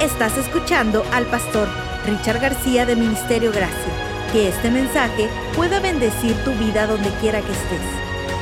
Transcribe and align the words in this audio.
Estás 0.00 0.36
escuchando 0.36 1.02
al 1.10 1.24
pastor 1.24 1.66
Richard 2.04 2.38
García 2.38 2.84
de 2.84 2.94
Ministerio 2.94 3.50
Gracia. 3.50 3.92
Que 4.30 4.48
este 4.48 4.70
mensaje 4.70 5.26
pueda 5.56 5.80
bendecir 5.80 6.36
tu 6.44 6.52
vida 6.52 6.86
donde 6.86 7.08
quiera 7.18 7.40
que 7.40 7.50
estés. 7.50 7.80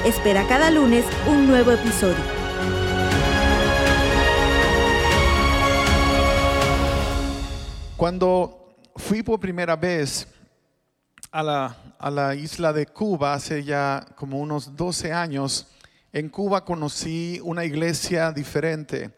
Espera 0.05 0.45
cada 0.49 0.73
lunes 0.73 1.05
un 1.29 1.47
nuevo 1.47 1.71
episodio. 1.71 2.17
Cuando 7.97 8.75
fui 8.97 9.23
por 9.23 9.39
primera 9.39 9.77
vez 9.77 10.27
a 11.31 11.41
la, 11.45 11.77
a 12.01 12.11
la 12.11 12.35
isla 12.35 12.73
de 12.73 12.87
Cuba 12.87 13.33
hace 13.33 13.63
ya 13.63 14.05
como 14.17 14.41
unos 14.41 14.75
12 14.75 15.13
años, 15.13 15.69
en 16.13 16.29
Cuba 16.31 16.65
conocí 16.65 17.41
una 17.45 17.65
iglesia 17.65 18.33
diferente. 18.33 19.13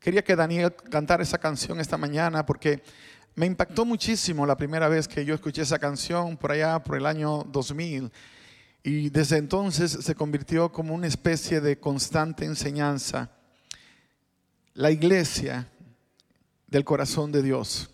Quería 0.00 0.24
que 0.24 0.34
Daniel 0.34 0.74
cantara 0.90 1.22
esa 1.22 1.36
canción 1.36 1.78
esta 1.78 1.98
mañana 1.98 2.46
porque 2.46 2.82
me 3.34 3.44
impactó 3.44 3.84
muchísimo 3.84 4.46
la 4.46 4.56
primera 4.56 4.88
vez 4.88 5.06
que 5.06 5.26
yo 5.26 5.34
escuché 5.34 5.60
esa 5.60 5.78
canción 5.78 6.38
por 6.38 6.52
allá, 6.52 6.82
por 6.82 6.96
el 6.96 7.04
año 7.04 7.44
2000. 7.44 8.10
Y 8.82 9.10
desde 9.10 9.36
entonces 9.36 9.92
se 9.92 10.14
convirtió 10.14 10.72
como 10.72 10.94
una 10.94 11.06
especie 11.06 11.60
de 11.60 11.78
constante 11.78 12.46
enseñanza. 12.46 13.30
La 14.72 14.90
iglesia 14.90 15.68
del 16.66 16.84
corazón 16.84 17.30
de 17.30 17.42
Dios. 17.42 17.90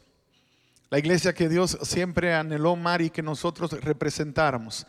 La 0.91 1.01
iglesia 1.01 1.35
que 1.35 1.49
Dios 1.49 1.77
siempre 1.83 2.35
anheló, 2.35 2.77
Mari, 2.77 3.11
que 3.11 3.23
nosotros 3.23 3.73
representáramos. 3.73 4.87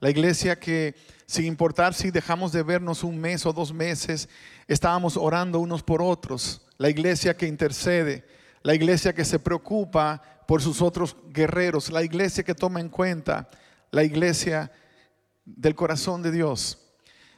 La 0.00 0.10
iglesia 0.10 0.58
que, 0.58 0.94
sin 1.26 1.46
importar 1.46 1.94
si 1.94 2.10
dejamos 2.10 2.52
de 2.52 2.62
vernos 2.62 3.02
un 3.02 3.18
mes 3.18 3.46
o 3.46 3.52
dos 3.52 3.72
meses, 3.72 4.28
estábamos 4.68 5.16
orando 5.16 5.58
unos 5.58 5.82
por 5.82 6.02
otros. 6.02 6.62
La 6.78 6.88
iglesia 6.88 7.36
que 7.36 7.46
intercede. 7.46 8.24
La 8.62 8.74
iglesia 8.74 9.12
que 9.12 9.24
se 9.24 9.38
preocupa 9.38 10.22
por 10.46 10.62
sus 10.62 10.80
otros 10.80 11.16
guerreros. 11.28 11.90
La 11.90 12.02
iglesia 12.02 12.42
que 12.42 12.54
toma 12.54 12.80
en 12.80 12.88
cuenta. 12.88 13.50
La 13.90 14.02
iglesia 14.04 14.72
del 15.44 15.74
corazón 15.74 16.22
de 16.22 16.30
Dios. 16.30 16.78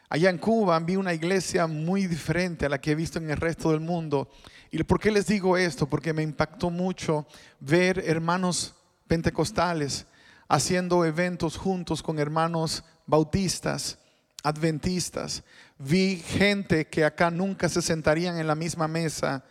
Allá 0.09 0.31
en 0.31 0.39
Cuba 0.39 0.78
vi 0.81 0.97
una 0.97 1.15
iglesia 1.15 1.67
muy 1.67 2.06
diferente 2.06 2.67
a 2.67 2.69
la 2.69 2.81
que 2.81 2.92
he 2.92 2.97
visto 2.97 3.19
en 3.19 3.31
el 3.31 3.37
resto 3.37 3.70
del 3.70 3.81
mundo. 3.81 4.28
¿Y 4.70 4.83
por 4.83 4.98
qué 4.98 5.11
les 5.11 5.27
digo 5.27 5.56
esto? 5.56 5.89
Porque 5.89 6.12
me 6.12 6.22
impactó 6.22 6.69
mucho 6.70 7.27
ver 7.61 8.03
hermanos 8.05 8.75
pentecostales 9.06 10.06
haciendo 10.48 11.05
eventos 11.05 11.56
juntos 11.56 12.03
con 12.03 12.19
hermanos 12.19 12.83
bautistas, 13.06 14.00
adventistas. 14.43 15.45
Vi 15.79 16.17
gente 16.17 16.87
que 16.87 17.05
acá 17.05 17.31
nunca 17.31 17.69
se 17.69 17.83
sentarían 17.83 18.39
en 18.39 18.47
la 18.47 18.55
misma 18.55 18.89
mesa, 18.89 19.45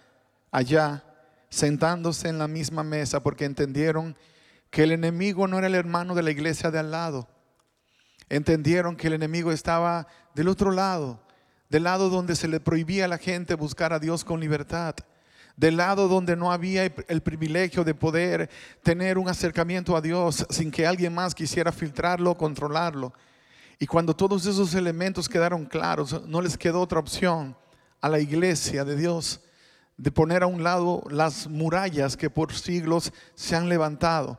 allá 0.51 1.03
sentándose 1.49 2.29
en 2.29 2.37
la 2.37 2.47
misma 2.47 2.83
mesa 2.83 3.21
porque 3.21 3.45
entendieron 3.45 4.15
que 4.69 4.83
el 4.83 4.91
enemigo 4.91 5.47
no 5.47 5.57
era 5.57 5.67
el 5.67 5.75
hermano 5.75 6.15
de 6.15 6.23
la 6.23 6.31
iglesia 6.31 6.71
de 6.71 6.79
al 6.79 6.91
lado. 6.91 7.27
Entendieron 8.29 8.95
que 8.95 9.07
el 9.07 9.13
enemigo 9.13 9.51
estaba 9.51 10.07
del 10.35 10.47
otro 10.47 10.71
lado, 10.71 11.19
del 11.69 11.83
lado 11.83 12.09
donde 12.09 12.35
se 12.35 12.47
le 12.47 12.59
prohibía 12.59 13.05
a 13.05 13.07
la 13.07 13.17
gente 13.17 13.55
buscar 13.55 13.93
a 13.93 13.99
Dios 13.99 14.23
con 14.23 14.39
libertad 14.39 14.95
del 15.59 15.75
lado 15.75 16.07
donde 16.07 16.37
no 16.37 16.53
había 16.53 16.85
el 16.85 17.21
privilegio 17.21 17.83
de 17.83 17.93
poder 17.93 18.49
tener 18.81 19.17
un 19.17 19.27
acercamiento 19.27 19.97
a 19.97 19.99
Dios 19.99 20.45
sin 20.49 20.71
que 20.71 20.87
alguien 20.87 21.13
más 21.13 21.35
quisiera 21.35 21.73
filtrarlo, 21.73 22.37
controlarlo. 22.37 23.11
Y 23.79 23.87
cuando 23.87 24.13
todos 24.13 24.45
esos 24.45 24.75
elementos 24.75 25.29
quedaron 25.29 25.65
claros, 25.65 26.21
no 26.27 26.41
les 26.41 26.57
quedó 26.57 26.81
otra 26.81 26.99
opción 26.99 27.55
a 28.01 28.09
la 28.09 28.19
iglesia 28.19 28.83
de 28.83 28.97
Dios 28.97 29.39
de 29.95 30.11
poner 30.11 30.43
a 30.43 30.47
un 30.47 30.63
lado 30.63 31.03
las 31.09 31.47
murallas 31.47 32.17
que 32.17 32.29
por 32.29 32.53
siglos 32.53 33.13
se 33.35 33.55
han 33.55 33.69
levantado 33.69 34.37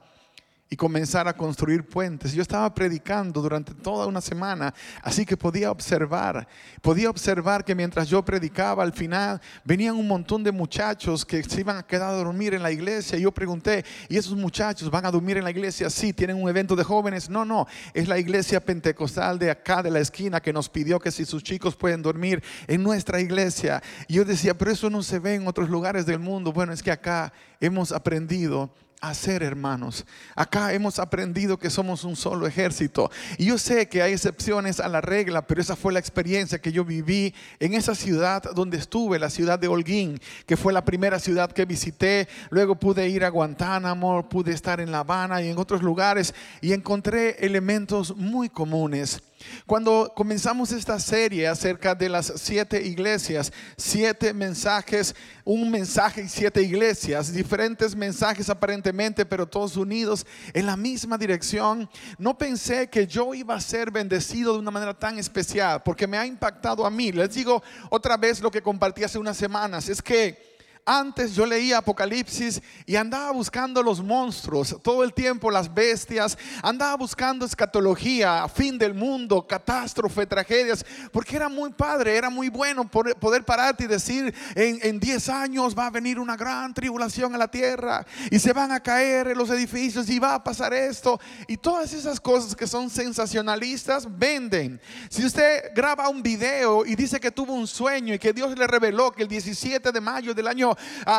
y 0.72 0.76
comenzar 0.76 1.26
a 1.26 1.36
construir 1.36 1.84
puentes. 1.84 2.32
Yo 2.32 2.42
estaba 2.42 2.72
predicando 2.72 3.42
durante 3.42 3.74
toda 3.74 4.06
una 4.06 4.20
semana, 4.20 4.72
así 5.02 5.26
que 5.26 5.36
podía 5.36 5.72
observar, 5.72 6.46
podía 6.80 7.10
observar 7.10 7.64
que 7.64 7.74
mientras 7.74 8.08
yo 8.08 8.24
predicaba 8.24 8.84
al 8.84 8.92
final 8.92 9.40
venían 9.64 9.96
un 9.96 10.06
montón 10.06 10.44
de 10.44 10.52
muchachos 10.52 11.26
que 11.26 11.42
se 11.42 11.60
iban 11.60 11.76
a 11.76 11.82
quedar 11.82 12.10
a 12.10 12.16
dormir 12.16 12.54
en 12.54 12.62
la 12.62 12.70
iglesia. 12.70 13.18
Y 13.18 13.22
yo 13.22 13.32
pregunté, 13.32 13.84
¿y 14.08 14.16
esos 14.16 14.36
muchachos 14.36 14.88
van 14.88 15.04
a 15.04 15.10
dormir 15.10 15.38
en 15.38 15.44
la 15.44 15.50
iglesia? 15.50 15.90
Sí, 15.90 16.12
tienen 16.12 16.40
un 16.40 16.48
evento 16.48 16.76
de 16.76 16.84
jóvenes. 16.84 17.28
No, 17.28 17.44
no, 17.44 17.66
es 17.92 18.06
la 18.06 18.18
iglesia 18.18 18.64
pentecostal 18.64 19.40
de 19.40 19.50
acá, 19.50 19.82
de 19.82 19.90
la 19.90 19.98
esquina, 19.98 20.40
que 20.40 20.52
nos 20.52 20.68
pidió 20.68 21.00
que 21.00 21.10
si 21.10 21.24
sus 21.24 21.42
chicos 21.42 21.74
pueden 21.74 22.00
dormir 22.00 22.44
en 22.68 22.84
nuestra 22.84 23.20
iglesia. 23.20 23.82
Y 24.06 24.14
yo 24.14 24.24
decía, 24.24 24.56
pero 24.56 24.70
eso 24.70 24.88
no 24.88 25.02
se 25.02 25.18
ve 25.18 25.34
en 25.34 25.48
otros 25.48 25.68
lugares 25.68 26.06
del 26.06 26.20
mundo. 26.20 26.52
Bueno, 26.52 26.72
es 26.72 26.80
que 26.80 26.92
acá 26.92 27.32
hemos 27.58 27.90
aprendido 27.90 28.72
hacer, 29.00 29.42
hermanos. 29.42 30.04
Acá 30.34 30.72
hemos 30.72 30.98
aprendido 30.98 31.58
que 31.58 31.70
somos 31.70 32.04
un 32.04 32.16
solo 32.16 32.46
ejército. 32.46 33.10
Y 33.38 33.46
yo 33.46 33.58
sé 33.58 33.88
que 33.88 34.02
hay 34.02 34.12
excepciones 34.12 34.80
a 34.80 34.88
la 34.88 35.00
regla, 35.00 35.46
pero 35.46 35.60
esa 35.60 35.76
fue 35.76 35.92
la 35.92 35.98
experiencia 35.98 36.60
que 36.60 36.72
yo 36.72 36.84
viví 36.84 37.34
en 37.58 37.74
esa 37.74 37.94
ciudad 37.94 38.42
donde 38.54 38.76
estuve, 38.76 39.18
la 39.18 39.30
ciudad 39.30 39.58
de 39.58 39.68
Holguín, 39.68 40.20
que 40.46 40.56
fue 40.56 40.72
la 40.72 40.84
primera 40.84 41.18
ciudad 41.18 41.50
que 41.52 41.64
visité. 41.64 42.28
Luego 42.50 42.74
pude 42.74 43.08
ir 43.08 43.24
a 43.24 43.30
Guantánamo, 43.30 44.28
pude 44.28 44.52
estar 44.52 44.80
en 44.80 44.92
La 44.92 45.00
Habana 45.00 45.42
y 45.42 45.48
en 45.48 45.58
otros 45.58 45.82
lugares 45.82 46.34
y 46.60 46.72
encontré 46.72 47.44
elementos 47.44 48.16
muy 48.16 48.48
comunes. 48.48 49.22
Cuando 49.66 50.12
comenzamos 50.14 50.72
esta 50.72 50.98
serie 50.98 51.48
acerca 51.48 51.94
de 51.94 52.08
las 52.08 52.32
siete 52.36 52.82
iglesias, 52.82 53.52
siete 53.76 54.34
mensajes, 54.34 55.14
un 55.44 55.70
mensaje 55.70 56.22
y 56.22 56.28
siete 56.28 56.62
iglesias, 56.62 57.32
diferentes 57.32 57.94
mensajes 57.94 58.50
aparentemente, 58.50 59.24
pero 59.24 59.46
todos 59.46 59.76
unidos 59.76 60.26
en 60.52 60.66
la 60.66 60.76
misma 60.76 61.16
dirección, 61.16 61.88
no 62.18 62.36
pensé 62.36 62.88
que 62.88 63.06
yo 63.06 63.32
iba 63.34 63.54
a 63.54 63.60
ser 63.60 63.90
bendecido 63.90 64.52
de 64.52 64.58
una 64.58 64.70
manera 64.70 64.98
tan 64.98 65.18
especial, 65.18 65.82
porque 65.82 66.06
me 66.06 66.18
ha 66.18 66.26
impactado 66.26 66.84
a 66.84 66.90
mí. 66.90 67.12
Les 67.12 67.32
digo 67.34 67.62
otra 67.88 68.16
vez 68.16 68.40
lo 68.40 68.50
que 68.50 68.62
compartí 68.62 69.04
hace 69.04 69.18
unas 69.18 69.36
semanas, 69.36 69.88
es 69.88 70.02
que 70.02 70.49
antes 70.90 71.36
yo 71.36 71.46
leía 71.46 71.78
Apocalipsis 71.78 72.60
y 72.84 72.96
andaba 72.96 73.30
buscando 73.30 73.80
los 73.82 74.02
monstruos, 74.02 74.76
todo 74.82 75.04
el 75.04 75.14
tiempo 75.14 75.50
las 75.50 75.72
bestias, 75.72 76.36
andaba 76.62 76.96
buscando 76.96 77.46
escatología, 77.46 78.48
fin 78.48 78.76
del 78.76 78.94
mundo, 78.94 79.46
catástrofe, 79.46 80.26
tragedias, 80.26 80.84
porque 81.12 81.36
era 81.36 81.48
muy 81.48 81.70
padre, 81.70 82.16
era 82.16 82.28
muy 82.28 82.48
bueno 82.48 82.88
poder 82.88 83.44
pararte 83.44 83.84
y 83.84 83.86
decir, 83.86 84.34
en 84.56 84.98
10 84.98 85.28
años 85.28 85.78
va 85.78 85.86
a 85.86 85.90
venir 85.90 86.18
una 86.18 86.36
gran 86.36 86.74
tribulación 86.74 87.34
a 87.34 87.38
la 87.38 87.48
tierra 87.48 88.04
y 88.30 88.38
se 88.40 88.52
van 88.52 88.72
a 88.72 88.80
caer 88.80 89.36
los 89.36 89.48
edificios 89.50 90.08
y 90.08 90.18
va 90.18 90.34
a 90.34 90.42
pasar 90.42 90.74
esto. 90.74 91.20
Y 91.46 91.56
todas 91.56 91.92
esas 91.92 92.20
cosas 92.20 92.56
que 92.56 92.66
son 92.66 92.90
sensacionalistas 92.90 94.06
venden. 94.18 94.80
Si 95.08 95.24
usted 95.24 95.72
graba 95.74 96.08
un 96.08 96.22
video 96.22 96.84
y 96.84 96.96
dice 96.96 97.20
que 97.20 97.30
tuvo 97.30 97.52
un 97.52 97.66
sueño 97.66 98.12
y 98.14 98.18
que 98.18 98.32
Dios 98.32 98.58
le 98.58 98.66
reveló 98.66 99.12
que 99.12 99.22
el 99.22 99.28
17 99.28 99.92
de 99.92 100.00
mayo 100.00 100.34
del 100.34 100.48
año 100.48 100.76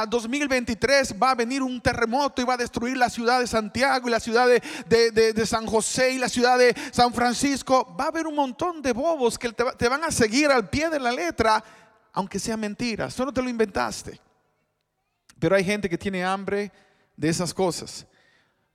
2023 0.10 1.16
va 1.22 1.32
a 1.32 1.36
venir 1.36 1.62
un 1.62 1.82
terremoto 1.82 2.42
y 2.42 2.46
va 2.46 2.56
a 2.56 2.58
destruir 2.58 2.98
la 2.98 3.10
ciudad 3.10 3.40
de 3.40 3.48
Santiago 3.48 4.08
y 4.08 4.12
la 4.12 4.20
ciudad 4.20 4.48
de, 4.48 5.46
San 5.46 5.66
José 5.66 6.12
y 6.12 6.18
la 6.18 6.30
ciudad 6.30 6.58
de 6.58 6.76
San 6.92 7.14
Francisco. 7.14 7.96
Va 8.00 8.06
a 8.06 8.08
haber 8.08 8.28
un 8.28 8.36
montón 8.36 8.82
de 8.82 8.94
bobos 8.94 9.38
que 9.38 9.52
te, 9.52 9.64
te 9.78 9.88
van 9.90 10.04
a 10.04 10.12
seguir 10.12 10.50
al 10.52 10.70
pie 10.70 10.90
de 10.90 11.00
la 11.00 11.12
letra, 11.12 11.64
aunque 12.14 12.40
sea 12.40 12.58
mentira. 12.58 13.10
Solo 13.10 13.32
te 13.34 13.42
lo 13.42 13.50
inventaste. 13.50 14.20
Pero 15.40 15.56
hay 15.56 15.64
gente 15.64 15.90
que 15.90 15.98
tiene 15.98 16.24
hambre 16.24 16.72
de 17.16 17.30
esas 17.30 17.54
cosas. 17.54 18.06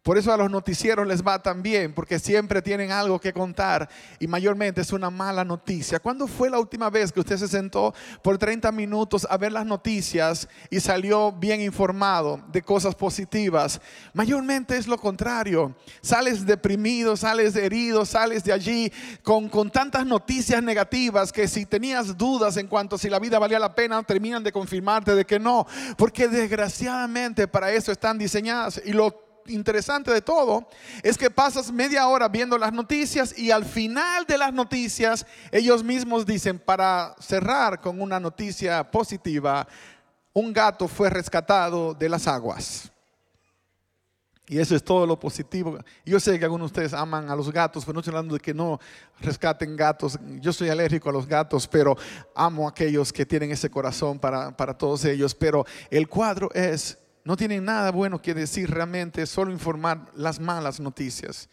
Por 0.06 0.16
eso 0.16 0.32
a 0.32 0.36
los 0.36 0.48
noticieros 0.48 1.04
les 1.04 1.26
va 1.26 1.42
tan 1.42 1.64
bien, 1.64 1.92
porque 1.92 2.20
siempre 2.20 2.62
tienen 2.62 2.92
algo 2.92 3.18
que 3.18 3.32
contar 3.32 3.88
y 4.20 4.28
mayormente 4.28 4.80
es 4.80 4.92
una 4.92 5.10
mala 5.10 5.44
noticia. 5.44 5.98
¿Cuándo 5.98 6.28
fue 6.28 6.48
la 6.48 6.60
última 6.60 6.88
vez 6.90 7.10
que 7.10 7.18
usted 7.18 7.36
se 7.36 7.48
sentó 7.48 7.92
por 8.22 8.38
30 8.38 8.70
minutos 8.70 9.26
a 9.28 9.36
ver 9.36 9.50
las 9.50 9.66
noticias 9.66 10.48
y 10.70 10.78
salió 10.78 11.32
bien 11.32 11.60
informado 11.60 12.40
de 12.52 12.62
cosas 12.62 12.94
positivas? 12.94 13.80
Mayormente 14.14 14.76
es 14.76 14.86
lo 14.86 14.96
contrario. 14.96 15.74
Sales 16.02 16.46
deprimido, 16.46 17.16
sales 17.16 17.56
herido, 17.56 18.06
sales 18.06 18.44
de 18.44 18.52
allí 18.52 18.92
con, 19.24 19.48
con 19.48 19.72
tantas 19.72 20.06
noticias 20.06 20.62
negativas 20.62 21.32
que 21.32 21.48
si 21.48 21.66
tenías 21.66 22.16
dudas 22.16 22.56
en 22.58 22.68
cuanto 22.68 22.94
a 22.94 22.98
si 23.00 23.10
la 23.10 23.18
vida 23.18 23.40
valía 23.40 23.58
la 23.58 23.74
pena, 23.74 24.00
terminan 24.04 24.44
de 24.44 24.52
confirmarte 24.52 25.16
de 25.16 25.24
que 25.24 25.40
no. 25.40 25.66
Porque 25.98 26.28
desgraciadamente 26.28 27.48
para 27.48 27.72
eso 27.72 27.90
están 27.90 28.18
diseñadas 28.18 28.80
y 28.84 28.92
lo 28.92 29.25
interesante 29.48 30.12
de 30.12 30.20
todo 30.20 30.68
es 31.02 31.16
que 31.16 31.30
pasas 31.30 31.70
media 31.70 32.06
hora 32.08 32.28
viendo 32.28 32.58
las 32.58 32.72
noticias 32.72 33.38
y 33.38 33.50
al 33.50 33.64
final 33.64 34.24
de 34.26 34.38
las 34.38 34.52
noticias 34.52 35.26
ellos 35.50 35.82
mismos 35.82 36.26
dicen, 36.26 36.58
para 36.58 37.14
cerrar 37.18 37.80
con 37.80 38.00
una 38.00 38.20
noticia 38.20 38.90
positiva, 38.90 39.66
un 40.32 40.52
gato 40.52 40.88
fue 40.88 41.10
rescatado 41.10 41.94
de 41.94 42.08
las 42.08 42.26
aguas. 42.26 42.90
Y 44.48 44.58
eso 44.58 44.76
es 44.76 44.84
todo 44.84 45.06
lo 45.06 45.18
positivo. 45.18 45.78
Yo 46.04 46.20
sé 46.20 46.38
que 46.38 46.44
algunos 46.44 46.70
de 46.70 46.82
ustedes 46.82 46.94
aman 46.94 47.28
a 47.30 47.34
los 47.34 47.50
gatos, 47.50 47.84
pero 47.84 47.94
no 47.94 48.00
estoy 48.00 48.12
hablando 48.12 48.34
de 48.34 48.40
que 48.40 48.54
no 48.54 48.78
rescaten 49.20 49.74
gatos. 49.74 50.18
Yo 50.40 50.52
soy 50.52 50.68
alérgico 50.68 51.08
a 51.08 51.12
los 51.12 51.26
gatos, 51.26 51.66
pero 51.66 51.96
amo 52.34 52.66
a 52.66 52.70
aquellos 52.70 53.12
que 53.12 53.26
tienen 53.26 53.50
ese 53.50 53.68
corazón 53.70 54.20
para, 54.20 54.56
para 54.56 54.78
todos 54.78 55.04
ellos. 55.04 55.34
Pero 55.34 55.66
el 55.90 56.06
cuadro 56.06 56.48
es 56.54 56.96
no 57.26 57.36
tienen 57.36 57.64
nada 57.64 57.90
bueno 57.90 58.22
que 58.22 58.34
decir 58.34 58.70
realmente, 58.70 59.26
solo 59.26 59.50
informar 59.50 60.12
las 60.14 60.38
malas 60.38 60.78
noticias. 60.78 61.48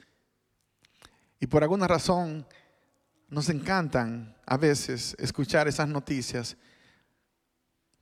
Y 1.40 1.48
por 1.48 1.64
alguna 1.64 1.88
razón 1.88 2.46
nos 3.28 3.50
encantan 3.50 4.38
a 4.46 4.56
veces 4.56 5.16
escuchar 5.18 5.68
esas 5.68 5.88
noticias 5.88 6.58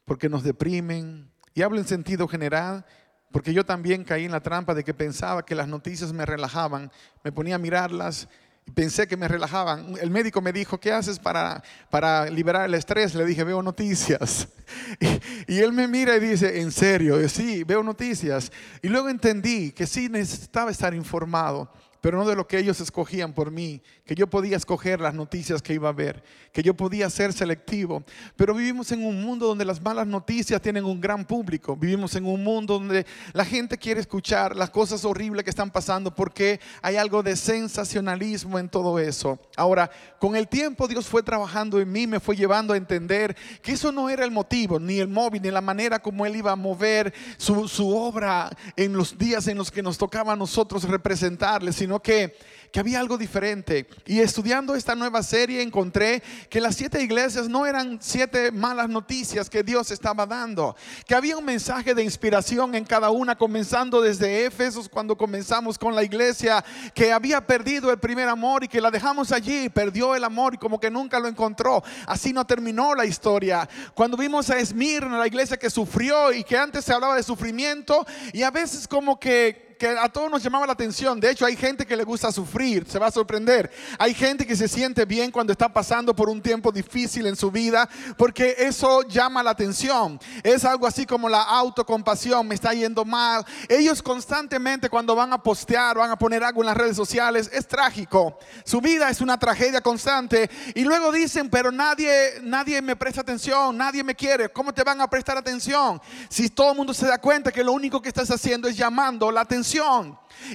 porque 0.03 0.27
nos 0.27 0.43
deprimen. 0.43 1.31
Y 1.53 1.61
hablo 1.61 1.77
en 1.77 1.87
sentido 1.87 2.27
general, 2.27 2.85
porque 3.31 3.53
yo 3.53 3.65
también 3.65 4.03
caí 4.03 4.25
en 4.25 4.33
la 4.33 4.43
trampa 4.43 4.73
de 4.73 4.83
que 4.83 4.93
pensaba 4.93 5.45
que 5.45 5.55
las 5.55 5.69
noticias 5.69 6.11
me 6.11 6.25
relajaban, 6.25 6.91
me 7.23 7.31
ponía 7.31 7.55
a 7.55 7.57
mirarlas 7.57 8.27
pensé 8.73 9.07
que 9.07 9.17
me 9.17 9.27
relajaban. 9.27 9.95
El 10.01 10.09
médico 10.09 10.41
me 10.41 10.53
dijo, 10.53 10.79
¿qué 10.79 10.91
haces 10.91 11.19
para, 11.19 11.63
para 11.89 12.29
liberar 12.29 12.65
el 12.65 12.73
estrés? 12.73 13.15
Le 13.15 13.25
dije, 13.25 13.43
veo 13.43 13.61
noticias. 13.61 14.47
Y, 15.01 15.55
y 15.55 15.59
él 15.59 15.73
me 15.73 15.85
mira 15.85 16.15
y 16.15 16.21
dice, 16.21 16.61
¿en 16.61 16.71
serio? 16.71 17.27
sí, 17.27 17.65
veo 17.65 17.83
noticias. 17.83 18.53
Y 18.81 18.87
luego 18.87 19.09
entendí 19.09 19.73
que 19.73 19.85
sí 19.85 20.07
necesitaba 20.07 20.71
estar 20.71 20.93
informado 20.93 21.69
pero 22.01 22.17
no 22.17 22.27
de 22.27 22.35
lo 22.35 22.47
que 22.47 22.57
ellos 22.57 22.79
escogían 22.81 23.33
por 23.33 23.51
mí, 23.51 23.81
que 24.05 24.15
yo 24.15 24.27
podía 24.27 24.57
escoger 24.57 24.99
las 24.99 25.13
noticias 25.13 25.61
que 25.61 25.75
iba 25.75 25.89
a 25.89 25.93
ver, 25.93 26.23
que 26.51 26.63
yo 26.63 26.73
podía 26.73 27.09
ser 27.09 27.31
selectivo. 27.31 28.03
Pero 28.35 28.55
vivimos 28.55 28.91
en 28.91 29.05
un 29.05 29.21
mundo 29.21 29.45
donde 29.47 29.63
las 29.63 29.81
malas 29.81 30.07
noticias 30.07 30.61
tienen 30.61 30.83
un 30.83 30.99
gran 30.99 31.25
público, 31.25 31.75
vivimos 31.75 32.15
en 32.15 32.25
un 32.25 32.43
mundo 32.43 32.79
donde 32.79 33.05
la 33.33 33.45
gente 33.45 33.77
quiere 33.77 34.01
escuchar 34.01 34.55
las 34.55 34.71
cosas 34.71 35.05
horribles 35.05 35.43
que 35.43 35.51
están 35.51 35.69
pasando 35.69 36.13
porque 36.13 36.59
hay 36.81 36.95
algo 36.95 37.21
de 37.21 37.35
sensacionalismo 37.35 38.57
en 38.57 38.67
todo 38.67 38.97
eso. 38.97 39.39
Ahora, 39.55 39.89
con 40.19 40.35
el 40.35 40.47
tiempo 40.47 40.87
Dios 40.87 41.07
fue 41.07 41.21
trabajando 41.21 41.79
en 41.79 41.91
mí, 41.91 42.07
me 42.07 42.19
fue 42.19 42.35
llevando 42.35 42.73
a 42.73 42.77
entender 42.77 43.35
que 43.61 43.73
eso 43.73 43.91
no 43.91 44.09
era 44.09 44.25
el 44.25 44.31
motivo, 44.31 44.79
ni 44.79 44.99
el 44.99 45.07
móvil, 45.07 45.41
ni 45.41 45.51
la 45.51 45.61
manera 45.61 45.99
como 45.99 46.25
Él 46.25 46.35
iba 46.35 46.51
a 46.51 46.55
mover 46.55 47.13
su, 47.37 47.91
obra 47.95 48.49
en 48.75 48.93
los 48.93 49.17
días 49.17 49.47
en 49.47 49.57
los 49.57 49.69
que 49.71 49.83
nos 49.83 49.97
tocaba 49.97 50.33
a 50.33 50.35
nosotros 50.35 50.83
representarle, 50.83 51.73
sino 51.73 51.90
que, 51.99 52.35
que 52.71 52.79
había 52.79 52.99
algo 52.99 53.17
diferente. 53.17 53.87
Y 54.05 54.19
estudiando 54.19 54.75
esta 54.75 54.95
nueva 54.95 55.21
serie 55.23 55.61
encontré 55.61 56.23
que 56.49 56.61
las 56.61 56.75
siete 56.75 57.01
iglesias 57.01 57.49
no 57.49 57.65
eran 57.65 57.99
siete 58.01 58.51
malas 58.51 58.89
noticias 58.89 59.49
que 59.49 59.63
Dios 59.63 59.91
estaba 59.91 60.25
dando, 60.25 60.75
que 61.05 61.15
había 61.15 61.37
un 61.37 61.45
mensaje 61.45 61.93
de 61.93 62.03
inspiración 62.03 62.73
en 62.75 62.85
cada 62.85 63.09
una, 63.11 63.37
comenzando 63.37 64.01
desde 64.01 64.45
Éfesos 64.45 64.87
cuando 64.87 65.17
comenzamos 65.17 65.77
con 65.77 65.95
la 65.95 66.03
iglesia 66.03 66.63
que 66.93 67.11
había 67.11 67.45
perdido 67.45 67.91
el 67.91 67.99
primer 67.99 68.29
amor 68.29 68.63
y 68.63 68.67
que 68.67 68.81
la 68.81 68.91
dejamos 68.91 69.31
allí, 69.31 69.69
perdió 69.69 70.15
el 70.15 70.23
amor 70.23 70.53
y 70.53 70.57
como 70.57 70.79
que 70.79 70.89
nunca 70.89 71.19
lo 71.19 71.27
encontró. 71.27 71.83
Así 72.05 72.31
no 72.31 72.45
terminó 72.45 72.95
la 72.95 73.05
historia. 73.05 73.67
Cuando 73.93 74.15
vimos 74.15 74.49
a 74.49 74.59
Esmirna, 74.59 75.17
la 75.17 75.27
iglesia 75.27 75.57
que 75.57 75.69
sufrió 75.69 76.31
y 76.31 76.43
que 76.43 76.57
antes 76.57 76.85
se 76.85 76.93
hablaba 76.93 77.15
de 77.15 77.23
sufrimiento 77.23 78.05
y 78.31 78.43
a 78.43 78.51
veces 78.51 78.87
como 78.87 79.19
que 79.19 79.70
a 79.87 80.09
todos 80.09 80.29
nos 80.29 80.43
llamaba 80.43 80.65
la 80.65 80.73
atención. 80.73 81.19
De 81.19 81.31
hecho, 81.31 81.45
hay 81.45 81.55
gente 81.55 81.85
que 81.85 81.95
le 81.95 82.03
gusta 82.03 82.31
sufrir, 82.31 82.85
se 82.87 82.99
va 82.99 83.07
a 83.07 83.11
sorprender. 83.11 83.71
Hay 83.97 84.13
gente 84.13 84.45
que 84.45 84.55
se 84.55 84.67
siente 84.67 85.05
bien 85.05 85.31
cuando 85.31 85.51
está 85.51 85.71
pasando 85.71 86.15
por 86.15 86.29
un 86.29 86.41
tiempo 86.41 86.71
difícil 86.71 87.25
en 87.25 87.35
su 87.35 87.49
vida, 87.49 87.89
porque 88.17 88.55
eso 88.59 89.01
llama 89.03 89.41
la 89.41 89.51
atención. 89.51 90.19
Es 90.43 90.65
algo 90.65 90.85
así 90.85 91.05
como 91.05 91.29
la 91.29 91.41
autocompasión, 91.41 92.47
me 92.47 92.55
está 92.55 92.73
yendo 92.73 93.05
mal. 93.05 93.45
Ellos 93.67 94.01
constantemente 94.03 94.89
cuando 94.89 95.15
van 95.15 95.33
a 95.33 95.41
postear, 95.41 95.97
van 95.97 96.11
a 96.11 96.17
poner 96.17 96.43
algo 96.43 96.61
en 96.61 96.67
las 96.67 96.77
redes 96.77 96.95
sociales, 96.95 97.49
es 97.51 97.67
trágico. 97.67 98.37
Su 98.63 98.81
vida 98.81 99.09
es 99.09 99.21
una 99.21 99.39
tragedia 99.39 99.81
constante. 99.81 100.49
Y 100.75 100.83
luego 100.83 101.11
dicen, 101.11 101.49
pero 101.49 101.71
nadie, 101.71 102.39
nadie 102.43 102.81
me 102.81 102.95
presta 102.95 103.21
atención, 103.21 103.75
nadie 103.77 104.03
me 104.03 104.15
quiere. 104.15 104.49
¿Cómo 104.49 104.73
te 104.73 104.83
van 104.83 105.01
a 105.01 105.09
prestar 105.09 105.37
atención? 105.37 106.01
Si 106.29 106.49
todo 106.49 106.71
el 106.71 106.77
mundo 106.77 106.93
se 106.93 107.07
da 107.07 107.19
cuenta 107.19 107.51
que 107.51 107.63
lo 107.63 107.73
único 107.73 108.01
que 108.01 108.09
estás 108.09 108.29
haciendo 108.29 108.67
es 108.67 108.77
llamando 108.77 109.31
la 109.31 109.41
atención 109.41 109.70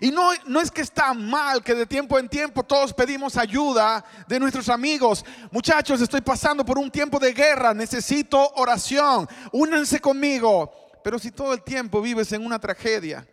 y 0.01 0.11
no, 0.11 0.31
no 0.47 0.61
es 0.61 0.71
que 0.71 0.83
está 0.83 1.15
mal 1.15 1.63
que 1.63 1.75
de 1.75 1.87
tiempo 1.87 2.19
en 2.19 2.29
tiempo 2.29 2.63
todos 2.63 2.93
pedimos 2.93 3.37
ayuda 3.37 4.05
de 4.27 4.41
nuestros 4.41 4.69
amigos. 4.69 5.25
Muchachos, 5.51 6.01
estoy 6.01 6.21
pasando 6.21 6.65
por 6.65 6.79
un 6.79 6.91
tiempo 6.91 7.19
de 7.19 7.33
guerra, 7.33 7.73
necesito 7.73 8.53
oración, 8.57 9.29
únanse 9.53 10.01
conmigo. 10.01 10.73
Pero 11.03 11.19
si 11.19 11.31
todo 11.31 11.55
el 11.55 11.63
tiempo 11.63 12.01
vives 12.01 12.33
en 12.33 12.45
una 12.45 12.59
tragedia, 12.59 13.27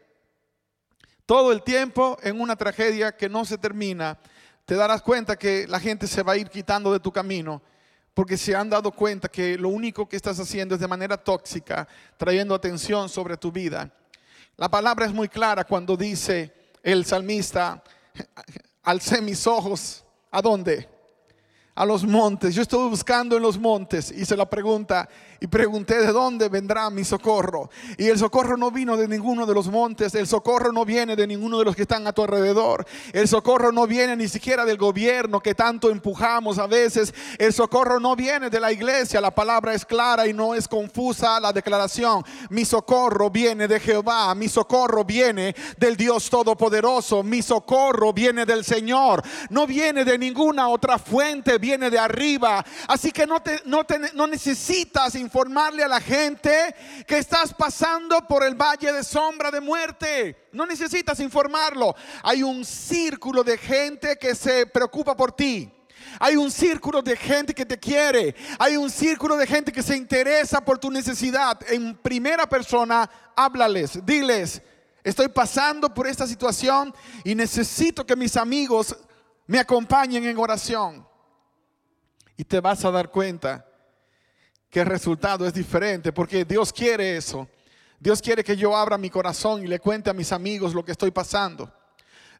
todo 1.25 1.51
el 1.51 1.63
tiempo 1.63 2.17
en 2.21 2.39
una 2.39 2.55
tragedia 2.55 3.15
que 3.15 3.29
no 3.29 3.45
se 3.45 3.57
termina, 3.57 4.19
te 4.65 4.75
darás 4.75 5.01
cuenta 5.01 5.35
que 5.35 5.67
la 5.67 5.79
gente 5.79 6.07
se 6.07 6.23
va 6.23 6.33
a 6.33 6.37
ir 6.37 6.49
quitando 6.49 6.93
de 6.93 6.99
tu 6.99 7.11
camino 7.11 7.61
porque 8.13 8.37
se 8.37 8.55
han 8.55 8.69
dado 8.69 8.91
cuenta 8.91 9.27
que 9.27 9.57
lo 9.57 9.69
único 9.69 10.07
que 10.07 10.15
estás 10.15 10.39
haciendo 10.39 10.75
es 10.75 10.81
de 10.81 10.87
manera 10.87 11.17
tóxica, 11.17 11.87
trayendo 12.17 12.53
atención 12.53 13.09
sobre 13.09 13.37
tu 13.37 13.51
vida. 13.51 13.91
La 14.57 14.69
palabra 14.69 15.05
es 15.05 15.13
muy 15.13 15.27
clara 15.27 15.63
cuando 15.63 15.97
dice 15.97 16.53
el 16.83 17.05
salmista, 17.05 17.83
alcé 18.83 19.21
mis 19.21 19.47
ojos, 19.47 20.05
¿a 20.29 20.41
dónde? 20.41 20.92
A 21.75 21.85
los 21.85 22.05
montes. 22.05 22.53
Yo 22.53 22.61
estuve 22.61 22.87
buscando 22.87 23.35
en 23.35 23.41
los 23.41 23.57
montes, 23.57 24.11
hice 24.11 24.37
la 24.37 24.47
pregunta, 24.47 25.09
y 25.43 25.47
pregunté 25.47 25.99
de 25.99 26.13
dónde 26.13 26.47
vendrá 26.47 26.89
mi 26.89 27.03
socorro. 27.03 27.69
Y 27.97 28.07
el 28.07 28.17
socorro 28.17 28.55
no 28.55 28.71
vino 28.71 28.95
de 28.95 29.09
ninguno 29.09 29.45
de 29.45 29.53
los 29.53 29.67
montes, 29.67 30.15
el 30.15 30.25
socorro 30.25 30.71
no 30.71 30.85
viene 30.85 31.17
de 31.17 31.27
ninguno 31.27 31.59
de 31.59 31.65
los 31.65 31.75
que 31.75 31.81
están 31.81 32.07
a 32.07 32.13
tu 32.13 32.23
alrededor, 32.23 32.87
el 33.11 33.27
socorro 33.27 33.73
no 33.73 33.85
viene 33.85 34.15
ni 34.15 34.29
siquiera 34.29 34.63
del 34.63 34.77
gobierno 34.77 35.41
que 35.41 35.53
tanto 35.53 35.91
empujamos 35.91 36.59
a 36.59 36.67
veces, 36.67 37.13
el 37.37 37.51
socorro 37.51 37.99
no 37.99 38.15
viene 38.15 38.49
de 38.49 38.61
la 38.61 38.71
iglesia, 38.71 39.19
la 39.19 39.35
palabra 39.35 39.73
es 39.73 39.85
clara 39.85 40.25
y 40.27 40.33
no 40.33 40.55
es 40.55 40.65
confusa 40.65 41.41
la 41.41 41.51
declaración. 41.51 42.23
Mi 42.49 42.63
socorro 42.63 43.29
viene 43.29 43.67
de 43.67 43.81
Jehová, 43.81 44.33
mi 44.35 44.47
socorro 44.47 45.03
viene 45.03 45.53
del 45.77 45.97
Dios 45.97 46.29
Todopoderoso, 46.29 47.21
mi 47.21 47.41
socorro 47.41 48.13
viene 48.13 48.45
del 48.45 48.63
Señor, 48.63 49.21
no 49.49 49.67
viene 49.67 50.05
de 50.05 50.17
ninguna 50.17 50.69
otra 50.69 50.97
fuente, 50.97 51.57
viene 51.63 51.89
de 51.89 51.97
arriba. 51.97 52.65
Así 52.89 53.13
que 53.13 53.25
no, 53.25 53.41
te, 53.41 53.61
no, 53.63 53.85
te, 53.85 53.97
no 54.13 54.27
necesitas 54.27 55.15
informarle 55.15 55.81
a 55.81 55.87
la 55.87 56.01
gente 56.01 56.75
que 57.07 57.17
estás 57.17 57.53
pasando 57.53 58.27
por 58.27 58.43
el 58.43 58.53
valle 58.53 58.91
de 58.91 59.01
sombra 59.01 59.49
de 59.49 59.61
muerte. 59.61 60.49
No 60.51 60.65
necesitas 60.65 61.21
informarlo. 61.21 61.95
Hay 62.21 62.43
un 62.43 62.65
círculo 62.65 63.45
de 63.45 63.57
gente 63.57 64.17
que 64.17 64.35
se 64.35 64.65
preocupa 64.65 65.15
por 65.15 65.31
ti. 65.31 65.71
Hay 66.19 66.35
un 66.35 66.51
círculo 66.51 67.01
de 67.01 67.15
gente 67.15 67.53
que 67.53 67.65
te 67.65 67.79
quiere. 67.79 68.35
Hay 68.59 68.75
un 68.75 68.89
círculo 68.89 69.37
de 69.37 69.47
gente 69.47 69.71
que 69.71 69.81
se 69.81 69.95
interesa 69.95 70.59
por 70.65 70.77
tu 70.77 70.91
necesidad. 70.91 71.57
En 71.69 71.95
primera 71.95 72.45
persona, 72.45 73.09
háblales, 73.37 74.05
diles, 74.05 74.61
estoy 75.01 75.29
pasando 75.29 75.93
por 75.93 76.07
esta 76.07 76.27
situación 76.27 76.93
y 77.23 77.33
necesito 77.35 78.05
que 78.05 78.17
mis 78.17 78.35
amigos 78.35 78.97
me 79.47 79.59
acompañen 79.59 80.25
en 80.25 80.37
oración. 80.37 81.12
Y 82.37 82.43
te 82.43 82.59
vas 82.59 82.83
a 82.85 82.91
dar 82.91 83.09
cuenta 83.09 83.65
que 84.69 84.79
el 84.79 84.87
resultado 84.87 85.45
es 85.45 85.53
diferente, 85.53 86.11
porque 86.11 86.45
Dios 86.45 86.73
quiere 86.73 87.15
eso. 87.17 87.47
Dios 87.99 88.21
quiere 88.21 88.43
que 88.43 88.57
yo 88.57 88.75
abra 88.75 88.97
mi 88.97 89.09
corazón 89.09 89.63
y 89.63 89.67
le 89.67 89.79
cuente 89.79 90.09
a 90.09 90.13
mis 90.13 90.31
amigos 90.31 90.73
lo 90.73 90.83
que 90.83 90.91
estoy 90.91 91.11
pasando. 91.11 91.71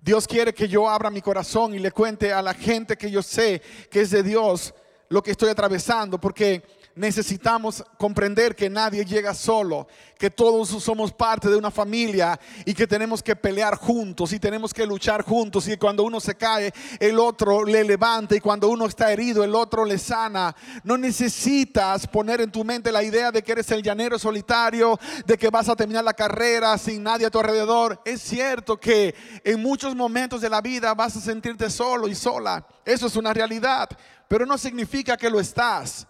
Dios 0.01 0.27
quiere 0.27 0.53
que 0.53 0.67
yo 0.67 0.89
abra 0.89 1.09
mi 1.09 1.21
corazón 1.21 1.73
y 1.73 1.79
le 1.79 1.91
cuente 1.91 2.33
a 2.33 2.41
la 2.41 2.53
gente 2.53 2.97
que 2.97 3.09
yo 3.09 3.21
sé 3.21 3.61
que 3.89 4.01
es 4.01 4.09
de 4.09 4.23
Dios 4.23 4.73
lo 5.07 5.23
que 5.23 5.31
estoy 5.31 5.49
atravesando, 5.49 6.19
porque 6.19 6.63
necesitamos 6.95 7.83
comprender 7.97 8.55
que 8.55 8.69
nadie 8.69 9.05
llega 9.05 9.33
solo, 9.33 9.87
que 10.17 10.29
todos 10.29 10.69
somos 10.83 11.11
parte 11.11 11.49
de 11.49 11.55
una 11.55 11.71
familia 11.71 12.39
y 12.65 12.73
que 12.73 12.87
tenemos 12.87 13.23
que 13.23 13.35
pelear 13.35 13.75
juntos 13.75 14.31
y 14.33 14.39
tenemos 14.39 14.73
que 14.73 14.85
luchar 14.85 15.23
juntos 15.23 15.67
y 15.67 15.77
cuando 15.77 16.03
uno 16.03 16.19
se 16.19 16.35
cae, 16.35 16.73
el 16.99 17.19
otro 17.19 17.65
le 17.65 17.83
levanta 17.83 18.35
y 18.35 18.39
cuando 18.39 18.69
uno 18.69 18.85
está 18.85 19.11
herido, 19.11 19.43
el 19.43 19.55
otro 19.55 19.85
le 19.85 19.97
sana. 19.97 20.55
No 20.83 20.97
necesitas 20.97 22.07
poner 22.07 22.41
en 22.41 22.51
tu 22.51 22.63
mente 22.63 22.91
la 22.91 23.03
idea 23.03 23.31
de 23.31 23.41
que 23.41 23.53
eres 23.53 23.71
el 23.71 23.83
llanero 23.83 24.19
solitario, 24.19 24.99
de 25.25 25.37
que 25.37 25.49
vas 25.49 25.69
a 25.69 25.75
terminar 25.75 26.03
la 26.03 26.13
carrera 26.13 26.77
sin 26.77 27.03
nadie 27.03 27.25
a 27.25 27.31
tu 27.31 27.39
alrededor. 27.39 28.01
Es 28.05 28.21
cierto 28.21 28.79
que 28.79 29.15
en 29.43 29.61
muchos 29.61 29.95
momentos 29.95 30.41
de 30.41 30.49
la 30.49 30.61
vida 30.61 30.93
vas 30.93 31.17
a 31.17 31.21
sentirte 31.21 31.69
solo 31.69 32.07
y 32.07 32.15
sola. 32.15 32.65
Eso 32.85 33.07
es 33.07 33.15
una 33.15 33.33
realidad, 33.33 33.89
pero 34.27 34.45
no 34.45 34.57
significa 34.57 35.17
que 35.17 35.29
lo 35.29 35.39
estás. 35.39 36.07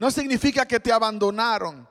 No 0.00 0.10
significa 0.10 0.66
que 0.66 0.80
te 0.80 0.90
abandonaron. 0.90 1.86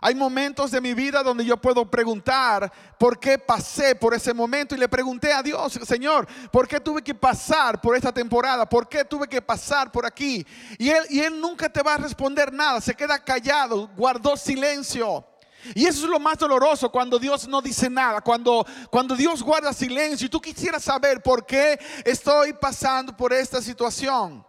Hay 0.00 0.14
momentos 0.14 0.70
de 0.70 0.80
mi 0.80 0.94
vida 0.94 1.24
donde 1.24 1.44
yo 1.44 1.56
puedo 1.56 1.90
preguntar 1.90 2.72
por 2.96 3.18
qué 3.18 3.36
pasé 3.36 3.96
por 3.96 4.14
ese 4.14 4.32
momento 4.32 4.76
y 4.76 4.78
le 4.78 4.88
pregunté 4.88 5.32
a 5.32 5.42
Dios, 5.42 5.72
Señor, 5.84 6.28
¿por 6.52 6.68
qué 6.68 6.78
tuve 6.78 7.02
que 7.02 7.16
pasar 7.16 7.80
por 7.80 7.96
esta 7.96 8.12
temporada? 8.12 8.68
¿Por 8.68 8.88
qué 8.88 9.04
tuve 9.04 9.26
que 9.26 9.42
pasar 9.42 9.90
por 9.90 10.06
aquí? 10.06 10.46
Y 10.78 10.88
él, 10.88 11.04
y 11.10 11.18
él 11.18 11.40
nunca 11.40 11.68
te 11.68 11.82
va 11.82 11.94
a 11.94 11.98
responder 11.98 12.52
nada, 12.52 12.80
se 12.80 12.94
queda 12.94 13.18
callado, 13.18 13.90
guardó 13.96 14.36
silencio. 14.36 15.26
Y 15.74 15.84
eso 15.84 16.04
es 16.04 16.10
lo 16.10 16.20
más 16.20 16.38
doloroso 16.38 16.92
cuando 16.92 17.18
Dios 17.18 17.48
no 17.48 17.60
dice 17.60 17.90
nada, 17.90 18.20
cuando, 18.20 18.64
cuando 18.90 19.16
Dios 19.16 19.42
guarda 19.42 19.72
silencio 19.72 20.26
y 20.26 20.30
tú 20.30 20.40
quisieras 20.40 20.84
saber 20.84 21.20
por 21.20 21.44
qué 21.44 21.76
estoy 22.04 22.52
pasando 22.52 23.16
por 23.16 23.32
esta 23.32 23.60
situación. 23.60 24.46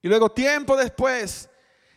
Y 0.00 0.06
luego 0.06 0.30
tiempo 0.30 0.76
después 0.76 1.48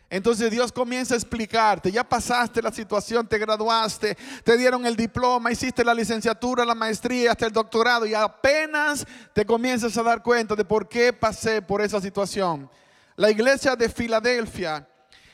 Entonces 0.08 0.52
Dios 0.52 0.70
comienza 0.70 1.14
a 1.14 1.16
explicarte, 1.16 1.90
ya 1.90 2.04
pasaste 2.08 2.62
la 2.62 2.70
situación, 2.70 3.26
te 3.26 3.38
graduaste, 3.38 4.16
te 4.44 4.56
dieron 4.56 4.86
el 4.86 4.94
diploma, 4.94 5.50
hiciste 5.50 5.84
la 5.84 5.94
licenciatura, 5.94 6.64
la 6.64 6.76
maestría, 6.76 7.32
hasta 7.32 7.46
el 7.46 7.52
doctorado 7.52 8.06
y 8.06 8.14
apenas 8.14 9.04
te 9.32 9.44
comienzas 9.44 9.96
a 9.98 10.04
dar 10.04 10.22
cuenta 10.22 10.54
de 10.54 10.64
por 10.64 10.88
qué 10.88 11.12
pasé 11.12 11.60
por 11.60 11.82
esa 11.82 12.00
situación. 12.00 12.70
La 13.16 13.30
iglesia 13.30 13.74
de 13.74 13.88
Filadelfia 13.88 14.86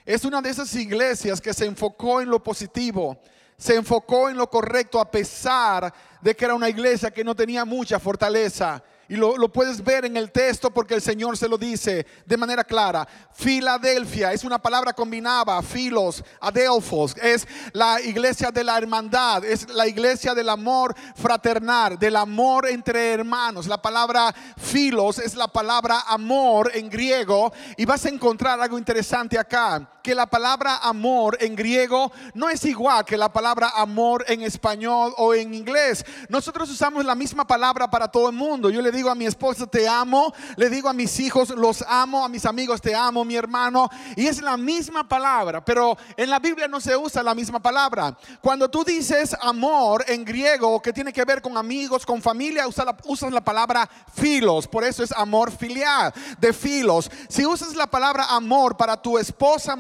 es 0.07 0.25
una 0.25 0.41
de 0.41 0.49
esas 0.49 0.75
iglesias 0.75 1.41
que 1.41 1.52
se 1.52 1.67
enfocó 1.67 2.23
en 2.23 2.31
lo 2.31 2.43
positivo, 2.43 3.21
se 3.59 3.75
enfocó 3.76 4.31
en 4.31 4.38
lo 4.38 4.49
correcto 4.49 4.99
a 4.99 5.11
pesar 5.11 5.93
de 6.23 6.35
que 6.35 6.47
era 6.47 6.55
una 6.55 6.71
iglesia 6.71 7.11
que 7.11 7.23
no 7.23 7.35
tenía 7.35 7.67
mucha 7.67 8.00
fortaleza. 8.00 8.83
Y 9.12 9.16
lo, 9.16 9.37
puedes 9.52 9.85
ver 9.85 10.07
en 10.07 10.16
el 10.16 10.33
texto 10.33 10.71
porque 10.71 10.95
el 10.95 11.02
Señor 11.02 11.37
se 11.37 11.47
lo 11.47 11.59
dice 11.59 12.07
de 12.25 12.37
manera 12.38 12.64
clara. 12.64 13.07
Filadelfia 13.35 14.33
es 14.33 14.42
una 14.42 14.59
palabra 14.59 14.95
combinada, 14.95 15.61
filos, 15.61 16.25
adelfos, 16.40 17.14
es 17.21 17.47
la 17.75 18.00
iglesia 18.00 18.50
de 18.50 18.64
la 18.64 18.78
hermandad, 18.78 19.45
es 19.45 19.69
la 19.69 19.87
iglesia 19.87 20.33
del 20.33 20.49
amor 20.49 20.95
fraternal, 21.14 21.99
del 21.99 22.16
amor 22.16 22.66
entre 22.66 23.12
hermanos. 23.12 23.66
La 23.66 23.83
palabra 23.83 24.35
filos 24.57 25.19
es 25.19 25.35
la 25.35 25.49
palabra 25.49 26.04
amor 26.09 26.71
en 26.73 26.88
griego 26.88 27.52
y 27.76 27.85
vas 27.85 28.07
a 28.07 28.09
encontrar 28.09 28.59
algo 28.62 28.78
interesante 28.78 29.38
acá, 29.38 29.90
que 30.02 30.14
la 30.14 30.26
palabra 30.26 30.78
amor 30.78 31.38
en 31.40 31.54
griego 31.54 32.12
no 32.35 32.49
es 32.49 32.64
igual 32.64 33.04
que 33.04 33.16
la 33.16 33.32
palabra 33.32 33.73
amor 33.76 34.25
en 34.28 34.42
español 34.42 35.14
o 35.16 35.35
en 35.35 35.54
inglés. 35.54 36.04
Nosotros 36.28 36.71
usamos 36.71 37.04
la 37.04 37.14
misma 37.14 37.47
palabra 37.47 37.90
para 37.90 38.09
todo 38.09 38.28
el 38.28 38.35
mundo. 38.35 38.71
Yo 38.71 38.82
le 38.82 38.90
digo 38.90 39.11
a 39.11 39.14
mi 39.14 39.26
esposa, 39.26 39.66
te 39.66 39.88
amo. 39.88 40.32
Le 40.56 40.68
digo 40.68 40.88
a 40.88 40.92
mis 40.92 41.18
hijos, 41.21 41.50
los 41.50 41.82
amo. 41.88 42.25
A 42.25 42.28
mis 42.28 42.44
amigos, 42.44 42.80
te 42.80 42.94
amo, 42.94 43.25
mi 43.25 43.37
hermano. 43.37 43.88
Y 44.16 44.26
es 44.26 44.42
la 44.42 44.56
misma 44.56 45.09
palabra, 45.09 45.64
pero 45.64 45.97
en 46.16 46.30
la 46.30 46.38
Biblia 46.38 46.68
no 46.68 46.80
se 46.80 46.97
usa 46.97 47.23
la 47.23 47.35
misma 47.35 47.61
palabra. 47.61 48.16
Cuando 48.40 48.68
tú 48.68 48.85
dices 48.85 49.37
amor 49.40 50.04
en 50.09 50.25
griego, 50.25 50.80
que 50.80 50.92
tiene 50.92 51.12
que 51.12 51.25
ver 51.25 51.40
con 51.40 51.56
amigos, 51.56 52.04
con 52.04 52.21
familia, 52.21 52.66
usas 52.66 52.87
la, 52.87 52.97
usas 53.04 53.32
la 53.32 53.42
palabra 53.42 53.88
filos. 54.14 54.66
Por 54.66 54.85
eso 54.85 55.02
es 55.02 55.12
amor 55.12 55.50
filial, 55.50 56.12
de 56.38 56.52
filos. 56.52 57.11
Si 57.28 57.47
usas 57.47 57.75
la 57.75 57.87
palabra 57.87 58.26
amor 58.26 58.76
para 58.76 58.97
tu 58.97 59.18
esposa, 59.18 59.76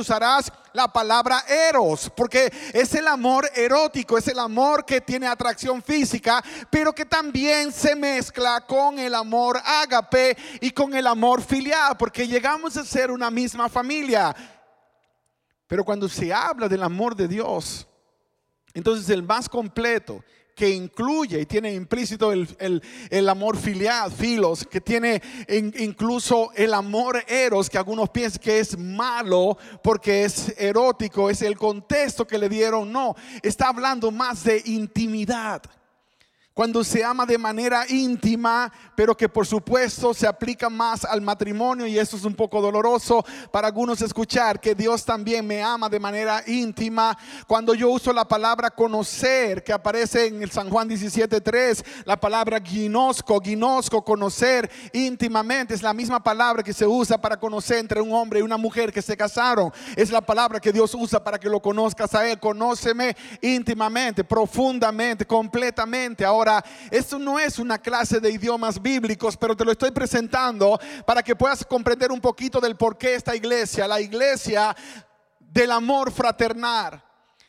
usarás 0.00 0.52
la 0.72 0.88
palabra 0.88 1.44
eros, 1.48 2.10
porque 2.16 2.52
es 2.72 2.94
el 2.94 3.06
amor 3.06 3.48
erótico, 3.54 4.16
es 4.16 4.28
el 4.28 4.38
amor 4.38 4.84
que 4.84 5.00
tiene 5.00 5.26
atracción 5.26 5.82
física, 5.82 6.42
pero 6.70 6.94
que 6.94 7.04
también 7.04 7.72
se 7.72 7.94
mezcla 7.94 8.64
con 8.66 8.98
el 8.98 9.14
amor 9.14 9.60
ágape 9.64 10.36
y 10.60 10.70
con 10.70 10.94
el 10.94 11.06
amor 11.06 11.42
filial, 11.42 11.96
porque 11.96 12.26
llegamos 12.26 12.76
a 12.76 12.84
ser 12.84 13.10
una 13.10 13.30
misma 13.30 13.68
familia. 13.68 14.34
Pero 15.66 15.84
cuando 15.84 16.08
se 16.08 16.32
habla 16.32 16.68
del 16.68 16.82
amor 16.82 17.14
de 17.16 17.28
Dios, 17.28 17.86
entonces 18.74 19.08
el 19.10 19.22
más 19.22 19.48
completo 19.48 20.24
que 20.54 20.68
incluye 20.70 21.40
y 21.40 21.46
tiene 21.46 21.72
implícito 21.72 22.32
el, 22.32 23.28
amor 23.28 23.56
filial, 23.56 24.10
filos, 24.12 24.66
que 24.70 24.80
tiene 24.80 25.22
incluso 25.78 26.50
el 26.54 26.74
amor 26.74 27.24
eros, 27.26 27.70
que 27.70 27.78
algunos 27.78 28.10
piensan 28.10 28.42
que 28.42 28.58
es 28.60 28.78
malo 28.78 29.56
porque 29.82 30.24
es 30.24 30.54
erótico, 30.58 31.30
es 31.30 31.42
el 31.42 31.56
contexto 31.56 32.26
que 32.26 32.38
le 32.38 32.48
dieron. 32.48 32.92
No, 32.92 33.14
está 33.42 33.68
hablando 33.68 34.10
más 34.10 34.44
de 34.44 34.62
intimidad 34.66 35.62
cuando 36.54 36.84
se 36.84 37.02
ama 37.02 37.24
de 37.24 37.38
manera 37.38 37.84
íntima, 37.88 38.70
pero 38.94 39.16
que 39.16 39.28
por 39.28 39.46
supuesto 39.46 40.12
se 40.12 40.26
aplica 40.26 40.68
más 40.68 41.04
al 41.04 41.22
matrimonio 41.22 41.86
y 41.86 41.98
eso 41.98 42.16
es 42.16 42.24
un 42.24 42.34
poco 42.34 42.60
doloroso 42.60 43.24
para 43.50 43.68
algunos 43.68 44.02
escuchar 44.02 44.60
que 44.60 44.74
Dios 44.74 45.04
también 45.04 45.46
me 45.46 45.62
ama 45.62 45.88
de 45.88 45.98
manera 45.98 46.42
íntima. 46.46 47.16
Cuando 47.46 47.74
yo 47.74 47.88
uso 47.88 48.12
la 48.12 48.28
palabra 48.28 48.70
conocer, 48.70 49.64
que 49.64 49.72
aparece 49.72 50.26
en 50.26 50.42
el 50.42 50.50
San 50.50 50.68
Juan 50.68 50.88
17:3, 50.88 51.84
la 52.04 52.20
palabra 52.20 52.60
ginosco, 52.60 53.40
ginosco, 53.40 54.04
conocer 54.04 54.70
íntimamente, 54.92 55.74
es 55.74 55.82
la 55.82 55.94
misma 55.94 56.22
palabra 56.22 56.62
que 56.62 56.74
se 56.74 56.86
usa 56.86 57.18
para 57.18 57.38
conocer 57.38 57.78
entre 57.78 58.00
un 58.00 58.12
hombre 58.12 58.40
y 58.40 58.42
una 58.42 58.58
mujer 58.58 58.92
que 58.92 59.00
se 59.00 59.16
casaron. 59.16 59.72
Es 59.96 60.10
la 60.10 60.20
palabra 60.20 60.60
que 60.60 60.72
Dios 60.72 60.94
usa 60.94 61.24
para 61.24 61.38
que 61.38 61.48
lo 61.48 61.60
conozcas 61.60 62.14
a 62.14 62.28
él. 62.28 62.38
Conóceme 62.38 63.16
íntimamente, 63.40 64.22
profundamente, 64.22 65.26
completamente. 65.26 66.24
Ahora 66.24 66.41
Ahora, 66.42 66.64
esto 66.90 67.20
no 67.20 67.38
es 67.38 67.60
una 67.60 67.78
clase 67.78 68.18
de 68.18 68.28
idiomas 68.28 68.82
bíblicos, 68.82 69.36
pero 69.36 69.56
te 69.56 69.64
lo 69.64 69.70
estoy 69.70 69.92
presentando 69.92 70.76
para 71.06 71.22
que 71.22 71.36
puedas 71.36 71.64
comprender 71.64 72.10
un 72.10 72.20
poquito 72.20 72.60
del 72.60 72.74
por 72.74 72.98
qué 72.98 73.14
esta 73.14 73.36
iglesia, 73.36 73.86
la 73.86 74.00
iglesia 74.00 74.74
del 75.38 75.70
amor 75.70 76.10
fraternal, 76.10 77.00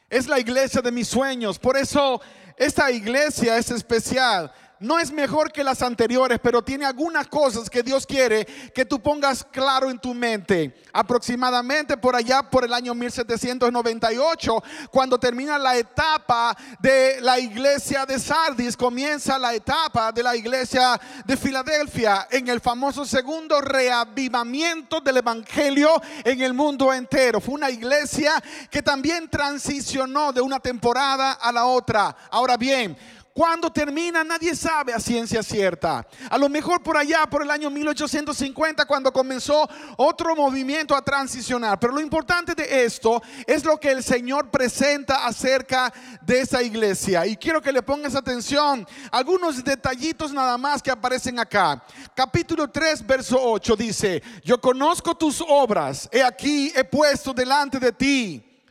es 0.07 0.27
la 0.27 0.39
iglesia 0.39 0.79
de 0.79 0.91
mis 0.91 1.07
sueños. 1.07 1.57
Por 1.57 1.75
eso 1.75 2.21
esta 2.55 2.91
iglesia 2.91 3.57
es 3.57 3.71
especial 3.71 4.53
no 4.83 4.99
es 4.99 5.13
mejor 5.13 5.51
que 5.51 5.63
las 5.63 5.81
anteriores, 5.81 6.39
pero 6.43 6.61
tiene 6.61 6.85
algunas 6.85 7.27
cosas 7.27 7.69
que 7.69 7.83
Dios 7.83 8.05
quiere 8.05 8.45
que 8.75 8.83
tú 8.83 9.01
pongas 9.01 9.45
claro 9.49 9.89
en 9.89 9.97
tu 9.97 10.13
mente. 10.13 10.75
Aproximadamente 10.91 11.95
por 11.95 12.17
allá, 12.17 12.43
por 12.43 12.65
el 12.65 12.73
año 12.73 12.93
1798, 12.93 14.63
cuando 14.91 15.17
termina 15.17 15.57
la 15.57 15.77
etapa 15.77 16.55
de 16.79 17.21
la 17.21 17.39
iglesia 17.39 18.05
de 18.05 18.19
Sardis, 18.19 18.75
comienza 18.75 19.39
la 19.39 19.53
etapa 19.53 20.11
de 20.11 20.21
la 20.21 20.35
iglesia 20.35 20.99
de 21.25 21.37
Filadelfia 21.37 22.27
en 22.29 22.49
el 22.49 22.59
famoso 22.59 23.05
segundo 23.05 23.61
reavivamiento 23.61 24.99
del 24.99 25.17
Evangelio 25.17 26.01
en 26.25 26.41
el 26.41 26.53
mundo 26.53 26.91
entero. 26.91 27.39
Fue 27.39 27.55
una 27.55 27.71
iglesia 27.71 28.33
que 28.69 28.81
también 28.81 29.29
transicionó 29.29 30.33
de 30.33 30.41
una 30.41 30.59
temporada 30.59 31.31
a 31.33 31.53
la 31.53 31.67
otra. 31.67 32.13
Ahora 32.29 32.57
bien, 32.57 32.97
cuando 33.33 33.71
termina, 33.71 34.23
nadie 34.23 34.55
sabe 34.55 34.93
a 34.93 34.99
ciencia 34.99 35.41
cierta. 35.41 36.05
A 36.29 36.37
lo 36.37 36.49
mejor 36.49 36.83
por 36.83 36.95
allá, 36.95 37.25
por 37.25 37.41
el 37.41 37.49
año 37.49 37.71
1850, 37.71 38.85
cuando 38.85 39.11
comenzó 39.11 39.67
otro 39.97 40.35
movimiento 40.35 40.95
a 40.95 41.01
transicionar. 41.01 41.79
Pero 41.79 41.93
lo 41.93 41.99
importante 41.99 42.53
de 42.53 42.85
esto 42.85 43.23
es 43.47 43.65
lo 43.65 43.79
que 43.79 43.89
el 43.89 44.03
Señor 44.03 44.51
presenta 44.51 45.25
acerca 45.25 45.91
de 46.21 46.41
esa 46.41 46.61
iglesia. 46.61 47.25
Y 47.25 47.35
quiero 47.35 47.59
que 47.59 47.71
le 47.71 47.81
pongas 47.81 48.15
atención 48.15 48.87
algunos 49.09 49.63
detallitos 49.63 50.31
nada 50.31 50.55
más 50.59 50.83
que 50.83 50.91
aparecen 50.91 51.39
acá. 51.39 51.83
Capítulo 52.13 52.69
3, 52.69 53.03
verso 53.07 53.37
8 53.41 53.75
dice, 53.75 54.21
yo 54.43 54.61
conozco 54.61 55.15
tus 55.15 55.43
obras, 55.47 56.07
he 56.11 56.21
aquí 56.21 56.71
he 56.75 56.83
puesto 56.83 57.33
delante 57.33 57.79
de 57.79 57.91
ti 57.93 58.61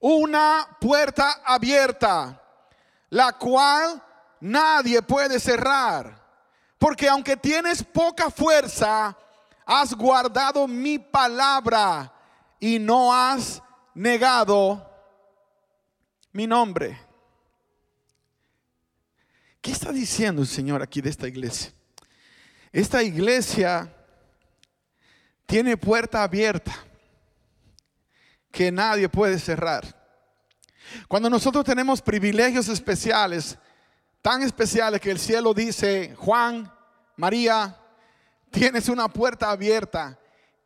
una 0.00 0.66
puerta 0.80 1.42
abierta 1.44 2.39
la 3.10 3.32
cual 3.32 4.02
nadie 4.40 5.02
puede 5.02 5.38
cerrar. 5.38 6.18
Porque 6.78 7.08
aunque 7.08 7.36
tienes 7.36 7.84
poca 7.84 8.30
fuerza, 8.30 9.16
has 9.66 9.94
guardado 9.94 10.66
mi 10.66 10.98
palabra 10.98 12.12
y 12.58 12.78
no 12.78 13.12
has 13.12 13.62
negado 13.94 14.88
mi 16.32 16.46
nombre. 16.46 16.98
¿Qué 19.60 19.72
está 19.72 19.92
diciendo 19.92 20.40
el 20.40 20.48
Señor 20.48 20.80
aquí 20.80 21.02
de 21.02 21.10
esta 21.10 21.28
iglesia? 21.28 21.72
Esta 22.72 23.02
iglesia 23.02 23.94
tiene 25.44 25.76
puerta 25.76 26.22
abierta 26.22 26.72
que 28.50 28.72
nadie 28.72 29.08
puede 29.08 29.38
cerrar. 29.38 29.99
Cuando 31.08 31.30
nosotros 31.30 31.64
tenemos 31.64 32.00
privilegios 32.02 32.68
especiales, 32.68 33.58
tan 34.22 34.42
especiales 34.42 35.00
que 35.00 35.10
el 35.10 35.18
cielo 35.18 35.54
dice, 35.54 36.14
Juan, 36.16 36.72
María, 37.16 37.76
tienes 38.50 38.88
una 38.88 39.08
puerta 39.08 39.50
abierta 39.50 40.18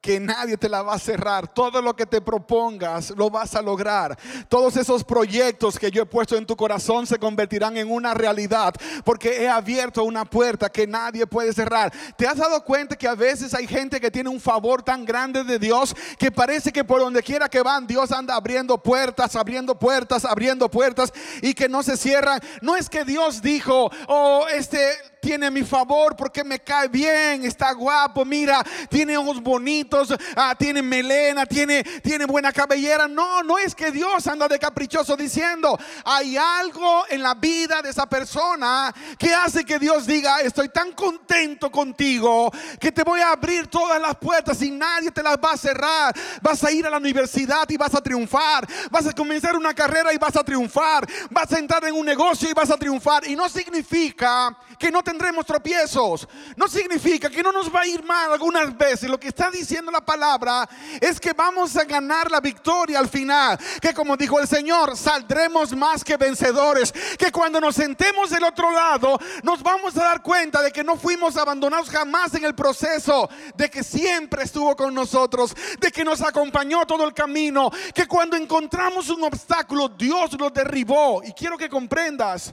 que 0.04 0.20
nadie 0.20 0.58
te 0.58 0.68
la 0.68 0.82
va 0.82 0.92
a 0.92 0.99
cerrar. 0.99 1.49
Todo 1.49 1.80
lo 1.80 1.96
que 1.96 2.04
te 2.04 2.20
propongas 2.20 3.08
lo 3.16 3.30
vas 3.30 3.54
a 3.54 3.62
lograr. 3.62 4.18
Todos 4.50 4.76
esos 4.76 5.02
proyectos 5.02 5.78
que 5.78 5.90
yo 5.90 6.02
he 6.02 6.06
puesto 6.06 6.37
en 6.37 6.44
tu 6.44 6.54
corazón 6.54 7.06
se 7.06 7.18
convertirán 7.18 7.78
en 7.78 7.90
una 7.90 8.12
realidad 8.12 8.75
porque 9.02 9.42
he 9.42 9.49
abierto 9.49 10.04
una 10.04 10.26
puerta 10.26 10.68
que 10.68 10.87
nadie 10.87 11.26
puede 11.26 11.54
cerrar. 11.54 11.90
¿Te 12.18 12.26
has 12.26 12.37
dado 12.37 12.62
cuenta 12.66 12.96
que 12.96 13.08
a 13.08 13.14
veces 13.14 13.54
hay 13.54 13.66
gente 13.66 13.99
que 13.99 14.11
tiene 14.11 14.28
un 14.28 14.40
favor 14.40 14.82
tan 14.82 15.06
grande 15.06 15.42
de 15.42 15.58
Dios 15.58 15.96
que 16.18 16.30
parece 16.30 16.70
que 16.70 16.84
por 16.84 17.00
donde 17.00 17.23
quiera 17.23 17.49
que 17.49 17.62
van 17.62 17.87
Dios 17.87 18.12
anda 18.12 18.34
abriendo 18.34 18.76
puertas, 18.76 19.34
abriendo 19.34 19.78
puertas, 19.78 20.26
abriendo 20.26 20.70
puertas 20.70 21.14
y 21.40 21.54
que 21.54 21.66
no 21.66 21.82
se 21.82 21.96
cierran? 21.96 22.40
No 22.61 22.76
es 22.76 22.90
que 22.90 23.06
Dios 23.06 23.40
dijo, 23.40 23.90
oh, 24.08 24.44
este 24.52 24.87
tiene 25.25 25.50
mi 25.50 25.62
favor, 25.62 26.14
porque 26.14 26.45
me 26.45 26.61
cae 26.61 26.88
bien, 26.88 27.47
está 27.47 27.73
guapo, 27.73 28.26
mira, 28.26 28.62
tiene 28.90 29.16
ojos 29.16 29.43
bonitos, 29.43 30.14
ah, 30.37 30.54
tiene 30.59 30.83
melena, 30.83 31.47
tiene, 31.47 31.83
tiene 32.02 32.26
buena 32.26 32.52
cabellera. 32.52 33.09
No, 33.09 33.43
no 33.43 33.57
es 33.57 33.75
que 33.75 33.90
Dios 33.90 34.26
anda 34.26 34.47
de 34.49 34.59
caprichoso 34.59 35.16
diciendo, 35.16 35.78
hay 36.04 36.37
algo 36.37 37.04
en 37.09 37.23
la 37.23 37.35
vida 37.35 37.81
de 37.81 37.88
esa 37.88 38.04
persona 38.07 38.95
que 39.19 39.33
hace 39.33 39.64
que 39.64 39.78
Dios 39.78 40.07
diga, 40.07 40.43
estoy 40.43 40.69
tan 40.69 40.93
contento 40.93 41.71
contigo 41.71 42.52
que 42.78 42.93
te 42.93 43.02
voy 43.02 43.21
a 43.21 43.31
abrir 43.31 43.69
todas 43.69 43.99
las 43.99 44.16
puertas 44.16 44.61
y 44.61 44.71
nadie 44.71 45.11
te 45.11 45.23
las 45.23 45.37
va 45.37 45.52
a 45.52 45.57
cerrar. 45.57 46.14
Vas 46.43 46.62
a 46.64 46.71
ir 46.71 46.87
a 46.87 46.90
la 46.90 46.99
universidad 46.99 47.66
y 47.71 47.78
vas 47.78 47.95
a 47.95 48.02
triunfar. 48.02 48.69
Vas 48.90 49.07
a 49.07 49.14
comenzar 49.14 49.57
una 49.57 49.73
carrera 49.73 50.12
y 50.12 50.19
vas 50.19 50.37
a 50.37 50.45
triunfar. 50.45 51.07
Vas 51.31 51.50
a 51.50 51.59
entrar 51.59 51.83
en 51.87 51.95
un 51.95 52.04
negocio 52.04 52.50
y 52.50 52.52
vas 52.52 52.71
a 52.71 52.76
triunfar. 52.76 53.26
Y 53.26 53.35
no 53.35 53.49
significa 53.49 54.54
que 54.78 54.90
no 54.90 55.02
tendremos 55.14 55.47
tropiezos. 55.47 56.26
No 56.56 56.66
significa 56.66 57.30
que 57.30 57.42
no 57.42 57.52
nos 57.52 57.73
va 57.73 57.83
a 57.83 57.87
ir 57.87 58.02
mal 58.02 58.33
algunas 58.33 58.76
veces. 58.76 59.09
Lo 59.09 59.18
que 59.18 59.28
está 59.28 59.49
diciendo 59.49 59.92
la 59.92 60.04
palabra 60.04 60.68
es 61.00 61.21
que 61.21 61.33
vamos 61.33 61.76
a 61.76 61.85
ganar 61.85 62.30
la 62.33 62.40
victoria 62.40 62.99
al 62.99 63.09
final. 63.09 63.56
Que 63.80 63.94
como 63.94 64.16
dijo 64.16 64.40
el 64.40 64.49
Señor, 64.49 64.97
saldremos 64.97 65.75
más 65.76 66.02
que 66.02 66.16
vencedores. 66.16 66.92
Que 67.16 67.30
cuando 67.30 67.61
nos 67.61 67.76
sentemos 67.76 68.30
del 68.30 68.42
otro 68.42 68.73
lado, 68.73 69.16
nos 69.44 69.62
vamos 69.62 69.97
a 69.97 70.02
dar 70.02 70.21
cuenta 70.21 70.61
de 70.62 70.73
que 70.73 70.83
no 70.83 70.97
fuimos 70.97 71.37
abandonados 71.37 71.90
jamás 71.90 72.35
en 72.35 72.44
el 72.44 72.56
proceso. 72.56 73.28
De 73.54 73.71
que 73.71 73.85
siempre 73.85 74.42
estuvo 74.42 74.75
con 74.75 74.92
nosotros. 74.92 75.54
De 75.78 75.92
que 75.92 76.04
nos 76.04 76.23
acompañó 76.23 76.85
todo 76.87 77.04
el 77.06 77.14
camino. 77.14 77.71
Que 77.94 78.09
cuando 78.09 78.37
encontramos 78.37 79.09
un 79.11 79.23
obstáculo, 79.23 79.88
Dios 79.90 80.33
lo 80.40 80.50
derribó. 80.50 81.23
Y 81.23 81.33
quiero 81.33 81.56
que 81.56 81.68
comprendas 81.68 82.52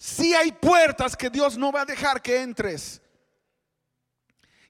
si 0.00 0.32
hay 0.32 0.50
puertas 0.50 1.14
que 1.14 1.28
Dios 1.28 1.58
no 1.58 1.70
va 1.70 1.82
a 1.82 1.84
dejar 1.84 2.22
que 2.22 2.40
entres. 2.40 3.02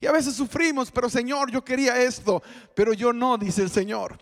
Y 0.00 0.06
a 0.06 0.12
veces 0.12 0.34
sufrimos, 0.34 0.90
pero 0.90 1.08
Señor, 1.08 1.52
yo 1.52 1.64
quería 1.64 2.02
esto, 2.02 2.42
pero 2.74 2.92
yo 2.92 3.12
no, 3.12 3.38
dice 3.38 3.62
el 3.62 3.70
Señor. 3.70 4.18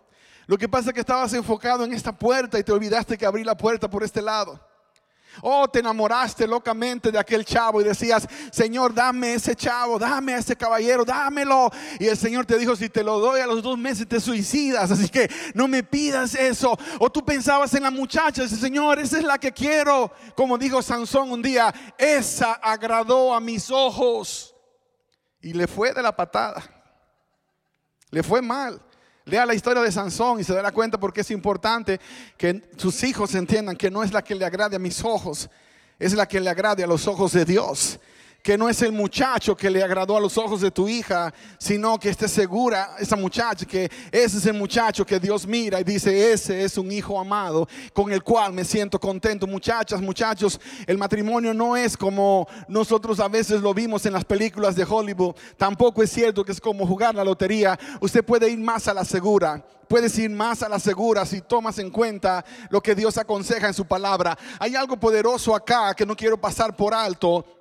Lo 0.46 0.58
que 0.58 0.68
pasa 0.68 0.90
es 0.90 0.94
que 0.94 1.00
estabas 1.00 1.32
enfocado 1.32 1.82
en 1.84 1.94
esta 1.94 2.12
puerta 2.12 2.58
y 2.58 2.62
te 2.62 2.72
olvidaste 2.72 3.16
que 3.16 3.24
abrí 3.24 3.42
la 3.42 3.56
puerta 3.56 3.88
por 3.88 4.04
este 4.04 4.20
lado. 4.20 4.67
Oh, 5.42 5.68
te 5.68 5.80
enamoraste 5.80 6.46
locamente 6.46 7.10
de 7.10 7.18
aquel 7.18 7.44
chavo 7.44 7.80
y 7.80 7.84
decías, 7.84 8.26
Señor, 8.50 8.94
dame 8.94 9.34
ese 9.34 9.54
chavo, 9.54 9.98
dame 9.98 10.34
a 10.34 10.38
ese 10.38 10.56
caballero, 10.56 11.04
dámelo. 11.04 11.70
Y 11.98 12.06
el 12.06 12.16
Señor 12.16 12.46
te 12.46 12.58
dijo, 12.58 12.74
si 12.76 12.88
te 12.88 13.04
lo 13.04 13.18
doy 13.18 13.40
a 13.40 13.46
los 13.46 13.62
dos 13.62 13.78
meses 13.78 14.08
te 14.08 14.20
suicidas, 14.20 14.90
así 14.90 15.08
que 15.08 15.30
no 15.54 15.68
me 15.68 15.82
pidas 15.82 16.34
eso. 16.34 16.78
O 16.98 17.10
tú 17.10 17.24
pensabas 17.24 17.74
en 17.74 17.82
la 17.82 17.90
muchacha, 17.90 18.46
Señor, 18.48 18.98
esa 18.98 19.18
es 19.18 19.24
la 19.24 19.38
que 19.38 19.52
quiero. 19.52 20.12
Como 20.34 20.58
dijo 20.58 20.82
Sansón 20.82 21.30
un 21.30 21.42
día, 21.42 21.74
esa 21.96 22.54
agradó 22.54 23.34
a 23.34 23.40
mis 23.40 23.70
ojos. 23.70 24.54
Y 25.40 25.52
le 25.52 25.66
fue 25.66 25.92
de 25.92 26.02
la 26.02 26.14
patada. 26.14 26.62
Le 28.10 28.22
fue 28.22 28.42
mal. 28.42 28.80
Lea 29.28 29.44
la 29.44 29.54
historia 29.54 29.82
de 29.82 29.92
Sansón 29.92 30.40
y 30.40 30.44
se 30.44 30.54
dará 30.54 30.72
cuenta 30.72 30.98
porque 30.98 31.20
es 31.20 31.30
importante 31.30 32.00
que 32.38 32.62
sus 32.78 33.02
hijos 33.04 33.34
entiendan 33.34 33.76
que 33.76 33.90
no 33.90 34.02
es 34.02 34.10
la 34.10 34.22
que 34.22 34.34
le 34.34 34.46
agrade 34.46 34.76
a 34.76 34.78
mis 34.78 35.04
ojos, 35.04 35.50
es 35.98 36.14
la 36.14 36.26
que 36.26 36.40
le 36.40 36.48
agrade 36.48 36.82
a 36.82 36.86
los 36.86 37.06
ojos 37.06 37.32
de 37.32 37.44
Dios 37.44 38.00
que 38.42 38.56
no 38.56 38.68
es 38.68 38.80
el 38.82 38.92
muchacho 38.92 39.56
que 39.56 39.70
le 39.70 39.82
agradó 39.82 40.16
a 40.16 40.20
los 40.20 40.38
ojos 40.38 40.60
de 40.60 40.70
tu 40.70 40.88
hija, 40.88 41.32
sino 41.58 41.98
que 41.98 42.08
esté 42.08 42.28
segura 42.28 42.96
esa 42.98 43.16
muchacha 43.16 43.66
que 43.66 43.90
ese 44.10 44.38
es 44.38 44.46
el 44.46 44.54
muchacho 44.54 45.04
que 45.04 45.18
Dios 45.18 45.46
mira 45.46 45.80
y 45.80 45.84
dice, 45.84 46.32
ese 46.32 46.64
es 46.64 46.78
un 46.78 46.90
hijo 46.90 47.20
amado 47.20 47.68
con 47.92 48.12
el 48.12 48.22
cual 48.22 48.52
me 48.52 48.64
siento 48.64 48.98
contento. 48.98 49.46
Muchachas, 49.46 50.00
muchachos, 50.00 50.60
el 50.86 50.96
matrimonio 50.98 51.52
no 51.52 51.76
es 51.76 51.96
como 51.96 52.48
nosotros 52.68 53.20
a 53.20 53.28
veces 53.28 53.60
lo 53.60 53.74
vimos 53.74 54.06
en 54.06 54.12
las 54.12 54.24
películas 54.24 54.76
de 54.76 54.86
Hollywood. 54.88 55.34
Tampoco 55.56 56.02
es 56.02 56.10
cierto 56.10 56.44
que 56.44 56.52
es 56.52 56.60
como 56.60 56.86
jugar 56.86 57.14
la 57.14 57.24
lotería. 57.24 57.78
Usted 58.00 58.24
puede 58.24 58.48
ir 58.48 58.58
más 58.58 58.88
a 58.88 58.94
la 58.94 59.04
segura. 59.04 59.62
Puedes 59.88 60.18
ir 60.18 60.30
más 60.30 60.62
a 60.62 60.68
la 60.68 60.78
segura 60.78 61.24
si 61.24 61.40
tomas 61.40 61.78
en 61.78 61.90
cuenta 61.90 62.44
lo 62.68 62.82
que 62.82 62.94
Dios 62.94 63.16
aconseja 63.16 63.68
en 63.68 63.74
su 63.74 63.86
palabra. 63.86 64.38
Hay 64.58 64.76
algo 64.76 64.98
poderoso 64.98 65.54
acá 65.54 65.94
que 65.94 66.04
no 66.04 66.14
quiero 66.14 66.38
pasar 66.38 66.76
por 66.76 66.92
alto 66.92 67.57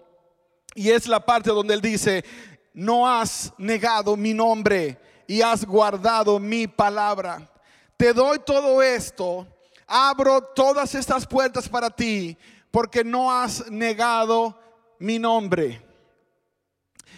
y 0.77 0.91
es 0.91 1.07
la 1.07 1.19
parte 1.19 1.49
donde 1.49 1.73
él 1.73 1.81
dice, 1.81 2.23
no 2.71 3.09
has 3.09 3.51
negado 3.57 4.15
mi 4.15 4.31
nombre 4.31 4.95
y 5.25 5.41
has 5.41 5.65
guardado 5.65 6.39
mi 6.39 6.67
palabra. 6.67 7.49
Te 7.97 8.13
doy 8.13 8.37
todo 8.45 8.83
esto, 8.83 9.47
abro 9.87 10.39
todas 10.39 10.93
estas 10.93 11.25
puertas 11.25 11.67
para 11.67 11.89
ti, 11.89 12.37
porque 12.69 13.03
no 13.03 13.31
has 13.31 13.71
negado 13.71 14.55
mi 14.99 15.17
nombre. 15.17 15.81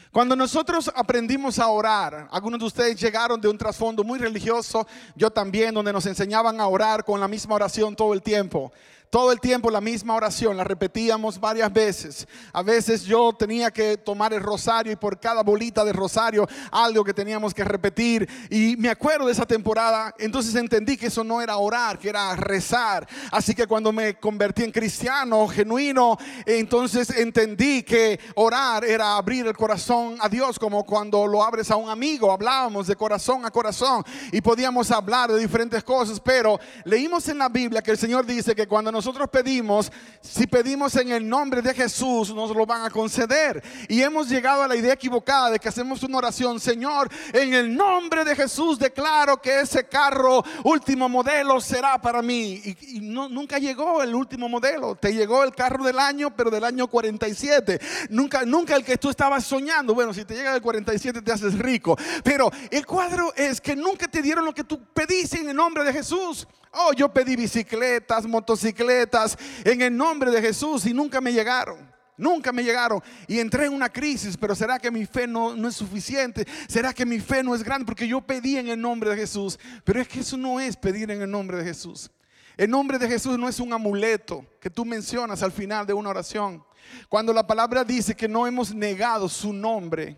Cuando 0.10 0.38
nosotros 0.38 0.89
aprendimos 0.95 1.60
a 1.60 1.67
orar, 1.67 2.30
algunos 2.32 2.62
de 2.62 2.65
ustedes 2.65 2.98
llegaron 2.98 3.41
de 3.41 3.50
un 3.50 3.58
trasfondo 3.58 4.06
muy 4.06 4.19
religioso, 4.19 4.88
yo 5.17 5.30
también, 5.30 5.74
donde 5.74 5.91
nos 5.91 6.06
enseñaban 6.06 6.62
a 6.62 6.67
orar 6.67 7.04
con 7.04 7.19
la 7.19 7.28
misma 7.28 7.56
oración 7.56 7.93
todo 7.93 8.13
el 8.13 8.22
tiempo 8.22 8.72
todo 9.10 9.32
el 9.32 9.39
tiempo 9.39 9.72
la 9.72 9.82
misma 9.82 10.13
oración, 10.13 10.56
la 10.56 10.63
repetíamos 10.63 11.39
varias 11.39 11.72
veces. 11.74 12.28
A 12.54 12.62
veces 12.62 13.04
yo 13.04 13.34
tenía 13.34 13.72
que 13.72 13.98
tomar 13.98 14.34
el 14.34 14.41
rosario 14.41 14.91
y 14.91 14.95
por 14.95 15.19
cada 15.19 15.41
bolita 15.41 15.84
de 15.84 15.93
rosario 15.93 16.48
algo 16.72 17.04
que 17.04 17.13
teníamos 17.13 17.54
que 17.54 17.63
repetir. 17.63 18.30
Y 18.52 18.76
me 18.78 18.89
acuerdo 18.89 19.26
de 19.26 19.32
esa 19.32 19.48
temporada, 19.48 20.13
entonces 20.19 20.54
entendí 20.56 20.95
que 20.95 21.08
eso 21.08 21.24
no 21.24 21.41
era 21.41 21.58
orar, 21.58 21.98
que 21.98 22.10
era 22.10 22.36
rezar. 22.36 23.08
Así 23.32 23.56
que 23.56 23.65
cuando 23.65 23.91
me 23.91 24.15
convertí 24.19 24.63
en 24.63 24.72
cristiano 24.72 25.48
genuino, 25.48 26.17
entonces 26.45 27.10
entendí 27.10 27.82
que 27.82 28.19
orar 28.36 28.86
era 28.86 29.17
abrir 29.17 29.48
el 29.48 29.58
corazón 29.58 30.17
a 30.19 30.30
Dios, 30.30 30.60
como 30.60 30.86
cuando 30.86 31.26
lo 31.26 31.43
abres 31.43 31.72
a 31.72 31.76
un 31.78 31.89
amigo. 31.89 32.32
Hablábamos 32.32 32.86
de 32.86 32.95
corazón 32.95 33.43
a 33.43 33.50
corazón 33.50 34.04
y 34.32 34.39
podíamos 34.41 34.91
hablar 34.91 35.32
de 35.32 35.39
diferentes 35.39 35.84
cosas, 35.84 36.19
pero 36.19 36.60
leímos 36.84 37.28
en 37.28 37.39
la 37.39 37.50
Biblia 37.50 37.82
que 37.82 37.91
el 37.91 37.98
Señor 37.98 38.26
dice 38.26 38.54
que 38.54 38.67
cuando 38.67 38.91
nosotros 39.00 39.30
pedimos, 39.30 39.90
si 40.20 40.46
pedimos 40.46 40.94
en 40.98 41.14
el 41.14 41.26
nombre 41.26 41.62
de 41.62 41.74
Jesús, 41.74 42.34
nos 42.34 42.54
lo 42.54 42.66
van 42.66 42.84
a 42.84 42.90
conceder. 42.90 43.64
Y 43.88 44.02
hemos 44.02 44.28
llegado 44.28 44.62
a 44.62 44.68
la 44.68 44.76
idea 44.76 44.92
equivocada 44.92 45.52
de 45.52 45.58
que 45.58 45.70
hacemos 45.70 46.04
una 46.04 46.18
oración, 46.18 46.60
Señor, 46.60 47.08
en 47.32 47.54
el 47.54 47.74
nombre 47.74 48.26
de 48.26 48.36
Jesús 48.36 48.78
declaro 48.78 49.42
que 49.42 49.62
ese 49.62 49.88
carro 49.88 50.44
último 50.66 51.08
modelo 51.08 51.62
será 51.62 51.98
para 52.02 52.22
mí. 52.22 52.62
Y, 52.66 53.00
nunca 53.00 53.58
llegó 53.58 54.04
el 54.04 54.14
último 54.14 54.50
modelo, 54.50 54.98
te 54.98 55.14
llegó 55.14 55.46
el 55.46 55.56
carro 55.56 55.86
del 55.86 55.98
año, 55.98 56.36
pero 56.36 56.50
del 56.50 56.66
año 56.66 56.88
47. 56.88 57.80
Nunca, 58.10 58.44
nunca 58.44 58.76
el 58.76 58.84
que 58.84 58.98
tú 58.98 59.10
estabas 59.10 59.46
soñando. 59.46 59.94
Bueno, 59.94 60.14
si 60.14 60.26
te 60.26 60.36
llega 60.36 60.54
el 60.54 60.62
47 60.62 61.22
te 61.22 61.32
haces 61.32 61.58
rico. 61.58 61.96
Pero 62.22 62.52
el 62.70 62.86
cuadro 62.86 63.34
es 63.34 63.62
que 63.62 63.78
nunca 63.78 64.10
te 64.10 64.22
dieron 64.22 64.44
lo 64.44 64.54
que 64.54 64.66
tú 64.66 64.84
pediste 64.94 65.40
en 65.40 65.52
el 65.52 65.56
nombre 65.56 65.86
de 65.86 65.94
Jesús. 65.94 66.46
Oh, 66.71 66.93
yo 66.93 67.12
pedí 67.12 67.36
bicicletas, 67.36 68.25
motocicletas 68.25 69.38
en 69.63 69.82
el 69.82 69.95
nombre 69.95 70.29
de 70.29 70.41
Jesús 70.41 70.86
y 70.86 70.93
nunca 70.93 71.19
me 71.19 71.34
llegaron. 71.34 71.89
Nunca 72.15 72.51
me 72.51 72.63
llegaron 72.63 73.01
y 73.27 73.39
entré 73.39 73.67
en 73.67 73.73
una 73.73 73.88
crisis, 73.88 74.36
pero 74.36 74.53
¿será 74.53 74.77
que 74.77 74.91
mi 74.91 75.05
fe 75.05 75.25
no, 75.25 75.55
no, 75.55 75.69
es 75.69 75.75
suficiente? 75.75 76.45
¿Será 76.67 76.93
que 76.93 77.05
mi 77.05 77.21
fe 77.21 77.41
no 77.41 77.55
es 77.55 77.63
grande? 77.63 77.86
Porque 77.86 78.05
yo 78.05 78.19
pedí 78.19 78.58
en 78.58 78.67
el 78.67 78.79
nombre 78.79 79.12
de 79.12 79.15
Jesús, 79.15 79.58
pero 79.86 80.01
es 80.01 80.08
que 80.10 80.19
eso 80.19 80.36
no 80.36 80.60
es 80.60 80.75
pedir 80.75 81.10
en 81.12 81.21
el 81.21 81.32
nombre 81.32 81.58
de 81.58 81.63
Jesús. 81.63 82.12
El 82.58 82.69
nombre 82.69 82.99
de 82.99 83.08
Jesús 83.08 83.39
no 83.39 83.47
es 83.47 83.62
un 83.62 83.71
amuleto 83.71 84.45
que 84.60 84.69
tú 84.69 84.84
mencionas 84.84 85.41
al 85.41 85.53
final 85.53 85.88
de 85.88 85.93
una 85.93 86.10
oración. 86.10 86.62
Cuando 87.08 87.32
la 87.32 87.47
palabra 87.47 87.86
dice 87.86 88.13
que 88.13 88.27
no 88.27 88.45
hemos 88.45 88.75
negado 88.75 89.29
su 89.29 89.53
nombre, 89.53 90.17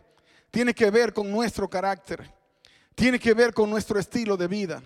tiene 0.50 0.74
que 0.74 0.90
ver 0.90 1.14
con 1.14 1.30
nuestro 1.30 1.70
carácter, 1.70 2.34
tiene 2.96 3.20
que 3.20 3.36
ver 3.36 3.54
con 3.54 3.70
nuestro 3.70 4.00
estilo 4.00 4.36
de 4.36 4.48
vida 4.48 4.82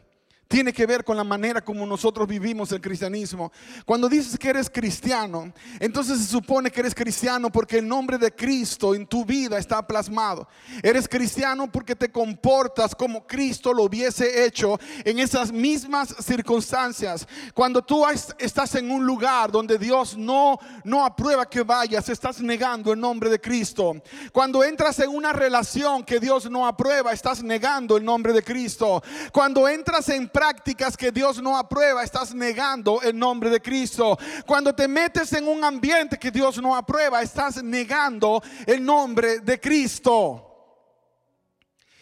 tiene 0.47 0.71
que 0.71 0.85
ver 0.85 1.03
con 1.03 1.17
la 1.17 1.23
manera 1.23 1.63
como 1.63 1.85
nosotros 1.85 2.27
vivimos 2.27 2.71
el 2.71 2.81
cristianismo. 2.81 3.51
Cuando 3.85 4.07
dices 4.07 4.37
que 4.37 4.49
eres 4.49 4.69
cristiano, 4.69 5.51
entonces 5.79 6.19
se 6.19 6.27
supone 6.27 6.71
que 6.71 6.79
eres 6.79 6.93
cristiano 6.93 7.51
porque 7.51 7.79
el 7.79 7.87
nombre 7.87 8.17
de 8.17 8.31
Cristo 8.31 8.93
en 8.93 9.07
tu 9.07 9.25
vida 9.25 9.57
está 9.57 9.85
plasmado. 9.85 10.47
Eres 10.83 11.07
cristiano 11.07 11.71
porque 11.71 11.95
te 11.95 12.11
comportas 12.11 12.95
como 12.95 13.25
Cristo 13.25 13.73
lo 13.73 13.83
hubiese 13.83 14.45
hecho 14.45 14.79
en 15.03 15.19
esas 15.19 15.51
mismas 15.51 16.15
circunstancias. 16.19 17.27
Cuando 17.53 17.81
tú 17.81 18.03
estás 18.37 18.75
en 18.75 18.91
un 18.91 19.05
lugar 19.05 19.51
donde 19.51 19.77
Dios 19.77 20.15
no 20.15 20.59
no 20.83 21.03
aprueba 21.03 21.49
que 21.49 21.63
vayas, 21.63 22.09
estás 22.09 22.39
negando 22.41 22.93
el 22.93 22.99
nombre 22.99 23.29
de 23.29 23.41
Cristo. 23.41 23.93
Cuando 24.31 24.63
entras 24.63 24.99
en 24.99 25.09
una 25.09 25.33
relación 25.33 26.03
que 26.03 26.19
Dios 26.19 26.49
no 26.49 26.67
aprueba, 26.67 27.11
estás 27.11 27.41
negando 27.41 27.97
el 27.97 28.05
nombre 28.05 28.33
de 28.33 28.43
Cristo. 28.43 29.01
Cuando 29.31 29.67
entras 29.67 30.09
en 30.09 30.29
prácticas 30.35 30.97
que 30.97 31.13
Dios 31.13 31.41
no 31.41 31.57
aprueba, 31.57 32.03
estás 32.03 32.35
negando 32.35 33.01
el 33.01 33.17
nombre 33.17 33.49
de 33.49 33.61
Cristo. 33.61 34.19
Cuando 34.45 34.75
te 34.75 34.85
metes 34.85 35.31
en 35.31 35.47
un 35.47 35.63
ambiente 35.63 36.19
que 36.19 36.29
Dios 36.29 36.61
no 36.61 36.75
aprueba, 36.75 37.21
estás 37.21 37.63
negando 37.63 38.43
el 38.65 38.83
nombre 38.83 39.39
de 39.39 39.57
Cristo. 39.61 40.41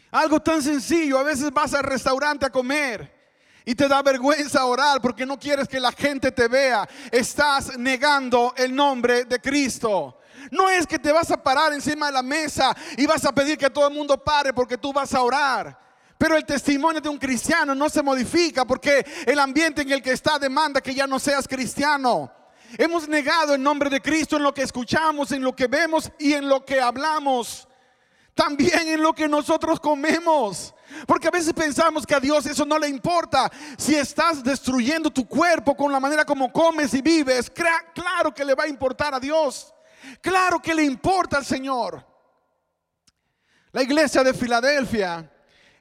Algo 0.10 0.39
tan 0.39 0.63
sencillo, 0.63 1.19
a 1.19 1.24
veces 1.24 1.54
vas 1.54 1.76
al 1.76 1.84
restaurante 1.84 2.48
a 2.48 2.50
comer 2.50 3.13
y 3.65 3.76
te 3.76 3.88
da 3.88 4.02
vergüenza 4.02 4.65
orar 4.65 5.00
porque 5.00 5.28
no 5.28 5.39
quieres 5.39 5.67
que 5.67 5.80
la 5.80 5.91
gente 5.91 6.32
te 6.32 6.48
vea. 6.48 6.89
Estás 7.12 7.78
negando 7.78 8.56
el 8.58 8.74
nombre 8.74 9.26
de 9.26 9.39
Cristo. 9.39 10.17
No 10.50 10.72
es 10.72 10.88
que 10.88 10.98
te 10.98 11.12
vas 11.12 11.30
a 11.30 11.38
parar 11.38 11.72
encima 11.72 12.08
de 12.08 12.13
la 12.13 12.24
mesa 12.24 12.76
y 12.98 13.06
vas 13.06 13.24
a 13.26 13.32
pedir 13.32 13.60
que 13.60 13.69
todo 13.69 13.88
el 13.88 13.93
mundo 13.93 14.17
pare 14.24 14.52
porque 14.52 14.76
tú 14.76 14.91
vas 14.91 15.13
a 15.13 15.22
orar. 15.22 15.84
Pero 16.24 16.38
el 16.38 16.46
testimonio 16.46 17.02
de 17.02 17.10
un 17.10 17.18
cristiano 17.18 17.76
no 17.76 17.90
se 17.90 18.02
modifica 18.02 18.64
porque 18.64 19.06
el 19.26 19.38
ambiente 19.38 19.82
en 19.82 19.92
el 19.92 20.02
que 20.02 20.14
está 20.14 20.40
demanda 20.40 20.80
que 20.80 20.96
ya 20.96 21.06
no 21.06 21.20
seas 21.20 21.46
cristiano. 21.46 22.32
Hemos 22.78 23.10
negado 23.10 23.56
el 23.56 23.62
nombre 23.62 23.90
de 23.90 24.02
Cristo 24.02 24.38
en 24.38 24.44
lo 24.44 24.54
que 24.54 24.62
escuchamos, 24.62 25.34
en 25.34 25.44
lo 25.44 25.54
que 25.54 25.68
vemos 25.68 26.10
y 26.18 26.32
en 26.32 26.48
lo 26.48 26.64
que 26.64 26.80
hablamos. 26.80 27.68
También 28.34 28.88
en 28.88 29.02
lo 29.02 29.12
que 29.12 29.28
nosotros 29.28 29.82
comemos. 29.82 30.74
Porque 31.06 31.28
a 31.28 31.32
veces 31.32 31.52
pensamos 31.52 32.06
que 32.06 32.16
a 32.16 32.22
Dios 32.22 32.46
eso 32.46 32.66
no 32.66 32.80
le 32.80 32.88
importa. 32.88 33.52
Si 33.78 33.94
estás 33.94 34.42
destruyendo 34.42 35.12
tu 35.12 35.28
cuerpo 35.28 35.76
con 35.76 35.92
la 35.92 36.00
manera 36.00 36.24
como 36.24 36.54
comes 36.54 36.94
y 36.94 37.02
vives, 37.02 37.52
claro 37.52 38.34
que 38.34 38.46
le 38.46 38.56
va 38.56 38.64
a 38.64 38.70
importar 38.70 39.14
a 39.14 39.20
Dios. 39.20 39.74
Claro 40.22 40.62
que 40.62 40.74
le 40.74 40.86
importa 40.86 41.36
al 41.36 41.46
Señor. 41.46 42.02
La 43.74 43.84
iglesia 43.84 44.24
de 44.24 44.34
Filadelfia 44.34 45.30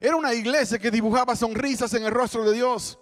era 0.03 0.17
una 0.17 0.35
iglesia 0.35 0.81
que 0.81 0.91
dibujaba 0.91 1.37
sonrisas 1.37 1.95
en 1.95 2.03
el 2.03 2.11
rostro 2.11 2.43
de 2.43 2.55
Dios. 2.55 2.99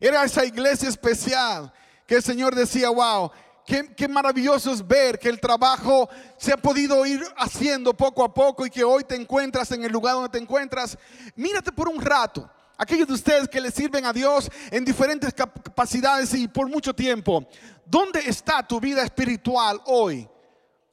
Era 0.00 0.24
esa 0.24 0.46
iglesia 0.46 0.88
especial 0.88 1.70
que 2.06 2.14
el 2.14 2.22
Señor 2.22 2.54
decía, 2.54 2.88
wow, 2.88 3.30
Qué, 3.64 4.08
maravilloso 4.08 4.72
es 4.72 4.84
ver 4.84 5.18
que 5.18 5.28
el 5.28 5.38
trabajo 5.38 6.08
se 6.36 6.52
ha 6.52 6.56
podido 6.56 7.06
ir 7.06 7.22
haciendo 7.36 7.94
poco 7.94 8.24
a 8.24 8.34
poco 8.34 8.66
y 8.66 8.70
que 8.70 8.82
hoy 8.82 9.04
te 9.04 9.14
encuentras 9.14 9.70
en 9.70 9.84
el 9.84 9.92
lugar 9.92 10.14
donde 10.14 10.30
te 10.30 10.38
encuentras. 10.38 10.98
Mírate 11.36 11.70
por 11.70 11.88
un 11.88 12.00
rato. 12.00 12.50
Aquellos 12.76 13.06
de 13.06 13.14
ustedes 13.14 13.48
que 13.48 13.60
le 13.60 13.70
sirven 13.70 14.04
a 14.04 14.12
Dios 14.12 14.50
en 14.70 14.84
diferentes 14.84 15.32
capacidades 15.32 16.34
y 16.34 16.48
por 16.48 16.68
mucho 16.68 16.92
tiempo. 16.92 17.46
¿Dónde 17.86 18.20
está 18.20 18.66
tu 18.66 18.80
vida 18.80 19.04
espiritual 19.04 19.80
hoy? 19.84 20.28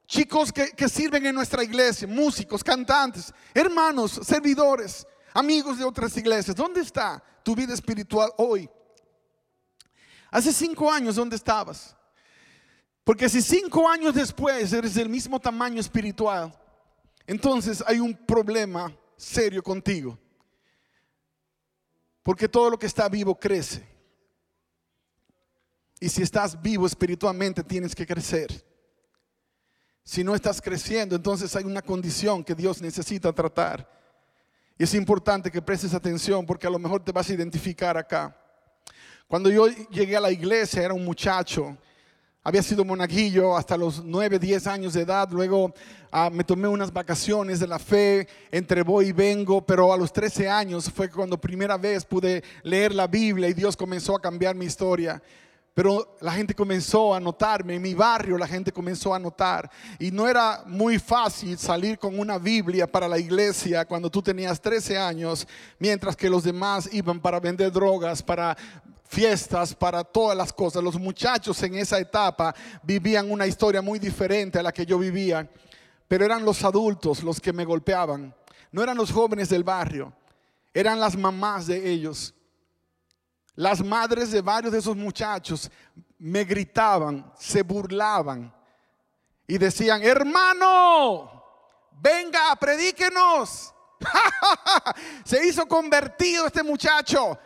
Chicos 0.06 0.52
que, 0.52 0.72
que 0.72 0.90
sirven 0.90 1.26
en 1.26 1.34
nuestra 1.34 1.64
iglesia, 1.64 2.08
músicos, 2.08 2.64
cantantes, 2.64 3.34
hermanos, 3.54 4.20
servidores, 4.24 5.08
amigos 5.34 5.78
de 5.78 5.86
otras 5.86 6.16
iglesias. 6.18 6.56
¿Dónde 6.56 6.82
está 6.82 7.24
tu 7.44 7.56
vida 7.56 7.74
espiritual 7.74 8.32
hoy? 8.38 8.70
Hace 10.32 10.54
cinco 10.54 10.92
años, 10.92 11.16
¿dónde 11.16 11.36
estabas? 11.36 11.96
Porque 13.04 13.28
si 13.28 13.42
cinco 13.42 13.90
años 13.90 14.14
después 14.14 14.72
eres 14.72 14.94
del 14.94 15.10
mismo 15.10 15.40
tamaño 15.40 15.80
espiritual, 15.80 16.54
entonces 17.26 17.84
hay 17.88 18.00
un 18.00 18.14
problema 18.14 18.96
serio 19.18 19.64
contigo. 19.64 20.18
Porque 22.22 22.48
todo 22.48 22.70
lo 22.70 22.78
que 22.78 22.86
está 22.86 23.10
vivo 23.10 23.34
crece. 23.40 23.88
Y 26.00 26.08
si 26.08 26.22
estás 26.22 26.62
vivo 26.62 26.86
espiritualmente, 26.86 27.64
tienes 27.64 27.96
que 27.96 28.06
crecer. 28.06 28.66
Si 30.04 30.24
no 30.24 30.34
estás 30.34 30.62
creciendo, 30.62 31.16
entonces 31.16 31.56
hay 31.56 31.66
una 31.66 31.82
condición 31.82 32.44
que 32.44 32.56
Dios 32.56 32.82
necesita 32.82 33.34
tratar. 33.34 33.99
Y 34.80 34.84
es 34.86 34.96
importante 34.96 35.52
que 35.52 35.62
prestes 35.62 35.94
atención 35.94 36.44
porque 36.44 36.66
a 36.66 36.72
lo 36.72 36.80
mejor 36.80 37.04
te 37.04 37.12
vas 37.12 37.30
a 37.30 37.34
identificar 37.34 37.96
acá. 37.96 38.36
Cuando 39.28 39.52
yo 39.52 39.68
llegué 39.92 40.18
a 40.18 40.22
la 40.22 40.32
iglesia 40.32 40.82
era 40.82 40.96
un 40.96 41.06
muchacho 41.06 41.78
había 42.42 42.64
sido 42.64 42.86
monaguillo 42.86 43.56
hasta 43.56 43.78
los 43.78 44.04
9, 44.04 44.40
10 44.40 44.68
años 44.68 44.94
de 44.94 45.02
edad. 45.02 45.30
Luego 45.32 45.74
ah, 46.12 46.30
me 46.32 46.44
tomé 46.44 46.68
unas 46.68 46.92
vacaciones 46.92 47.60
de 47.60 47.68
la 47.68 47.78
fe, 47.78 48.28
entre 48.52 48.82
voy 48.82 49.08
y 49.08 49.12
vengo, 49.12 49.64
pero 49.64 49.94
a 49.94 49.98
los 49.98 50.12
13 50.12 50.50
años 50.50 50.90
fue 50.90 51.10
cuando 51.10 51.40
primera 51.40 51.78
vez 51.78 52.06
pude 52.06 52.44
leer 52.64 52.96
la 52.96 53.08
Biblia 53.08 53.50
y 53.50 53.54
Dios 53.54 53.76
comenzó 53.76 54.16
a 54.16 54.22
cambiar 54.22 54.56
mi 54.56 54.66
historia. 54.66 55.22
Pero 55.80 56.18
la 56.20 56.34
gente 56.34 56.54
comenzó 56.54 57.16
a 57.16 57.22
notarme, 57.22 57.76
en 57.76 57.82
mi 57.82 57.94
barrio 57.94 58.38
la 58.38 58.50
gente 58.50 58.70
comenzó 58.70 59.16
a 59.16 59.18
notar. 59.18 59.72
Y 59.98 60.12
no 60.12 60.28
era 60.28 60.62
muy 60.66 61.00
fácil 61.00 61.58
salir 61.58 61.98
con 61.98 62.20
una 62.20 62.38
Biblia 62.38 62.86
para 62.86 63.08
la 63.08 63.18
iglesia 63.18 63.86
cuando 63.86 64.10
tú 64.12 64.22
tenías 64.22 64.60
13 64.60 64.98
años, 64.98 65.48
mientras 65.78 66.18
que 66.18 66.30
los 66.30 66.44
demás 66.44 66.90
iban 66.92 67.22
para 67.22 67.40
vender 67.40 67.72
drogas, 67.72 68.22
para 68.22 68.58
fiestas, 69.08 69.74
para 69.74 70.04
todas 70.04 70.36
las 70.36 70.52
cosas. 70.52 70.84
Los 70.84 71.00
muchachos 71.00 71.64
en 71.64 71.76
esa 71.76 71.98
etapa 71.98 72.54
vivían 72.84 73.32
una 73.32 73.48
historia 73.48 73.82
muy 73.82 74.00
diferente 74.00 74.60
a 74.60 74.64
la 74.64 74.74
que 74.74 74.86
yo 74.86 75.00
vivía, 75.00 75.50
pero 76.10 76.26
eran 76.26 76.44
los 76.44 76.62
adultos 76.66 77.24
los 77.24 77.40
que 77.40 77.54
me 77.54 77.64
golpeaban, 77.64 78.36
no 78.74 78.84
eran 78.84 78.98
los 78.98 79.14
jóvenes 79.14 79.48
del 79.48 79.64
barrio, 79.64 80.12
eran 80.74 81.00
las 81.00 81.16
mamás 81.16 81.68
de 81.68 81.90
ellos. 81.90 82.34
Las 83.60 83.84
madres 83.84 84.32
de 84.32 84.40
varios 84.40 84.72
de 84.72 84.80
esos 84.80 84.96
muchachos 84.96 85.70
me 86.18 86.46
gritaban, 86.46 87.30
se 87.38 87.62
burlaban 87.62 88.56
y 89.46 89.58
decían, 89.58 90.02
hermano, 90.02 91.44
venga, 92.02 92.56
predíquenos. 92.56 93.74
se 95.26 95.46
hizo 95.46 95.68
convertido 95.68 96.48
este 96.48 96.64
muchacho. 96.64 97.38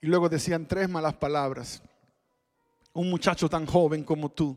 Y 0.00 0.06
luego 0.06 0.28
decían 0.28 0.68
tres 0.68 0.88
malas 0.88 1.14
palabras. 1.14 1.82
Un 2.92 3.10
muchacho 3.10 3.48
tan 3.48 3.66
joven 3.66 4.04
como 4.04 4.28
tú, 4.28 4.56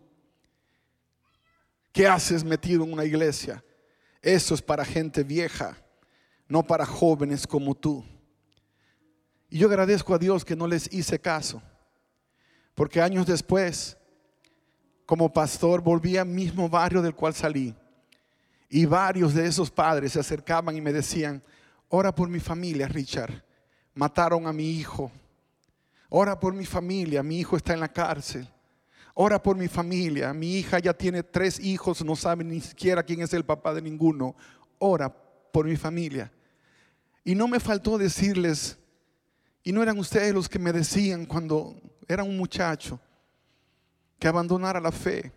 ¿qué 1.92 2.08
haces 2.08 2.44
metido 2.44 2.84
en 2.84 2.94
una 2.94 3.04
iglesia? 3.04 3.64
Eso 4.22 4.54
es 4.54 4.62
para 4.62 4.86
gente 4.86 5.24
vieja, 5.24 5.76
no 6.48 6.62
para 6.62 6.86
jóvenes 6.86 7.48
como 7.48 7.74
tú. 7.74 8.06
Y 9.50 9.60
yo 9.60 9.68
agradezco 9.68 10.14
a 10.14 10.18
Dios 10.18 10.44
que 10.44 10.56
no 10.56 10.68
les 10.68 10.92
hice 10.94 11.20
caso, 11.20 11.62
porque 12.76 13.02
años 13.02 13.26
después, 13.26 13.98
como 15.06 15.32
pastor, 15.32 15.82
volví 15.82 16.18
al 16.18 16.28
mismo 16.28 16.68
barrio 16.70 17.02
del 17.02 17.16
cual 17.16 17.34
salí. 17.34 17.74
Y 18.70 18.86
varios 18.86 19.34
de 19.34 19.48
esos 19.48 19.72
padres 19.72 20.14
se 20.14 20.20
acercaban 20.20 20.76
y 20.76 20.82
me 20.82 20.92
decían, 20.92 21.42
ora 21.88 22.14
por 22.14 22.28
mi 22.28 22.40
familia, 22.40 22.88
Richard. 22.88 23.44
Mataron 23.94 24.46
a 24.46 24.54
mi 24.54 24.72
hijo, 24.72 25.12
Ora 26.10 26.40
por 26.40 26.54
mi 26.54 26.66
familia, 26.66 27.22
mi 27.22 27.40
hijo 27.40 27.58
está 27.58 27.74
en 27.74 27.82
la 27.82 27.92
cárcel. 27.92 28.48
Ora 29.14 29.42
por 29.42 29.58
mi 29.58 29.68
familia, 29.68 30.34
mi 30.34 30.56
hija 30.58 30.80
ya 30.80 30.94
tiene 30.94 31.24
tres 31.24 31.60
hijos, 31.60 32.06
no 32.06 32.16
sabe 32.16 32.44
ni 32.44 32.62
siquiera 32.62 33.04
quién 33.04 33.22
es 33.22 33.34
el 33.34 33.44
papá 33.44 33.74
de 33.74 33.82
ninguno. 33.82 34.36
Ora 34.78 35.14
por 35.52 35.66
mi 35.66 35.76
familia. 35.76 36.32
Y 37.24 37.36
no 37.36 37.48
me 37.48 37.60
faltó 37.60 37.98
decirles, 37.98 38.77
y 39.68 39.74
no 39.74 39.84
eran 39.84 40.00
ustedes 40.00 40.34
los 40.34 40.48
que 40.48 40.60
me 40.60 40.72
decían 40.72 41.26
cuando 41.26 41.76
era 42.08 42.24
un 42.24 42.38
muchacho, 42.38 43.02
que 44.18 44.30
abandonara 44.30 44.80
la 44.80 44.94
fe. 44.94 45.34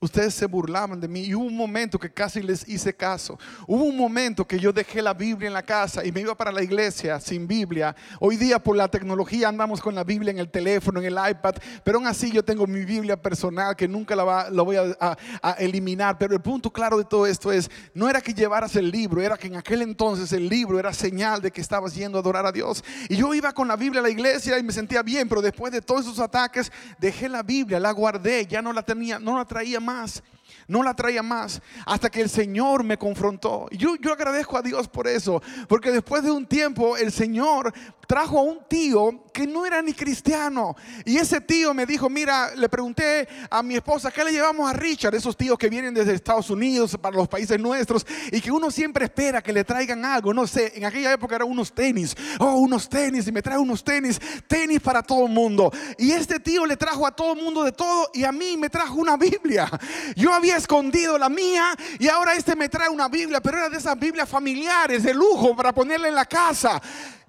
Ustedes 0.00 0.34
se 0.34 0.46
burlaban 0.46 1.00
de 1.00 1.08
mí 1.08 1.20
y 1.20 1.34
hubo 1.34 1.44
un 1.44 1.56
momento 1.56 1.98
que 1.98 2.10
casi 2.12 2.42
les 2.42 2.68
hice 2.68 2.94
caso. 2.94 3.38
Hubo 3.66 3.84
un 3.84 3.96
momento 3.96 4.46
que 4.46 4.58
yo 4.58 4.72
dejé 4.72 5.00
la 5.00 5.14
Biblia 5.14 5.46
en 5.46 5.54
la 5.54 5.62
casa 5.62 6.04
y 6.04 6.12
me 6.12 6.20
iba 6.20 6.34
para 6.34 6.52
la 6.52 6.62
iglesia 6.62 7.20
sin 7.20 7.46
Biblia. 7.46 7.94
Hoy 8.20 8.36
día 8.36 8.58
por 8.58 8.76
la 8.76 8.88
tecnología 8.88 9.48
andamos 9.48 9.80
con 9.80 9.94
la 9.94 10.04
Biblia 10.04 10.30
en 10.30 10.38
el 10.38 10.50
teléfono, 10.50 11.00
en 11.00 11.06
el 11.06 11.30
iPad, 11.30 11.54
pero 11.84 11.98
aún 11.98 12.06
así 12.06 12.30
yo 12.30 12.44
tengo 12.44 12.66
mi 12.66 12.84
Biblia 12.84 13.16
personal 13.16 13.76
que 13.76 13.88
nunca 13.88 14.14
la, 14.14 14.50
voy 14.50 14.76
a, 14.76 15.16
a, 15.42 15.52
eliminar. 15.52 16.18
Pero 16.18 16.34
el 16.34 16.40
punto 16.42 16.70
claro 16.70 16.98
de 16.98 17.04
todo 17.04 17.26
esto 17.26 17.50
es, 17.50 17.70
no 17.94 18.08
era 18.08 18.20
que 18.20 18.34
llevaras 18.34 18.76
el 18.76 18.90
libro, 18.90 19.22
era 19.22 19.38
que 19.38 19.46
en 19.46 19.56
aquel 19.56 19.80
entonces 19.82 20.32
el 20.32 20.48
libro 20.48 20.78
era 20.78 20.92
señal 20.92 21.40
de 21.40 21.50
que 21.50 21.60
estabas 21.60 21.94
yendo 21.94 22.18
a 22.18 22.20
adorar 22.20 22.44
a 22.44 22.52
Dios. 22.52 22.84
Y 23.08 23.16
yo 23.16 23.32
iba 23.32 23.52
con 23.52 23.68
la 23.68 23.76
Biblia 23.76 24.00
a 24.00 24.02
la 24.02 24.10
iglesia 24.10 24.58
y 24.58 24.62
me 24.62 24.72
sentía 24.72 25.02
bien, 25.02 25.28
pero 25.28 25.40
después 25.40 25.72
de 25.72 25.80
todos 25.80 26.02
esos 26.02 26.18
ataques 26.18 26.70
dejé 26.98 27.28
la 27.28 27.42
Biblia, 27.42 27.80
la 27.80 27.92
guardé, 27.92 28.44
ya 28.46 28.60
no 28.60 28.72
la 28.72 28.82
tenía, 28.82 29.18
no 29.18 29.38
la 29.38 29.44
traía 29.44 29.80
más 29.80 29.93
más 29.94 30.22
no 30.66 30.82
la 30.82 30.94
traía 30.94 31.22
más 31.22 31.60
hasta 31.86 32.10
que 32.10 32.20
el 32.20 32.30
Señor 32.30 32.84
me 32.84 32.98
confrontó. 32.98 33.68
Yo, 33.70 33.96
yo 33.96 34.12
agradezco 34.12 34.56
a 34.56 34.62
Dios 34.62 34.88
por 34.88 35.06
eso, 35.06 35.42
porque 35.68 35.90
después 35.90 36.22
de 36.22 36.30
un 36.30 36.46
tiempo 36.46 36.96
el 36.96 37.12
Señor 37.12 37.72
trajo 38.06 38.38
a 38.38 38.42
un 38.42 38.60
tío 38.68 39.24
que 39.32 39.46
no 39.46 39.66
era 39.66 39.82
ni 39.82 39.92
cristiano. 39.92 40.76
Y 41.04 41.16
ese 41.16 41.40
tío 41.40 41.74
me 41.74 41.86
dijo, 41.86 42.08
mira, 42.08 42.54
le 42.54 42.68
pregunté 42.68 43.26
a 43.50 43.62
mi 43.62 43.74
esposa, 43.74 44.10
¿qué 44.10 44.24
le 44.24 44.32
llevamos 44.32 44.68
a 44.68 44.72
Richard? 44.72 45.14
Esos 45.14 45.36
tíos 45.36 45.58
que 45.58 45.68
vienen 45.68 45.94
desde 45.94 46.14
Estados 46.14 46.50
Unidos 46.50 46.96
para 47.00 47.16
los 47.16 47.28
países 47.28 47.58
nuestros 47.58 48.06
y 48.30 48.40
que 48.40 48.50
uno 48.50 48.70
siempre 48.70 49.06
espera 49.06 49.42
que 49.42 49.52
le 49.52 49.64
traigan 49.64 50.04
algo. 50.04 50.32
No 50.32 50.46
sé, 50.46 50.72
en 50.76 50.84
aquella 50.84 51.12
época 51.12 51.36
eran 51.36 51.48
unos 51.48 51.72
tenis. 51.72 52.14
Oh, 52.38 52.56
unos 52.56 52.88
tenis 52.88 53.26
y 53.26 53.32
me 53.32 53.42
trae 53.42 53.58
unos 53.58 53.82
tenis. 53.82 54.20
Tenis 54.46 54.80
para 54.80 55.02
todo 55.02 55.26
el 55.26 55.32
mundo. 55.32 55.72
Y 55.98 56.12
este 56.12 56.38
tío 56.40 56.66
le 56.66 56.76
trajo 56.76 57.06
a 57.06 57.10
todo 57.10 57.34
el 57.34 57.42
mundo 57.42 57.64
de 57.64 57.72
todo 57.72 58.10
y 58.12 58.24
a 58.24 58.32
mí 58.32 58.56
me 58.56 58.70
trajo 58.70 58.94
una 58.94 59.16
Biblia. 59.16 59.70
Yo 60.16 60.33
había 60.34 60.56
escondido 60.56 61.18
la 61.18 61.28
mía 61.28 61.74
y 61.98 62.08
ahora 62.08 62.34
este 62.34 62.56
me 62.56 62.68
trae 62.68 62.88
una 62.88 63.08
Biblia, 63.08 63.40
pero 63.40 63.58
era 63.58 63.68
de 63.68 63.78
esas 63.78 63.98
Biblias 63.98 64.28
familiares, 64.28 65.02
de 65.02 65.14
lujo, 65.14 65.54
para 65.56 65.72
ponerla 65.72 66.08
en 66.08 66.14
la 66.14 66.26
casa. 66.26 66.80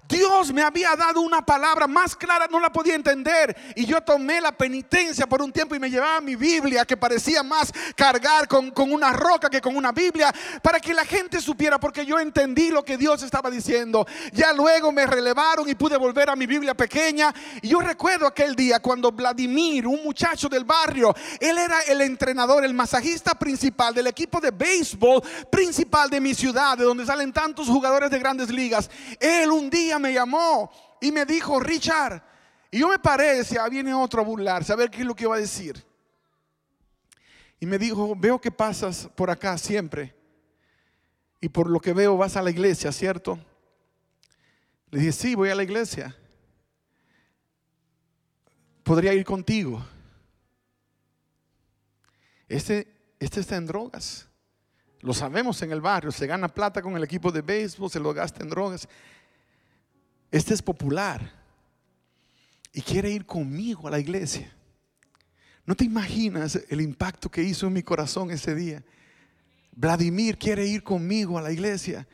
Dios 0.08 0.52
me 0.52 0.62
había 0.62 0.94
dado 0.94 1.20
una 1.20 1.44
palabra 1.44 1.86
más 1.86 2.14
clara, 2.14 2.46
no 2.50 2.60
la 2.60 2.70
podía 2.70 2.94
entender. 2.94 3.56
Y 3.74 3.86
yo 3.86 4.00
tomé 4.00 4.40
la 4.40 4.52
penitencia 4.52 5.26
por 5.26 5.42
un 5.42 5.52
tiempo 5.52 5.74
y 5.74 5.80
me 5.80 5.90
llevaba 5.90 6.20
mi 6.20 6.36
Biblia, 6.36 6.84
que 6.84 6.96
parecía 6.96 7.42
más 7.42 7.72
cargar 7.94 8.46
con, 8.48 8.70
con, 8.70 8.92
una 8.92 9.12
roca 9.12 9.50
que 9.50 9.60
con 9.60 9.76
una 9.76 9.92
Biblia, 9.92 10.32
para 10.62 10.80
que 10.80 10.94
la 10.94 11.04
gente 11.04 11.40
supiera, 11.40 11.78
porque 11.78 12.06
yo 12.06 12.18
entendí 12.18 12.70
lo 12.70 12.84
que 12.84 12.96
Dios 12.96 13.22
estaba 13.22 13.50
diciendo. 13.50 14.06
Ya 14.32 14.52
luego 14.52 14.92
me 14.92 15.06
relevaron 15.06 15.68
y 15.68 15.74
pude 15.74 15.96
volver 15.96 16.30
a 16.30 16.36
mi 16.36 16.46
Biblia 16.46 16.74
pequeña. 16.74 17.34
Y 17.62 17.68
yo 17.68 17.80
recuerdo 17.80 18.26
aquel 18.26 18.54
día 18.54 18.80
cuando 18.80 19.10
Vladimir, 19.12 19.86
un 19.86 20.02
muchacho 20.04 20.48
del 20.48 20.64
barrio, 20.64 21.14
él 21.40 21.58
era 21.58 21.80
el 21.82 22.00
entrenador, 22.00 22.64
el 22.64 22.74
masajista 22.74 23.34
principal 23.34 23.94
del 23.94 24.06
equipo 24.06 24.40
de 24.40 24.50
béisbol 24.50 25.22
principal 25.50 26.10
de 26.10 26.20
mi 26.20 26.34
ciudad, 26.34 26.76
de 26.78 26.84
donde 26.84 27.06
salen 27.06 27.32
tantos 27.32 27.66
jugadores 27.66 28.10
de 28.10 28.18
grandes 28.18 28.50
ligas. 28.50 28.90
Él 29.18 29.50
un 29.50 29.70
día 29.70 29.95
me 29.98 30.12
llamó 30.12 30.70
y 31.00 31.12
me 31.12 31.24
dijo, 31.24 31.60
Richard, 31.60 32.22
y 32.70 32.80
yo 32.80 32.88
me 32.88 32.98
paré, 32.98 33.36
decía, 33.36 33.68
viene 33.68 33.94
otro 33.94 34.20
a 34.20 34.24
burlarse, 34.24 34.72
a 34.72 34.76
ver 34.76 34.90
qué 34.90 35.00
es 35.00 35.06
lo 35.06 35.14
que 35.14 35.26
va 35.26 35.36
a 35.36 35.40
decir. 35.40 35.84
Y 37.58 37.66
me 37.66 37.78
dijo, 37.78 38.14
veo 38.16 38.40
que 38.40 38.50
pasas 38.50 39.08
por 39.14 39.30
acá 39.30 39.56
siempre. 39.56 40.14
Y 41.40 41.48
por 41.48 41.70
lo 41.70 41.80
que 41.80 41.92
veo 41.92 42.16
vas 42.16 42.36
a 42.36 42.42
la 42.42 42.50
iglesia, 42.50 42.92
¿cierto? 42.92 43.38
Le 44.90 45.00
dije, 45.00 45.12
sí, 45.12 45.34
voy 45.34 45.50
a 45.50 45.54
la 45.54 45.62
iglesia. 45.62 46.16
Podría 48.82 49.14
ir 49.14 49.24
contigo. 49.24 49.84
Este, 52.48 53.14
este 53.18 53.40
está 53.40 53.56
en 53.56 53.66
drogas. 53.66 54.28
Lo 55.00 55.12
sabemos 55.12 55.60
en 55.62 55.72
el 55.72 55.80
barrio. 55.80 56.12
Se 56.12 56.26
gana 56.26 56.48
plata 56.48 56.82
con 56.82 56.96
el 56.96 57.04
equipo 57.04 57.32
de 57.32 57.42
béisbol, 57.42 57.90
se 57.90 58.00
lo 58.00 58.12
gasta 58.14 58.42
en 58.42 58.50
drogas. 58.50 58.88
Este 60.30 60.54
es 60.54 60.62
popular 60.62 61.32
y 62.72 62.82
quiere 62.82 63.10
ir 63.10 63.24
conmigo 63.26 63.88
a 63.88 63.90
la 63.90 63.98
iglesia. 63.98 64.52
No 65.64 65.74
te 65.74 65.84
imaginas 65.84 66.60
el 66.68 66.80
impacto 66.80 67.30
que 67.30 67.42
hizo 67.42 67.66
en 67.66 67.72
mi 67.72 67.82
corazón 67.82 68.30
ese 68.30 68.54
día. 68.54 68.84
Vladimir 69.72 70.38
quiere 70.38 70.66
ir 70.66 70.82
conmigo 70.82 71.38
a 71.38 71.42
la 71.42 71.52
iglesia 71.52 72.06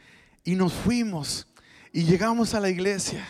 y 0.45 0.55
nos 0.55 0.73
fuimos 0.73 1.47
y 1.93 2.05
llegamos 2.05 2.55
a 2.55 2.61
la 2.61 2.71
iglesia 2.71 3.29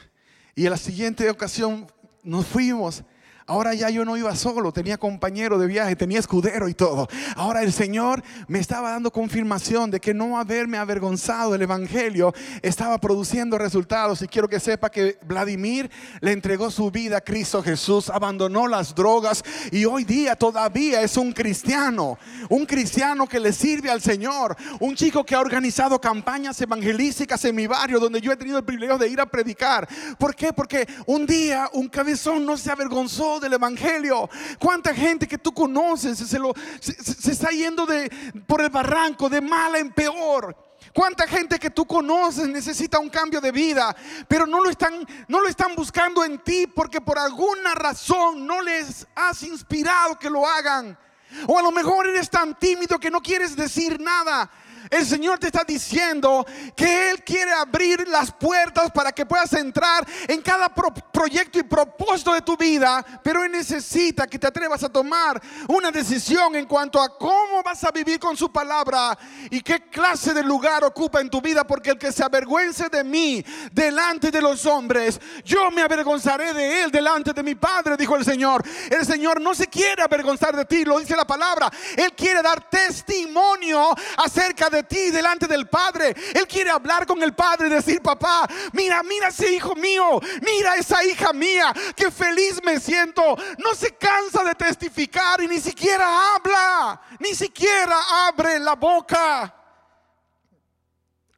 y 0.55 0.64
en 0.64 0.71
la 0.71 0.77
siguiente 0.77 1.29
ocasión 1.29 1.87
nos 2.23 2.47
fuimos 2.47 3.03
Ahora 3.46 3.74
ya 3.74 3.90
yo 3.90 4.05
no 4.05 4.16
iba 4.16 4.35
solo, 4.37 4.72
tenía 4.72 4.98
compañero 4.98 5.59
de 5.59 5.66
viaje, 5.66 5.96
tenía 5.96 6.20
escudero 6.20 6.68
y 6.68 6.74
todo. 6.74 7.09
Ahora 7.35 7.62
el 7.62 7.72
Señor 7.72 8.22
me 8.46 8.61
estaba 8.61 8.90
dando 8.90 9.11
confirmación 9.11 9.90
de 9.90 10.00
que 10.00 10.14
no 10.14 10.38
haberme 10.38 10.78
avergonzado 10.78 11.55
el 11.55 11.62
Evangelio 11.62 12.33
estaba 12.62 12.98
produciendo 12.98 13.59
resultados. 13.59 14.22
Y 14.22 14.28
quiero 14.28 14.48
que 14.48 14.61
sepa 14.61 14.90
que 14.90 15.18
Vladimir 15.26 15.90
le 16.20 16.33
entregó 16.33 16.70
su 16.70 16.90
vida 16.90 17.18
a 17.18 17.20
Cristo 17.20 17.62
Jesús, 17.62 18.11
abandonó 18.11 18.68
las 18.68 18.94
drogas 18.94 19.42
y 19.70 19.85
hoy 19.85 20.05
día 20.05 20.37
todavía 20.37 21.02
es 21.02 21.16
un 21.16 21.33
cristiano. 21.33 22.18
Un 22.48 22.64
cristiano 22.64 23.26
que 23.26 23.40
le 23.40 23.52
sirve 23.52 23.90
al 23.90 24.00
Señor. 24.00 24.57
Un 24.78 24.94
chico 24.94 25.24
que 25.24 25.35
ha 25.35 25.40
organizado 25.40 26.00
campañas 26.00 26.61
evangelísticas 26.61 27.44
en 27.44 27.57
mi 27.57 27.66
barrio 27.66 27.98
donde 27.98 28.20
yo 28.20 28.33
he 28.33 28.37
tenido 28.37 28.59
el 28.59 28.64
privilegio 28.64 28.98
de 28.98 29.09
ir 29.09 29.20
a 29.20 29.26
predicar. 29.26 29.88
¿Por 30.18 30.35
qué? 30.35 30.52
Porque 30.52 30.87
un 31.07 31.26
día 31.26 31.68
un 31.72 31.88
cabezón 31.88 32.46
no 32.46 32.57
se 32.57 32.70
avergonzó 32.70 33.32
del 33.40 33.55
Evangelio. 33.55 34.29
¿Cuánta 34.59 34.95
gente 34.95 35.27
que 35.27 35.38
tú 35.38 35.53
conoces 35.53 36.18
se, 36.18 36.38
lo, 36.38 36.53
se, 36.81 37.31
está 37.31 37.51
yendo 37.51 37.87
de, 37.87 38.11
por 38.47 38.61
el 38.61 38.71
barranco 38.71 39.29
de 39.29 39.40
mala 39.40 39.79
en 39.79 39.92
peor? 39.92 40.57
¿Cuánta 40.92 41.27
gente 41.27 41.59
que 41.59 41.71
tú 41.71 41.87
conoces 41.87 42.49
necesita 42.49 42.99
un 42.99 43.09
cambio 43.09 43.40
de 43.40 43.51
vida, 43.51 43.97
pero 44.29 44.47
no 44.47 44.62
lo 44.62 44.68
están 44.68 45.07
no 45.29 45.40
lo 45.40 45.49
están 45.49 45.75
buscando 45.75 46.23
en 46.25 46.38
ti 46.40 46.66
porque 46.66 47.01
por 47.01 47.18
alguna 47.18 47.75
razón 47.75 48.47
no 48.47 48.61
les 48.61 49.07
has 49.14 49.42
inspirado 49.42 50.18
que 50.18 50.29
lo 50.29 50.47
hagan? 50.47 50.99
O 51.47 51.59
a 51.59 51.62
lo 51.62 51.71
mejor 51.71 52.07
eres 52.09 52.29
tan 52.29 52.59
tímido 52.59 52.99
que 52.99 53.11
no 53.11 53.23
quieres 53.23 53.57
decir 53.57 53.99
nada. 54.01 54.51
El 54.92 55.07
Señor 55.07 55.38
te 55.38 55.46
está 55.46 55.64
diciendo 55.66 56.44
que 56.76 57.11
Él 57.11 57.24
quiere 57.24 57.50
abrir 57.50 58.07
las 58.09 58.31
puertas 58.31 58.90
para 58.90 59.11
que 59.11 59.24
puedas 59.24 59.50
entrar 59.55 60.07
en 60.28 60.42
cada 60.42 60.68
proyecto 60.68 61.59
y 61.59 61.62
propósito 61.62 62.35
de 62.35 62.42
tu 62.42 62.59
vida, 62.59 63.02
pero 63.22 63.42
Él 63.42 63.52
necesita 63.52 64.26
que 64.26 64.38
te 64.38 64.48
atrevas 64.48 64.83
a 64.83 64.90
tomar 64.90 65.40
una 65.68 65.90
decisión 65.90 66.55
en 66.57 66.66
cuanto 66.66 67.00
a 67.00 67.16
cómo 67.16 67.62
vas 67.64 67.83
a 67.85 67.90
vivir 67.90 68.18
con 68.18 68.37
su 68.37 68.52
palabra 68.52 69.16
y 69.50 69.62
qué 69.62 69.88
clase 69.88 70.35
de 70.35 70.42
lugar 70.42 70.85
ocupa 70.85 71.22
en 71.22 71.31
tu 71.31 71.40
vida, 71.40 71.66
porque 71.66 71.88
el 71.88 71.98
que 71.98 72.12
se 72.12 72.22
avergüence 72.22 72.90
de 72.90 73.02
mí 73.02 73.42
delante 73.72 74.31
de 74.31 74.42
los 74.42 74.66
hombres, 74.66 75.18
yo 75.42 75.70
me 75.70 75.81
avergonzaré 75.81 76.52
de 76.52 76.83
Él 76.83 76.90
delante 76.90 77.33
de 77.33 77.42
mi 77.42 77.55
Padre, 77.55 77.96
dijo 77.96 78.14
el 78.14 78.26
Señor. 78.26 78.62
El 78.90 79.07
Señor 79.07 79.40
no 79.40 79.55
se 79.55 79.68
quiere 79.68 80.02
avergonzar 80.02 80.55
de 80.55 80.66
ti, 80.66 80.85
lo 80.85 80.98
dice 80.98 81.16
la 81.16 81.26
palabra. 81.26 81.70
Él 81.96 82.12
quiere 82.12 82.42
dar 82.42 82.68
testimonio 82.68 83.94
acerca 84.18 84.68
de 84.68 84.82
ti 84.83 85.11
delante 85.11 85.47
del 85.47 85.68
Padre. 85.68 86.14
Él 86.35 86.47
quiere 86.47 86.71
hablar 86.71 87.07
con 87.07 87.23
el 87.23 87.35
Padre 87.35 87.68
y 87.68 87.71
decir, 87.71 88.01
papá, 88.01 88.49
mira, 88.73 89.03
mira 89.03 89.29
ese 89.29 89.53
hijo 89.53 89.75
mío, 89.75 90.21
mira 90.42 90.77
esa 90.77 91.05
hija 91.05 91.33
mía, 91.33 91.73
que 91.97 92.11
feliz 92.11 92.61
me 92.64 92.79
siento. 92.81 93.37
No 93.59 93.75
se 93.75 93.92
cansa 93.97 94.45
de 94.45 94.55
testificar 94.55 95.40
y 95.42 95.49
ni 95.49 95.61
siquiera 95.61 96.35
habla, 96.35 97.01
ni 97.18 97.35
siquiera 97.35 97.97
abre 98.27 98.59
la 98.59 98.75
boca. 98.75 99.55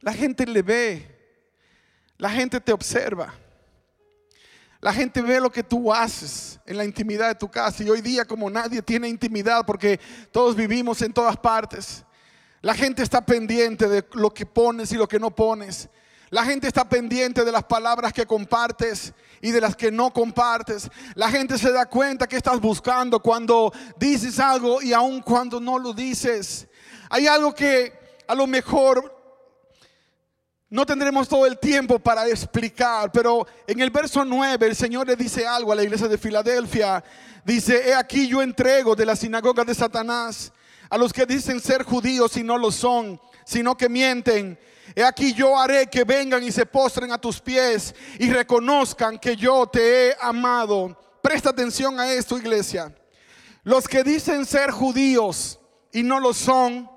La 0.01 0.13
gente 0.13 0.47
le 0.47 0.63
ve, 0.63 1.41
la 2.19 2.31
gente 2.31 2.61
te 2.61 2.73
observa. 2.73 3.35
La 4.85 4.93
gente 4.93 5.23
ve 5.23 5.41
lo 5.41 5.51
que 5.51 5.63
tú 5.63 5.91
haces 5.91 6.61
en 6.67 6.77
la 6.77 6.85
intimidad 6.85 7.29
de 7.29 7.35
tu 7.37 7.51
casa. 7.51 7.83
Y 7.83 7.89
hoy 7.89 8.03
día 8.03 8.27
como 8.27 8.51
nadie 8.51 8.83
tiene 8.83 9.09
intimidad 9.09 9.65
porque 9.65 9.99
todos 10.31 10.55
vivimos 10.55 11.01
en 11.01 11.11
todas 11.11 11.39
partes. 11.39 12.05
La 12.65 12.75
gente 12.75 13.03
está 13.03 13.21
pendiente 13.21 13.87
de 13.89 14.07
lo 14.15 14.33
que 14.33 14.47
pones 14.47 14.91
y 14.91 14.97
lo 14.97 15.07
que 15.07 15.21
no 15.21 15.31
pones. 15.31 15.91
La 16.31 16.47
gente 16.47 16.67
está 16.67 16.89
pendiente 16.89 17.45
de 17.45 17.53
las 17.53 17.65
palabras 17.65 18.11
que 18.15 18.25
compartes 18.25 19.13
y 19.43 19.51
de 19.51 19.61
las 19.61 19.77
que 19.77 19.93
no 19.93 20.11
compartes. 20.15 20.89
La 21.15 21.29
gente 21.29 21.59
se 21.59 21.71
da 21.71 21.85
cuenta 21.85 22.27
que 22.27 22.39
estás 22.39 22.59
buscando 22.59 23.21
cuando 23.21 23.71
dices 23.99 24.41
algo 24.41 24.81
y 24.81 24.95
aun 24.95 25.21
cuando 25.21 25.61
no 25.61 25.79
lo 25.79 25.93
dices. 25.93 26.67
Hay 27.11 27.27
algo 27.27 27.55
que 27.55 27.93
a 28.27 28.35
lo 28.35 28.47
mejor 28.47 29.15
no 30.71 30.87
tendremos 30.87 31.29
todo 31.29 31.45
el 31.45 31.59
tiempo 31.59 31.99
para 31.99 32.27
explicar, 32.27 33.13
pero 33.13 33.47
en 33.67 33.79
el 33.81 33.91
verso 33.91 34.25
9 34.25 34.67
el 34.69 34.75
Señor 34.75 35.07
le 35.07 35.17
dice 35.17 35.47
algo 35.47 35.71
a 35.71 35.75
la 35.75 35.83
iglesia 35.83 36.09
de 36.09 36.17
Filadelfia. 36.17 37.05
Dice, 37.45 37.91
he 37.91 37.95
aquí 37.95 38.27
yo 38.27 38.41
entrego 38.41 38.97
de 38.97 39.05
la 39.05 39.17
sinagoga 39.17 39.65
de 39.65 39.75
Satanás 39.75 40.51
a 40.91 40.99
los 40.99 41.13
que 41.13 41.27
dicen 41.27 41.61
ser 41.61 41.83
judíos 41.83 42.37
y 42.37 42.43
no 42.43 42.59
lo 42.59 42.71
son, 42.71 43.21
sino 43.45 43.77
que 43.77 43.89
mienten. 43.89 44.59
He 44.95 45.03
aquí 45.03 45.33
yo 45.33 45.59
haré 45.59 45.89
que 45.89 46.05
vengan 46.05 46.43
y 46.43 46.53
se 46.53 46.67
postren 46.67 47.13
a 47.13 47.19
tus 47.19 47.41
pies 47.41 47.95
y 48.19 48.31
reconozcan 48.31 49.19
que 49.19 49.37
yo 49.37 49.67
te 49.67 50.09
he 50.09 50.17
amado. 50.21 50.97
Presta 51.23 51.51
atención 51.51 51.99
a 51.99 52.13
esto, 52.13 52.39
iglesia. 52.39 52.95
Los 53.63 53.89
que 53.89 54.05
dicen 54.05 54.45
ser 54.45 54.71
judíos 54.71 55.59
y 55.91 56.03
no 56.03 56.21
lo 56.21 56.35
son, 56.35 56.91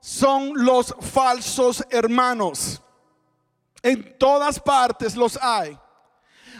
son 0.00 0.52
los 0.54 0.94
falsos 1.00 1.84
hermanos. 1.90 2.80
En 3.82 4.16
todas 4.18 4.58
partes 4.58 5.14
los 5.14 5.38
hay. 5.40 5.78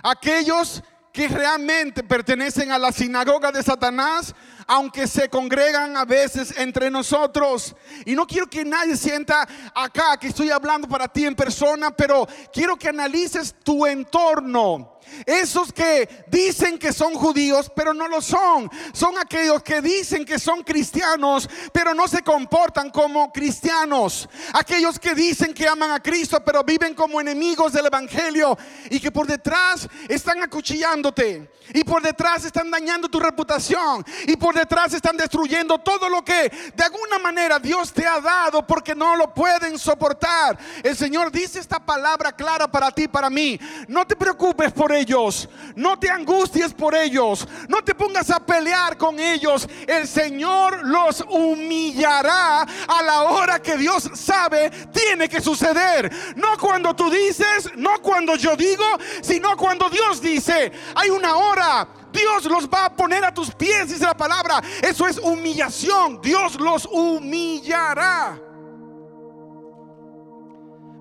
Aquellos 0.03 0.83
que 1.12 1.29
realmente 1.29 2.03
pertenecen 2.03 2.73
a 2.73 2.79
la 2.79 2.92
sinagoga 2.92 3.51
de 3.51 3.62
Satanás 3.62 4.35
aunque 4.66 5.07
se 5.07 5.29
congregan 5.29 5.96
a 5.96 6.05
veces 6.05 6.55
entre 6.57 6.90
nosotros. 6.90 7.74
Y 8.05 8.14
no 8.14 8.27
quiero 8.27 8.48
que 8.48 8.64
nadie 8.64 8.96
sienta 8.96 9.46
acá 9.74 10.16
que 10.16 10.29
estoy 10.29 10.50
hablando 10.50 10.88
para 10.88 11.09
ti 11.09 11.27
en 11.27 11.35
persona, 11.35 11.90
pero 11.90 12.27
quiero 12.53 12.77
que 12.77 12.88
analices 12.88 13.55
tu 13.62 13.87
entorno. 13.87 14.94
Esos 15.27 15.73
que 15.73 16.25
dicen 16.29 16.79
que 16.79 16.93
son 16.93 17.14
judíos, 17.14 17.71
pero 17.75 17.95
no 17.95 18.09
lo 18.09 18.21
son. 18.21 18.71
Son 18.93 19.17
aquellos 19.19 19.62
que 19.62 19.81
dicen 19.81 20.25
que 20.25 20.38
son 20.38 20.62
cristianos, 20.62 21.49
pero 21.73 21.95
no 21.95 22.09
se 22.09 22.23
comportan 22.23 22.90
como 22.90 23.33
cristianos. 23.33 24.29
Aquellos 24.53 24.99
que 24.99 25.14
dicen 25.14 25.55
que 25.55 25.69
aman 25.69 25.93
a 25.93 26.03
Cristo, 26.03 26.43
pero 26.45 26.62
viven 26.64 26.95
como 26.95 27.21
enemigos 27.21 27.73
del 27.73 27.87
Evangelio 27.87 28.57
y 28.90 29.01
que 29.01 29.11
por 29.11 29.27
detrás 29.27 29.88
están 30.09 30.43
acuchillándote. 30.43 31.51
Y 31.73 31.83
por 31.83 32.03
detrás 32.03 32.45
están 32.45 32.71
dañando 32.71 33.09
tu 33.09 33.19
reputación. 33.19 34.05
Y 34.27 34.37
por 34.37 34.55
detrás 34.55 34.93
están 34.93 35.17
destruyendo 35.17 35.79
todo 35.79 36.09
lo 36.09 36.23
que 36.23 36.51
de 36.75 36.85
alguna 36.85 37.19
manera 37.19 37.59
Dios 37.59 37.93
te 37.93 38.07
ha 38.07 38.21
dado 38.21 38.67
porque 38.67 38.95
no 38.95 39.17
lo 39.17 39.33
pueden 39.33 39.79
soportar. 39.79 40.59
El 40.83 40.97
Señor 40.97 41.33
dice 41.33 41.59
esta 41.59 41.85
palabra 41.85 42.33
clara 42.33 42.71
para 42.71 42.90
ti, 42.90 43.09
para 43.09 43.31
mí. 43.31 43.59
No 43.88 44.07
te 44.07 44.17
preocupes 44.17 44.73
por 44.73 44.93
ellos, 44.95 45.49
no 45.77 45.99
te 45.99 46.09
angusties 46.11 46.73
por 46.73 46.95
ellos, 46.95 47.47
no 47.69 47.83
te 47.83 47.95
pongas 47.95 48.31
a 48.31 48.45
pelear 48.45 48.97
con 48.97 49.19
ellos. 49.19 49.69
El 49.87 50.07
Señor 50.07 50.87
los 50.87 51.25
humillará 51.29 52.63
a 52.63 53.03
la 53.03 53.23
hora 53.25 53.61
que 53.61 53.77
Dios 53.77 54.11
sabe 54.15 54.71
tiene 54.93 55.29
que 55.29 55.41
suceder. 55.41 56.11
No 56.37 56.57
cuando 56.59 56.95
tú 56.95 57.11
dices, 57.11 57.71
no 57.77 58.01
cuando 58.01 58.37
yo 58.37 58.57
digo, 58.57 58.85
sino 59.23 59.57
cuando 59.57 59.89
Dios 59.91 60.21
dice. 60.21 60.73
Hay 60.95 61.11
una 61.11 61.37
hora 61.37 61.89
Dios 62.15 62.45
los 62.45 62.69
va 62.69 62.87
a 62.87 62.97
poner 62.97 63.25
a 63.25 63.35
tus 63.35 63.51
pies, 63.51 63.89
dice 63.89 64.05
la 64.05 64.17
palabra. 64.17 64.63
Eso 64.81 65.07
es 65.07 65.19
humillación. 65.19 66.21
Dios 66.23 66.55
los 66.61 66.87
humillará. 66.87 68.41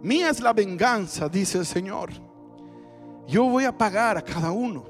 Mía 0.02 0.30
es 0.30 0.42
la 0.42 0.52
venganza, 0.52 1.30
dice 1.30 1.60
el 1.60 1.66
Señor. 1.66 2.12
Yo 3.28 3.46
voy 3.46 3.66
a 3.66 3.78
pagar 3.78 4.18
a 4.18 4.22
cada 4.22 4.52
uno. 4.52 4.86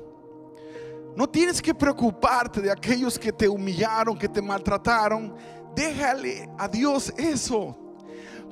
No 1.16 1.30
tienes 1.30 1.62
que 1.62 1.76
preocuparte 1.76 2.62
de 2.62 2.72
aquellos 2.72 3.20
que 3.20 3.32
te 3.32 3.48
humillaron, 3.48 4.18
que 4.18 4.28
te 4.28 4.42
maltrataron. 4.42 5.36
Déjale 5.76 6.50
a 6.58 6.68
Dios 6.68 7.14
eso. 7.18 7.78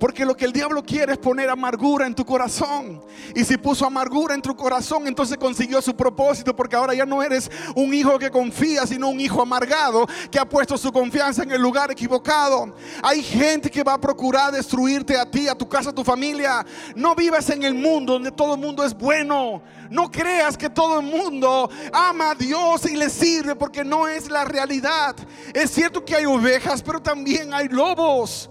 Porque 0.01 0.25
lo 0.25 0.35
que 0.35 0.45
el 0.45 0.51
diablo 0.51 0.81
quiere 0.83 1.13
es 1.13 1.19
poner 1.19 1.47
amargura 1.47 2.07
en 2.07 2.15
tu 2.15 2.25
corazón. 2.25 2.99
Y 3.35 3.43
si 3.43 3.55
puso 3.55 3.85
amargura 3.85 4.33
en 4.33 4.41
tu 4.41 4.55
corazón, 4.55 5.05
entonces 5.05 5.37
consiguió 5.37 5.79
su 5.79 5.95
propósito. 5.95 6.55
Porque 6.55 6.75
ahora 6.75 6.95
ya 6.95 7.05
no 7.05 7.21
eres 7.21 7.51
un 7.75 7.93
hijo 7.93 8.17
que 8.17 8.31
confía, 8.31 8.87
sino 8.87 9.09
un 9.09 9.19
hijo 9.19 9.43
amargado 9.43 10.07
que 10.31 10.39
ha 10.39 10.49
puesto 10.49 10.75
su 10.75 10.91
confianza 10.91 11.43
en 11.43 11.51
el 11.51 11.61
lugar 11.61 11.91
equivocado. 11.91 12.75
Hay 13.03 13.21
gente 13.21 13.69
que 13.69 13.83
va 13.83 13.93
a 13.93 14.01
procurar 14.01 14.51
destruirte 14.51 15.15
a 15.15 15.29
ti, 15.29 15.47
a 15.47 15.53
tu 15.53 15.69
casa, 15.69 15.91
a 15.91 15.93
tu 15.93 16.03
familia. 16.03 16.65
No 16.95 17.13
vivas 17.13 17.47
en 17.51 17.61
el 17.61 17.75
mundo 17.75 18.13
donde 18.13 18.31
todo 18.31 18.55
el 18.55 18.59
mundo 18.59 18.83
es 18.83 18.97
bueno. 18.97 19.61
No 19.91 20.09
creas 20.09 20.57
que 20.57 20.71
todo 20.71 20.99
el 20.99 21.05
mundo 21.05 21.69
ama 21.93 22.31
a 22.31 22.35
Dios 22.35 22.85
y 22.85 22.95
le 22.95 23.07
sirve 23.07 23.55
porque 23.55 23.83
no 23.83 24.07
es 24.07 24.31
la 24.31 24.45
realidad. 24.45 25.15
Es 25.53 25.69
cierto 25.69 26.03
que 26.03 26.15
hay 26.15 26.25
ovejas, 26.25 26.81
pero 26.81 26.99
también 26.99 27.53
hay 27.53 27.67
lobos. 27.67 28.50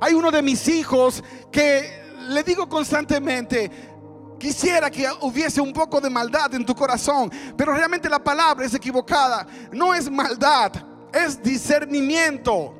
Hay 0.00 0.14
uno 0.14 0.30
de 0.30 0.42
mis 0.42 0.66
hijos 0.68 1.22
que 1.50 1.98
le 2.28 2.42
digo 2.42 2.68
constantemente, 2.68 3.70
quisiera 4.38 4.90
que 4.90 5.06
hubiese 5.22 5.60
un 5.60 5.72
poco 5.72 6.00
de 6.00 6.10
maldad 6.10 6.54
en 6.54 6.64
tu 6.64 6.74
corazón, 6.74 7.30
pero 7.56 7.72
realmente 7.72 8.08
la 8.08 8.22
palabra 8.22 8.66
es 8.66 8.74
equivocada. 8.74 9.46
No 9.72 9.94
es 9.94 10.10
maldad, 10.10 10.72
es 11.12 11.42
discernimiento. 11.42 12.74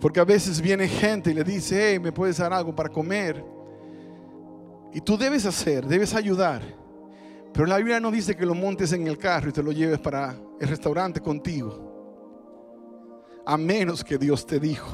Porque 0.00 0.20
a 0.20 0.24
veces 0.24 0.60
viene 0.60 0.86
gente 0.86 1.30
y 1.30 1.34
le 1.34 1.44
dice, 1.44 1.92
hey, 1.92 1.98
¿me 1.98 2.12
puedes 2.12 2.36
dar 2.36 2.52
algo 2.52 2.74
para 2.74 2.90
comer? 2.90 3.44
Y 4.92 5.00
tú 5.00 5.16
debes 5.16 5.46
hacer, 5.46 5.86
debes 5.86 6.14
ayudar. 6.14 6.62
Pero 7.52 7.66
la 7.66 7.78
Biblia 7.78 8.00
no 8.00 8.10
dice 8.10 8.36
que 8.36 8.44
lo 8.44 8.54
montes 8.54 8.92
en 8.92 9.06
el 9.06 9.16
carro 9.16 9.48
y 9.48 9.52
te 9.52 9.62
lo 9.62 9.72
lleves 9.72 9.98
para 9.98 10.36
el 10.60 10.68
restaurante 10.68 11.20
contigo 11.20 11.83
a 13.46 13.56
menos 13.56 14.04
que 14.04 14.18
Dios 14.18 14.46
te 14.46 14.58
dijo. 14.58 14.88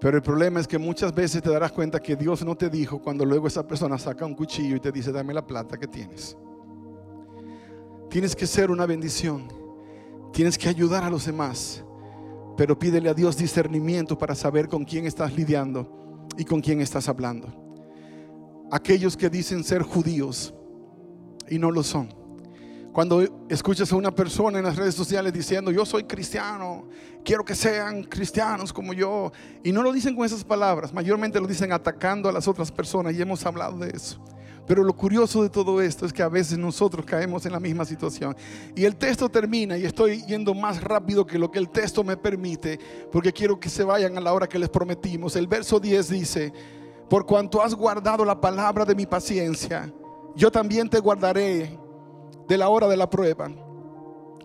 Pero 0.00 0.16
el 0.16 0.22
problema 0.22 0.60
es 0.60 0.66
que 0.66 0.78
muchas 0.78 1.14
veces 1.14 1.42
te 1.42 1.50
darás 1.50 1.72
cuenta 1.72 2.00
que 2.00 2.16
Dios 2.16 2.44
no 2.44 2.56
te 2.56 2.68
dijo 2.68 3.00
cuando 3.00 3.24
luego 3.24 3.46
esa 3.46 3.66
persona 3.66 3.98
saca 3.98 4.26
un 4.26 4.34
cuchillo 4.34 4.76
y 4.76 4.80
te 4.80 4.90
dice, 4.90 5.12
dame 5.12 5.32
la 5.32 5.46
plata 5.46 5.78
que 5.78 5.86
tienes. 5.86 6.36
Tienes 8.10 8.34
que 8.34 8.46
ser 8.46 8.70
una 8.70 8.84
bendición. 8.84 9.46
Tienes 10.32 10.58
que 10.58 10.68
ayudar 10.68 11.04
a 11.04 11.10
los 11.10 11.26
demás. 11.26 11.84
Pero 12.56 12.78
pídele 12.78 13.08
a 13.08 13.14
Dios 13.14 13.36
discernimiento 13.36 14.18
para 14.18 14.34
saber 14.34 14.68
con 14.68 14.84
quién 14.84 15.06
estás 15.06 15.34
lidiando 15.34 16.26
y 16.36 16.44
con 16.44 16.60
quién 16.60 16.80
estás 16.80 17.08
hablando. 17.08 17.48
Aquellos 18.72 19.16
que 19.16 19.30
dicen 19.30 19.62
ser 19.62 19.82
judíos 19.82 20.52
y 21.48 21.58
no 21.58 21.70
lo 21.70 21.82
son 21.82 22.21
cuando 22.92 23.22
escuchas 23.48 23.90
a 23.90 23.96
una 23.96 24.14
persona 24.14 24.58
en 24.58 24.64
las 24.64 24.76
redes 24.76 24.94
sociales 24.94 25.32
diciendo, 25.32 25.70
yo 25.70 25.86
soy 25.86 26.04
cristiano, 26.04 26.84
quiero 27.24 27.42
que 27.42 27.54
sean 27.54 28.04
cristianos 28.04 28.70
como 28.70 28.92
yo, 28.92 29.32
y 29.64 29.72
no 29.72 29.82
lo 29.82 29.92
dicen 29.92 30.14
con 30.14 30.26
esas 30.26 30.44
palabras, 30.44 30.92
mayormente 30.92 31.40
lo 31.40 31.46
dicen 31.46 31.72
atacando 31.72 32.28
a 32.28 32.32
las 32.32 32.46
otras 32.46 32.70
personas, 32.70 33.14
y 33.14 33.22
hemos 33.22 33.46
hablado 33.46 33.78
de 33.78 33.90
eso. 33.90 34.20
Pero 34.66 34.84
lo 34.84 34.94
curioso 34.94 35.42
de 35.42 35.48
todo 35.48 35.80
esto 35.80 36.04
es 36.04 36.12
que 36.12 36.22
a 36.22 36.28
veces 36.28 36.58
nosotros 36.58 37.04
caemos 37.04 37.44
en 37.46 37.52
la 37.52 37.58
misma 37.58 37.84
situación. 37.84 38.36
Y 38.76 38.84
el 38.84 38.94
texto 38.94 39.28
termina, 39.28 39.76
y 39.76 39.84
estoy 39.84 40.22
yendo 40.26 40.54
más 40.54 40.82
rápido 40.82 41.26
que 41.26 41.38
lo 41.38 41.50
que 41.50 41.58
el 41.58 41.70
texto 41.70 42.04
me 42.04 42.16
permite, 42.16 42.78
porque 43.10 43.32
quiero 43.32 43.58
que 43.58 43.70
se 43.70 43.84
vayan 43.84 44.16
a 44.18 44.20
la 44.20 44.32
hora 44.34 44.46
que 44.46 44.58
les 44.58 44.68
prometimos. 44.68 45.34
El 45.34 45.46
verso 45.46 45.80
10 45.80 46.08
dice, 46.10 46.52
por 47.08 47.24
cuanto 47.24 47.62
has 47.62 47.74
guardado 47.74 48.24
la 48.24 48.40
palabra 48.40 48.84
de 48.84 48.94
mi 48.94 49.06
paciencia, 49.06 49.92
yo 50.36 50.50
también 50.50 50.88
te 50.88 51.00
guardaré 51.00 51.78
de 52.52 52.58
la 52.58 52.68
hora 52.68 52.86
de 52.86 52.98
la 52.98 53.08
prueba 53.08 53.50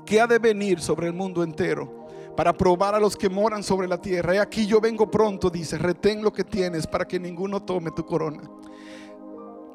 que 0.05 0.21
ha 0.21 0.27
de 0.27 0.39
venir 0.39 0.79
sobre 0.79 1.07
el 1.07 1.13
mundo 1.13 1.43
entero 1.43 2.07
para 2.37 2.53
probar 2.53 2.95
a 2.95 3.01
los 3.01 3.17
que 3.17 3.27
moran 3.27 3.61
sobre 3.61 3.85
la 3.85 3.99
tierra. 3.99 4.33
Y 4.33 4.37
aquí 4.37 4.65
yo 4.65 4.79
vengo 4.79 5.11
pronto, 5.11 5.49
dice, 5.49 5.77
retén 5.77 6.23
lo 6.23 6.31
que 6.31 6.45
tienes 6.45 6.87
para 6.87 7.05
que 7.05 7.19
ninguno 7.19 7.61
tome 7.61 7.91
tu 7.91 8.05
corona. 8.05 8.49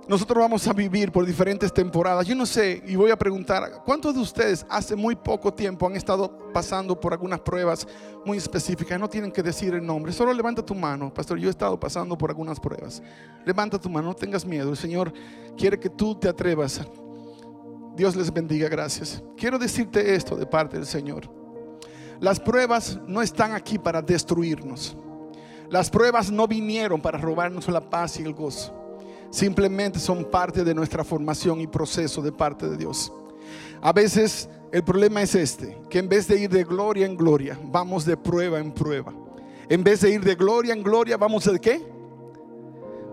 Nosotros 0.08 0.38
vamos 0.38 0.66
a 0.66 0.72
vivir 0.72 1.12
por 1.12 1.26
diferentes 1.26 1.74
temporadas. 1.74 2.26
Yo 2.26 2.34
no 2.34 2.46
sé, 2.46 2.82
y 2.86 2.96
voy 2.96 3.10
a 3.10 3.18
preguntar, 3.18 3.82
¿cuántos 3.84 4.14
de 4.14 4.20
ustedes 4.20 4.64
hace 4.70 4.96
muy 4.96 5.14
poco 5.14 5.52
tiempo 5.52 5.86
han 5.86 5.94
estado 5.94 6.50
pasando 6.54 6.98
por 6.98 7.12
algunas 7.12 7.40
pruebas 7.40 7.86
muy 8.24 8.38
específicas? 8.38 8.98
No 8.98 9.10
tienen 9.10 9.30
que 9.30 9.42
decir 9.42 9.74
el 9.74 9.84
nombre, 9.84 10.10
solo 10.10 10.32
levanta 10.32 10.64
tu 10.64 10.74
mano, 10.74 11.12
pastor, 11.12 11.38
yo 11.38 11.48
he 11.48 11.50
estado 11.50 11.78
pasando 11.78 12.16
por 12.16 12.30
algunas 12.30 12.58
pruebas. 12.58 13.02
Levanta 13.44 13.78
tu 13.78 13.90
mano, 13.90 14.08
no 14.08 14.14
tengas 14.14 14.46
miedo. 14.46 14.70
El 14.70 14.76
Señor 14.78 15.12
quiere 15.54 15.78
que 15.78 15.90
tú 15.90 16.14
te 16.14 16.30
atrevas 16.30 16.80
Dios 17.96 18.16
les 18.16 18.32
bendiga, 18.32 18.68
gracias. 18.68 19.22
Quiero 19.36 19.58
decirte 19.58 20.14
esto 20.14 20.36
de 20.36 20.46
parte 20.46 20.76
del 20.76 20.86
Señor. 20.86 21.28
Las 22.20 22.40
pruebas 22.40 22.98
no 23.06 23.20
están 23.20 23.52
aquí 23.52 23.78
para 23.78 24.00
destruirnos. 24.00 24.96
Las 25.68 25.90
pruebas 25.90 26.30
no 26.30 26.46
vinieron 26.46 27.00
para 27.00 27.18
robarnos 27.18 27.68
la 27.68 27.80
paz 27.80 28.18
y 28.20 28.22
el 28.22 28.32
gozo. 28.32 28.72
Simplemente 29.30 29.98
son 29.98 30.24
parte 30.24 30.64
de 30.64 30.74
nuestra 30.74 31.04
formación 31.04 31.60
y 31.60 31.66
proceso 31.66 32.22
de 32.22 32.32
parte 32.32 32.68
de 32.68 32.76
Dios. 32.76 33.12
A 33.80 33.92
veces 33.92 34.48
el 34.70 34.84
problema 34.84 35.22
es 35.22 35.34
este, 35.34 35.76
que 35.90 35.98
en 35.98 36.08
vez 36.08 36.28
de 36.28 36.38
ir 36.38 36.50
de 36.50 36.64
gloria 36.64 37.06
en 37.06 37.16
gloria, 37.16 37.58
vamos 37.64 38.04
de 38.04 38.16
prueba 38.16 38.58
en 38.58 38.72
prueba. 38.72 39.12
En 39.68 39.82
vez 39.82 40.00
de 40.00 40.10
ir 40.10 40.22
de 40.22 40.34
gloria 40.34 40.72
en 40.72 40.82
gloria, 40.82 41.16
vamos 41.16 41.44
de 41.44 41.58
qué? 41.58 41.82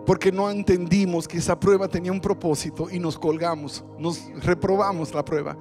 Porque 0.05 0.31
no 0.31 0.49
entendimos 0.49 1.27
que 1.27 1.37
esa 1.37 1.59
prueba 1.59 1.87
tenía 1.87 2.11
un 2.11 2.21
propósito 2.21 2.89
y 2.89 2.99
nos 2.99 3.17
colgamos, 3.17 3.83
nos 3.97 4.31
reprobamos 4.43 5.13
la 5.13 5.23
prueba 5.23 5.57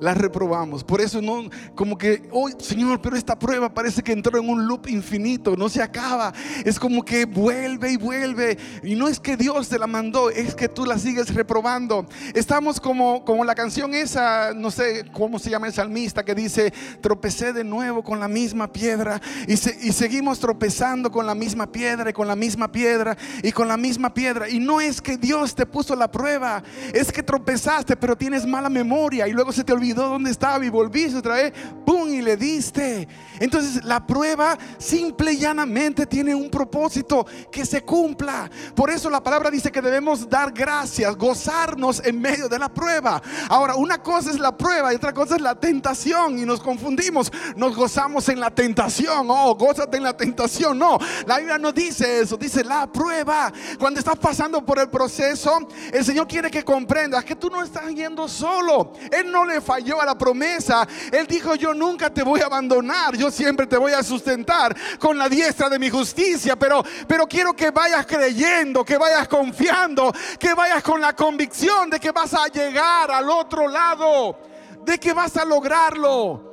la 0.00 0.14
reprobamos. 0.14 0.84
Por 0.84 1.00
eso 1.00 1.22
no, 1.22 1.48
como 1.74 1.96
que, 1.96 2.28
oh 2.30 2.48
Señor, 2.58 3.00
pero 3.00 3.16
esta 3.16 3.38
prueba 3.38 3.72
parece 3.72 4.02
que 4.02 4.12
entró 4.12 4.38
en 4.38 4.48
un 4.48 4.66
loop 4.66 4.88
infinito, 4.88 5.56
no 5.56 5.68
se 5.68 5.82
acaba. 5.82 6.32
Es 6.64 6.78
como 6.78 7.04
que 7.04 7.24
vuelve 7.24 7.92
y 7.92 7.96
vuelve. 7.96 8.58
Y 8.82 8.94
no 8.94 9.08
es 9.08 9.20
que 9.20 9.36
Dios 9.36 9.68
te 9.68 9.78
la 9.78 9.86
mandó, 9.86 10.30
es 10.30 10.54
que 10.54 10.68
tú 10.68 10.84
la 10.84 10.98
sigues 10.98 11.34
reprobando. 11.34 12.06
Estamos 12.34 12.80
como, 12.80 13.24
como 13.24 13.44
la 13.44 13.54
canción 13.54 13.94
esa, 13.94 14.52
no 14.54 14.70
sé 14.70 15.06
cómo 15.12 15.38
se 15.38 15.50
llama 15.50 15.66
el 15.68 15.72
salmista, 15.72 16.24
que 16.24 16.34
dice, 16.34 16.72
tropecé 17.00 17.52
de 17.52 17.64
nuevo 17.64 18.02
con 18.02 18.20
la 18.20 18.28
misma 18.28 18.72
piedra. 18.72 19.20
Y, 19.46 19.52
y 19.54 19.92
seguimos 19.92 20.38
tropezando 20.38 21.10
con 21.10 21.26
la 21.26 21.34
misma 21.34 21.70
piedra 21.70 22.10
y 22.10 22.12
con 22.12 22.28
la 22.28 22.36
misma 22.36 22.70
piedra 22.70 23.16
y 23.42 23.52
con 23.52 23.68
la 23.68 23.76
misma 23.76 24.12
piedra. 24.12 24.48
Y 24.48 24.58
no 24.58 24.80
es 24.80 25.00
que 25.00 25.16
Dios 25.16 25.54
te 25.54 25.64
puso 25.64 25.96
la 25.96 26.10
prueba, 26.10 26.62
es 26.92 27.10
que 27.10 27.22
tropezaste, 27.22 27.96
pero 27.96 28.16
tienes 28.16 28.46
mala 28.46 28.68
memoria 28.68 29.26
y 29.26 29.32
luego 29.32 29.52
se 29.52 29.64
te 29.64 29.72
olvidó 29.72 29.85
dónde 29.92 30.30
estaba 30.30 30.64
y 30.64 30.68
volviste 30.68 31.18
otra 31.18 31.34
vez, 31.34 31.52
¡pum! 31.84 32.06
y 32.08 32.22
le 32.22 32.36
diste. 32.36 33.08
Entonces 33.38 33.84
la 33.84 34.06
prueba 34.06 34.56
simple 34.78 35.32
y 35.32 35.38
llanamente 35.38 36.06
tiene 36.06 36.34
un 36.34 36.50
propósito 36.50 37.26
que 37.50 37.66
se 37.66 37.82
cumpla. 37.82 38.50
Por 38.74 38.90
eso 38.90 39.10
la 39.10 39.22
palabra 39.22 39.50
dice 39.50 39.70
que 39.70 39.82
debemos 39.82 40.28
dar 40.28 40.52
gracias, 40.52 41.16
gozarnos 41.16 42.02
en 42.04 42.20
medio 42.20 42.48
de 42.48 42.58
la 42.58 42.68
prueba. 42.68 43.22
Ahora, 43.48 43.74
una 43.76 44.02
cosa 44.02 44.30
es 44.30 44.38
la 44.38 44.56
prueba 44.56 44.92
y 44.92 44.96
otra 44.96 45.12
cosa 45.12 45.36
es 45.36 45.42
la 45.42 45.54
tentación 45.54 46.38
y 46.38 46.44
nos 46.44 46.60
confundimos. 46.60 47.30
Nos 47.56 47.76
gozamos 47.76 48.28
en 48.28 48.40
la 48.40 48.50
tentación, 48.50 49.26
oh, 49.28 49.54
gózate 49.54 49.96
en 49.96 50.02
la 50.02 50.16
tentación. 50.16 50.78
No, 50.78 50.98
la 51.26 51.38
Biblia 51.38 51.58
no 51.58 51.72
dice 51.72 52.20
eso, 52.20 52.36
dice 52.36 52.64
la 52.64 52.90
prueba. 52.90 53.52
Cuando 53.78 54.00
estás 54.00 54.18
pasando 54.18 54.64
por 54.64 54.78
el 54.78 54.88
proceso, 54.88 55.68
el 55.92 56.04
Señor 56.04 56.26
quiere 56.26 56.50
que 56.50 56.64
comprendas 56.64 57.24
que 57.24 57.36
tú 57.36 57.50
no 57.50 57.62
estás 57.62 57.92
yendo 57.94 58.28
solo. 58.28 58.92
Él 59.10 59.30
no 59.30 59.44
le 59.44 59.60
falla 59.60 59.75
a 59.76 60.06
la 60.06 60.16
promesa, 60.16 60.86
Él 61.12 61.26
dijo, 61.26 61.54
yo 61.54 61.74
nunca 61.74 62.12
te 62.12 62.22
voy 62.22 62.40
a 62.40 62.46
abandonar, 62.46 63.16
yo 63.16 63.30
siempre 63.30 63.66
te 63.66 63.76
voy 63.76 63.92
a 63.92 64.02
sustentar 64.02 64.74
con 64.98 65.18
la 65.18 65.28
diestra 65.28 65.68
de 65.68 65.78
mi 65.78 65.90
justicia, 65.90 66.56
pero, 66.56 66.82
pero 67.06 67.26
quiero 67.26 67.54
que 67.54 67.70
vayas 67.70 68.06
creyendo, 68.06 68.84
que 68.84 68.96
vayas 68.96 69.28
confiando, 69.28 70.12
que 70.38 70.54
vayas 70.54 70.82
con 70.82 71.00
la 71.00 71.14
convicción 71.14 71.90
de 71.90 72.00
que 72.00 72.10
vas 72.10 72.32
a 72.34 72.46
llegar 72.46 73.10
al 73.10 73.28
otro 73.28 73.68
lado, 73.68 74.38
de 74.84 74.98
que 74.98 75.12
vas 75.12 75.36
a 75.36 75.44
lograrlo. 75.44 76.45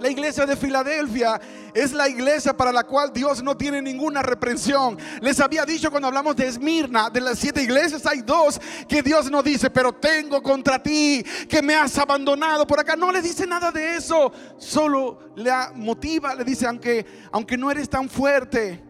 La 0.00 0.08
iglesia 0.08 0.46
de 0.46 0.56
Filadelfia 0.56 1.40
es 1.74 1.92
la 1.92 2.08
iglesia 2.08 2.56
para 2.56 2.70
la 2.70 2.84
cual 2.84 3.12
Dios 3.12 3.42
no 3.42 3.56
tiene 3.56 3.82
ninguna 3.82 4.22
reprensión. 4.22 4.96
Les 5.20 5.40
había 5.40 5.64
dicho 5.64 5.90
cuando 5.90 6.06
hablamos 6.06 6.36
de 6.36 6.46
Esmirna, 6.46 7.10
de 7.10 7.20
las 7.20 7.38
siete 7.38 7.62
iglesias 7.62 8.06
hay 8.06 8.22
dos 8.22 8.60
que 8.88 9.02
Dios 9.02 9.30
no 9.30 9.42
dice, 9.42 9.70
pero 9.70 9.92
tengo 9.92 10.40
contra 10.42 10.80
ti 10.80 11.24
que 11.48 11.60
me 11.62 11.74
has 11.74 11.98
abandonado 11.98 12.66
por 12.66 12.78
acá. 12.78 12.94
No 12.94 13.10
le 13.10 13.20
dice 13.20 13.46
nada 13.46 13.72
de 13.72 13.96
eso, 13.96 14.32
solo 14.56 15.32
le 15.34 15.50
motiva, 15.74 16.34
le 16.34 16.44
dice, 16.44 16.66
aunque, 16.66 17.04
aunque 17.32 17.56
no 17.56 17.70
eres 17.70 17.88
tan 17.88 18.08
fuerte, 18.08 18.82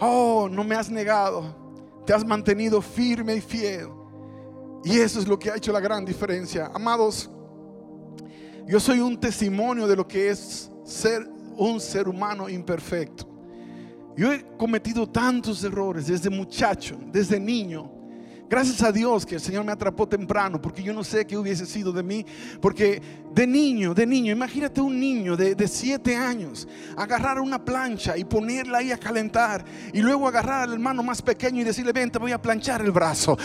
oh, 0.00 0.48
no 0.48 0.62
me 0.62 0.76
has 0.76 0.88
negado, 0.88 2.02
te 2.06 2.14
has 2.14 2.24
mantenido 2.24 2.80
firme 2.80 3.34
y 3.34 3.40
fiel. 3.40 3.88
Y 4.84 5.00
eso 5.00 5.18
es 5.18 5.26
lo 5.26 5.36
que 5.36 5.50
ha 5.50 5.56
hecho 5.56 5.72
la 5.72 5.80
gran 5.80 6.04
diferencia. 6.04 6.70
Amados, 6.72 7.28
yo 8.68 8.78
soy 8.78 9.00
un 9.00 9.18
testimonio 9.18 9.88
de 9.88 9.96
lo 9.96 10.06
que 10.06 10.28
es 10.28 10.70
ser 10.84 11.26
un 11.56 11.80
ser 11.80 12.06
humano 12.06 12.48
imperfecto. 12.48 13.26
Yo 14.16 14.32
he 14.32 14.44
cometido 14.56 15.08
tantos 15.08 15.64
errores 15.64 16.06
desde 16.06 16.28
muchacho, 16.28 16.98
desde 17.10 17.40
niño. 17.40 17.90
Gracias 18.50 18.82
a 18.82 18.90
Dios 18.90 19.26
que 19.26 19.34
el 19.34 19.40
Señor 19.42 19.62
me 19.62 19.72
atrapó 19.72 20.08
temprano, 20.08 20.60
porque 20.60 20.82
yo 20.82 20.94
no 20.94 21.04
sé 21.04 21.26
qué 21.26 21.36
hubiese 21.36 21.66
sido 21.66 21.92
de 21.92 22.02
mí. 22.02 22.24
Porque 22.62 23.02
de 23.34 23.46
niño, 23.46 23.92
de 23.92 24.06
niño, 24.06 24.32
imagínate 24.32 24.80
un 24.80 24.98
niño 24.98 25.36
de, 25.36 25.54
de 25.54 25.68
siete 25.68 26.16
años, 26.16 26.66
agarrar 26.96 27.40
una 27.40 27.62
plancha 27.62 28.16
y 28.16 28.24
ponerla 28.24 28.78
ahí 28.78 28.90
a 28.90 28.96
calentar, 28.96 29.64
y 29.92 30.00
luego 30.00 30.26
agarrar 30.26 30.62
al 30.62 30.72
hermano 30.72 31.02
más 31.02 31.20
pequeño 31.20 31.60
y 31.60 31.64
decirle, 31.64 31.92
ven, 31.92 32.10
te 32.10 32.18
voy 32.18 32.32
a 32.32 32.40
planchar 32.40 32.80
el 32.80 32.90
brazo. 32.90 33.36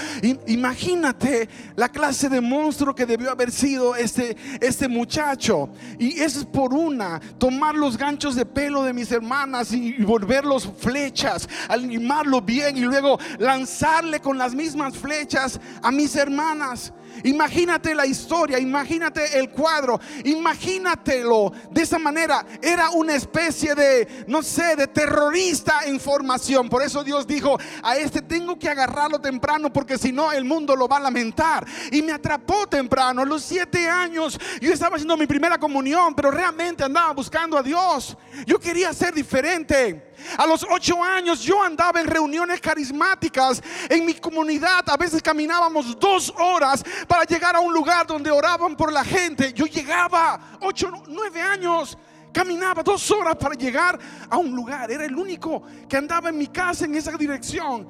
imagínate 0.47 1.49
la 1.76 1.89
clase 1.89 2.30
de 2.30 2.39
monstruo 2.39 2.95
que 2.95 3.06
debió 3.06 3.30
haber 3.30 3.51
sido 3.51 3.97
este, 3.97 4.38
este 4.62 4.88
muchacho. 4.88 5.70
Y 5.99 6.22
eso 6.22 6.39
es 6.39 6.45
por 6.45 6.74
una, 6.74 7.20
tomar 7.38 7.76
los 7.76 7.97
ganchos 7.97 8.36
de 8.36 8.45
pelo 8.45 8.84
de 8.84 8.93
mis 8.93 9.12
hermanas 9.12 9.74
y, 9.74 9.95
y 9.97 10.04
volverlos 10.04 10.72
flechas, 10.78 11.49
animarlo 11.68 12.41
bien 12.41 12.78
y 12.78 12.82
luego 12.82 13.20
lanzarle 13.38 14.22
con 14.22 14.38
las 14.38 14.56
mismas 14.56 14.93
flechas 14.94 15.60
a 15.82 15.91
mis 15.91 16.16
hermanas. 16.16 16.94
Imagínate 17.24 17.95
la 17.95 18.05
historia, 18.05 18.59
imagínate 18.59 19.38
el 19.38 19.49
cuadro, 19.49 19.99
imagínatelo 20.24 21.51
de 21.70 21.82
esa 21.82 21.99
manera. 21.99 22.45
Era 22.61 22.89
una 22.91 23.16
especie 23.16 23.76
de, 23.76 24.26
no 24.28 24.41
sé, 24.41 24.76
de 24.76 24.88
terrorista 24.88 25.82
en 25.86 25.99
formación. 25.99 26.70
Por 26.70 26.82
eso 26.82 27.03
Dios 27.03 27.28
dijo, 27.28 27.57
a 27.82 27.97
este 27.97 28.22
tengo 28.22 28.57
que 28.57 28.70
agarrarlo 28.70 29.20
temprano 29.20 29.72
porque 29.72 29.97
si 29.97 30.11
no 30.11 30.32
el 30.32 30.45
mundo 30.45 30.76
lo 30.76 30.88
va 30.88 30.97
a 30.97 31.01
lamentar. 31.01 31.66
Y 31.91 32.01
me 32.01 32.11
atrapó 32.11 32.68
temprano, 32.68 33.22
a 33.22 33.26
los 33.26 33.43
siete 33.43 33.88
años. 33.88 34.39
Yo 34.61 34.74
estaba 34.74 34.95
haciendo 34.95 35.18
mi 35.18 35.28
primera 35.28 35.57
comunión, 35.57 36.14
pero 36.16 36.32
realmente 36.32 36.84
andaba 36.84 37.14
buscando 37.14 37.57
a 37.57 37.64
Dios. 37.64 38.18
Yo 38.45 38.59
quería 38.59 38.93
ser 38.93 39.14
diferente. 39.14 40.14
A 40.38 40.45
los 40.47 40.66
ocho 40.70 41.03
años 41.03 41.41
yo 41.41 41.61
andaba 41.61 41.99
en 41.99 42.07
reuniones 42.07 42.61
carismáticas 42.61 43.61
en 43.89 44.05
mi 44.05 44.14
comunidad. 44.14 44.84
A 44.88 44.97
veces 44.97 45.22
caminábamos 45.22 45.99
dos 45.99 46.34
horas 46.38 46.84
para 47.08 47.24
llegar 47.24 47.56
a 47.56 47.60
un 47.60 47.74
lugar 47.74 48.06
donde 48.08 48.32
oraban 48.32 48.76
por 48.76 48.91
la 48.91 49.04
gente. 49.04 49.54
Yo 49.54 49.66
llegaba 49.66 50.58
ocho, 50.62 50.91
nueve 51.08 51.41
años. 51.41 51.97
Caminaba 52.32 52.82
dos 52.82 53.12
horas 53.12 53.36
para 53.36 53.54
llegar 53.54 53.99
a 54.30 54.38
un 54.38 54.56
lugar. 54.56 54.89
Era 54.89 55.06
el 55.06 55.16
único 55.16 55.62
que 55.88 55.97
andaba 55.97 56.30
en 56.30 56.38
mi 56.38 56.47
casa 56.47 56.86
en 56.86 56.95
esa 56.95 57.12
dirección. 57.12 57.88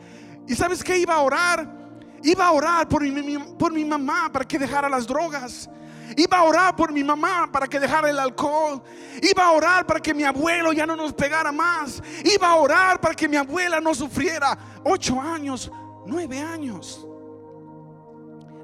¿Y 0.47 0.55
sabes 0.55 0.83
qué 0.83 0.97
iba 0.97 1.15
a 1.15 1.21
orar? 1.21 1.83
Iba 2.23 2.47
a 2.47 2.51
orar 2.51 2.87
por 2.87 3.03
mi, 3.03 3.37
por 3.37 3.71
mi 3.71 3.85
mamá 3.85 4.29
para 4.31 4.45
que 4.45 4.59
dejara 4.59 4.89
las 4.89 5.07
drogas. 5.07 5.69
Iba 6.17 6.37
a 6.37 6.43
orar 6.43 6.75
por 6.75 6.91
mi 6.91 7.03
mamá 7.03 7.49
para 7.51 7.67
que 7.67 7.79
dejara 7.79 8.09
el 8.09 8.19
alcohol. 8.19 8.83
Iba 9.21 9.45
a 9.45 9.51
orar 9.51 9.85
para 9.85 10.01
que 10.01 10.13
mi 10.13 10.23
abuelo 10.23 10.73
ya 10.73 10.85
no 10.85 10.95
nos 10.95 11.13
pegara 11.13 11.51
más. 11.51 12.01
Iba 12.23 12.49
a 12.49 12.55
orar 12.55 12.99
para 12.99 13.15
que 13.15 13.27
mi 13.27 13.37
abuela 13.37 13.79
no 13.79 13.95
sufriera. 13.95 14.57
Ocho 14.83 15.19
años, 15.19 15.71
nueve 16.05 16.39
años. 16.39 17.07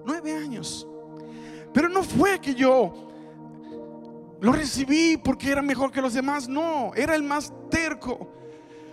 Nueve 0.10 0.34
años. 0.34 0.88
Pero 1.72 1.88
no 1.88 2.02
fue 2.02 2.42
que 2.42 2.56
yo 2.56 2.92
lo 4.42 4.52
recibí 4.52 5.18
porque 5.18 5.52
era 5.52 5.62
mejor 5.62 5.92
que 5.92 6.02
los 6.02 6.16
demás. 6.16 6.50
No, 6.50 6.92
era 6.96 7.14
el 7.14 7.22
más 7.22 7.54
terco. 7.70 8.28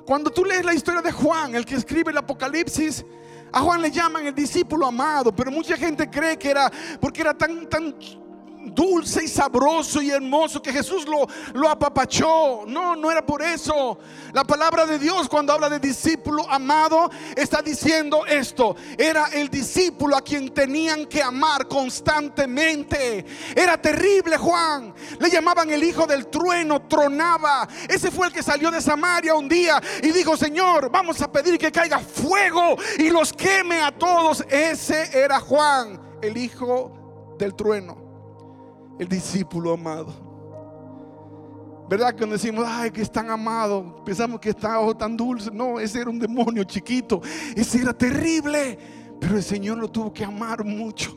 Cuando 0.04 0.30
tú 0.30 0.44
lees 0.44 0.62
la 0.62 0.74
historia 0.74 1.00
de 1.00 1.10
Juan, 1.10 1.54
el 1.54 1.64
que 1.64 1.74
escribe 1.74 2.10
el 2.10 2.18
Apocalipsis, 2.18 3.02
a 3.50 3.60
Juan 3.62 3.80
le 3.80 3.90
llaman 3.90 4.26
el 4.26 4.34
discípulo 4.34 4.84
amado, 4.84 5.34
pero 5.34 5.50
mucha 5.50 5.74
gente 5.74 6.10
cree 6.10 6.36
que 6.36 6.50
era 6.50 6.70
porque 7.00 7.22
era 7.22 7.32
tan, 7.32 7.66
tan 7.66 7.94
dulce 8.74 9.24
y 9.24 9.28
sabroso 9.28 10.00
y 10.02 10.10
hermoso 10.10 10.62
que 10.62 10.72
Jesús 10.72 11.06
lo, 11.06 11.26
lo 11.54 11.68
apapachó. 11.68 12.64
No, 12.66 12.96
no 12.96 13.10
era 13.10 13.24
por 13.24 13.42
eso. 13.42 13.98
La 14.32 14.44
palabra 14.44 14.86
de 14.86 14.98
Dios 14.98 15.28
cuando 15.28 15.52
habla 15.52 15.68
de 15.68 15.78
discípulo 15.78 16.48
amado 16.50 17.10
está 17.34 17.62
diciendo 17.62 18.26
esto. 18.26 18.76
Era 18.98 19.26
el 19.32 19.48
discípulo 19.48 20.16
a 20.16 20.22
quien 20.22 20.52
tenían 20.52 21.06
que 21.06 21.22
amar 21.22 21.68
constantemente. 21.68 23.24
Era 23.54 23.80
terrible 23.80 24.36
Juan. 24.36 24.94
Le 25.18 25.30
llamaban 25.30 25.70
el 25.70 25.82
hijo 25.82 26.06
del 26.06 26.28
trueno, 26.28 26.82
tronaba. 26.82 27.68
Ese 27.88 28.10
fue 28.10 28.28
el 28.28 28.32
que 28.32 28.42
salió 28.42 28.70
de 28.70 28.80
Samaria 28.80 29.34
un 29.34 29.48
día 29.48 29.80
y 30.02 30.10
dijo, 30.12 30.36
Señor, 30.36 30.90
vamos 30.90 31.20
a 31.22 31.30
pedir 31.30 31.58
que 31.58 31.72
caiga 31.72 31.98
fuego 31.98 32.76
y 32.98 33.10
los 33.10 33.32
queme 33.32 33.80
a 33.80 33.92
todos. 33.92 34.44
Ese 34.48 35.18
era 35.18 35.40
Juan, 35.40 36.18
el 36.22 36.36
hijo 36.36 37.36
del 37.38 37.54
trueno 37.54 38.05
el 38.98 39.08
discípulo 39.08 39.72
amado. 39.72 40.12
¿Verdad? 41.88 42.16
Cuando 42.16 42.34
decimos, 42.34 42.64
ay, 42.66 42.90
que 42.90 43.02
es 43.02 43.10
tan 43.10 43.30
amado, 43.30 44.02
pensamos 44.04 44.40
que 44.40 44.50
está 44.50 44.80
oh, 44.80 44.96
tan 44.96 45.16
dulce. 45.16 45.50
No, 45.52 45.78
ese 45.78 46.00
era 46.00 46.10
un 46.10 46.18
demonio 46.18 46.64
chiquito, 46.64 47.20
ese 47.54 47.78
era 47.80 47.92
terrible, 47.92 48.78
pero 49.20 49.36
el 49.36 49.42
Señor 49.42 49.78
lo 49.78 49.88
tuvo 49.88 50.12
que 50.12 50.24
amar 50.24 50.64
mucho. 50.64 51.16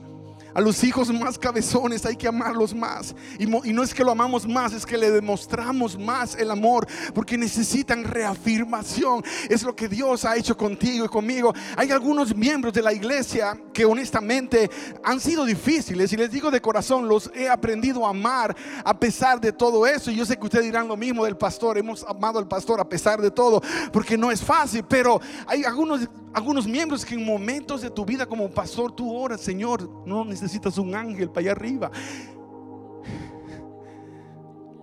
A 0.54 0.62
los 0.62 0.84
hijos 0.84 1.14
más 1.14 1.38
cabezones 1.38 2.06
hay 2.06 2.16
que 2.16 2.28
amarlos 2.28 2.74
más. 2.74 3.16
Y, 3.38 3.46
no 3.46 3.84
es 3.84 3.94
que 3.94 4.04
lo 4.04 4.12
amamos 4.12 4.48
más, 4.48 4.74
es 4.74 4.86
que 4.86 4.98
le 4.98 5.12
demostramos 5.12 5.98
más 5.98 6.36
el 6.36 6.52
amor. 6.52 6.88
Porque 7.14 7.38
necesitan 7.38 8.04
reafirmación. 8.04 9.24
Es 9.50 9.64
lo 9.64 9.76
que 9.76 9.88
Dios 9.88 10.26
ha 10.26 10.36
hecho 10.36 10.58
contigo 10.58 11.06
y 11.06 11.10
conmigo. 11.10 11.54
Hay 11.78 11.92
algunos 11.92 12.36
miembros 12.36 12.74
de 12.74 12.82
la 12.82 12.94
iglesia 12.94 13.60
que 13.74 13.86
honestamente 13.86 14.70
han 15.04 15.20
sido 15.20 15.46
difíciles. 15.46 16.12
Y 16.14 16.18
les 16.18 16.32
digo 16.32 16.50
de 16.52 16.62
corazón, 16.62 17.08
los 17.08 17.32
he 17.36 17.48
aprendido 17.48 18.06
a 18.06 18.10
amar 18.10 18.56
a 18.84 19.00
pesar 19.00 19.40
de 19.40 19.52
todo 19.52 19.86
eso. 19.86 20.12
Y 20.12 20.16
yo 20.16 20.26
sé 20.26 20.38
que 20.38 20.46
ustedes 20.46 20.66
dirán 20.66 20.88
lo 20.88 20.98
mismo 20.98 21.26
del 21.26 21.38
pastor. 21.38 21.78
Hemos 21.78 22.04
amado 22.04 22.40
al 22.40 22.48
pastor 22.48 22.80
a 22.80 22.90
pesar 22.90 23.22
de 23.22 23.32
todo. 23.32 23.62
Porque 23.92 24.18
no 24.18 24.32
es 24.32 24.42
fácil. 24.42 24.84
Pero 24.88 25.22
hay 25.46 25.64
algunos, 25.64 26.10
algunos 26.34 26.68
miembros 26.68 27.04
que 27.04 27.16
en 27.16 27.26
momentos 27.26 27.82
de 27.82 27.90
tu 27.90 28.06
vida 28.06 28.26
como 28.26 28.50
pastor 28.50 28.92
tú 28.92 29.14
oras, 29.16 29.42
Señor, 29.42 29.90
no 30.06 30.24
necesitas 30.24 30.78
un 30.78 30.94
ángel 30.94 31.30
para 31.30 31.42
allá 31.42 31.52
arriba. 31.52 31.92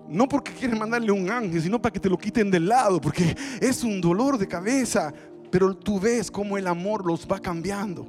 No 0.08 0.28
porque 0.28 0.52
quieren 0.52 0.78
mandarle 0.78 1.10
un 1.10 1.30
ángel, 1.30 1.60
sino 1.62 1.80
para 1.80 1.92
que 1.92 2.00
te 2.00 2.08
lo 2.08 2.16
quiten 2.16 2.50
del 2.50 2.68
lado, 2.68 3.00
porque 3.00 3.36
es 3.60 3.82
un 3.82 4.00
dolor 4.00 4.38
de 4.38 4.46
cabeza. 4.46 5.12
Pero 5.50 5.76
tú 5.76 5.98
ves 6.00 6.30
cómo 6.30 6.58
el 6.58 6.66
amor 6.66 7.04
los 7.04 7.26
va 7.26 7.38
cambiando. 7.38 8.06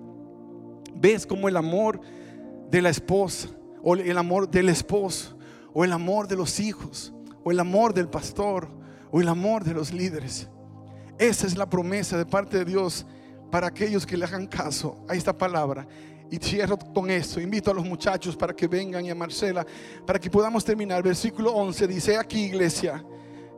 Ves 0.96 1.26
cómo 1.26 1.48
el 1.48 1.58
amor 1.58 2.02
de 2.70 2.82
la 2.82 2.90
esposa, 2.90 3.50
o 3.82 3.96
el 3.96 4.18
amor 4.18 4.50
del 4.50 4.70
esposo, 4.70 5.38
o 5.74 5.86
el 5.86 5.92
amor 5.92 6.28
de 6.28 6.36
los 6.36 6.60
hijos, 6.60 7.14
o 7.44 7.52
el 7.52 7.60
amor 7.60 7.94
del 7.94 8.10
pastor, 8.10 8.68
o 9.12 9.22
el 9.22 9.28
amor 9.28 9.64
de 9.64 9.74
los 9.74 9.94
líderes. 9.94 10.48
Esa 11.20 11.48
es 11.48 11.58
la 11.58 11.70
promesa 11.70 12.18
de 12.18 12.26
parte 12.26 12.58
de 12.58 12.66
Dios 12.66 13.06
para 13.50 13.68
aquellos 13.68 14.06
que 14.06 14.18
le 14.18 14.26
hagan 14.26 14.48
caso 14.48 14.98
a 15.08 15.16
esta 15.16 15.36
palabra. 15.36 15.88
Y 16.30 16.38
cierro 16.38 16.78
con 16.78 17.10
esto. 17.10 17.40
Invito 17.40 17.72
a 17.72 17.74
los 17.74 17.86
muchachos 17.86 18.36
para 18.36 18.54
que 18.54 18.68
vengan 18.68 19.06
y 19.06 19.10
a 19.10 19.16
Marcela 19.16 19.66
para 20.06 20.20
que 20.20 20.30
podamos 20.30 20.64
terminar. 20.64 21.02
Versículo 21.02 21.54
11 21.54 21.88
dice 21.88 22.18
aquí, 22.18 22.46
iglesia, 22.46 23.04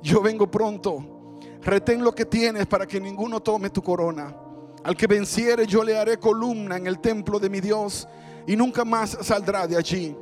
yo 0.02 0.22
vengo 0.22 0.50
pronto. 0.50 1.40
Retén 1.62 2.04
lo 2.04 2.14
que 2.14 2.26
tienes 2.26 2.68
para 2.68 2.86
que 2.86 3.00
ninguno 3.00 3.40
tome 3.40 3.70
tu 3.70 3.82
corona. 3.82 4.36
Al 4.84 4.96
que 4.96 5.08
venciere 5.08 5.66
yo 5.66 5.84
le 5.84 5.98
haré 5.98 6.18
columna 6.18 6.78
en 6.78 6.88
el 6.88 7.00
templo 7.00 7.40
de 7.40 7.50
mi 7.50 7.60
Dios 7.60 8.08
y 8.48 8.56
nunca 8.56 8.86
más 8.86 9.18
saldrá 9.22 9.68
de 9.68 9.76
allí. 9.76 10.16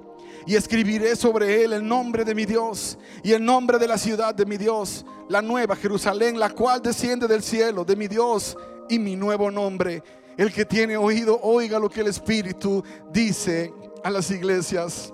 Y 0.45 0.55
escribiré 0.55 1.15
sobre 1.17 1.63
él 1.63 1.73
el 1.73 1.85
nombre 1.85 2.23
de 2.23 2.33
mi 2.33 2.45
Dios 2.45 2.97
y 3.21 3.33
el 3.33 3.43
nombre 3.43 3.77
de 3.77 3.87
la 3.87 3.97
ciudad 3.97 4.33
de 4.33 4.45
mi 4.45 4.55
Dios, 4.55 5.05
la 5.27 5.41
nueva 5.41 5.75
Jerusalén, 5.75 6.39
la 6.39 6.49
cual 6.49 6.81
desciende 6.81 7.27
del 7.27 7.43
cielo 7.43 7.83
de 7.83 7.97
mi 7.97 8.07
Dios 8.07 8.57
y 8.89 8.99
mi 8.99 9.15
nuevo 9.15 9.51
nombre 9.51 10.03
el 10.37 10.53
que 10.53 10.65
tiene 10.65 10.95
oído, 10.95 11.39
oiga 11.41 11.79
lo 11.79 11.89
que 11.89 12.01
el 12.01 12.07
Espíritu 12.07 12.83
dice 13.11 13.73
a 14.03 14.09
las 14.11 14.29
iglesias. 14.29 15.11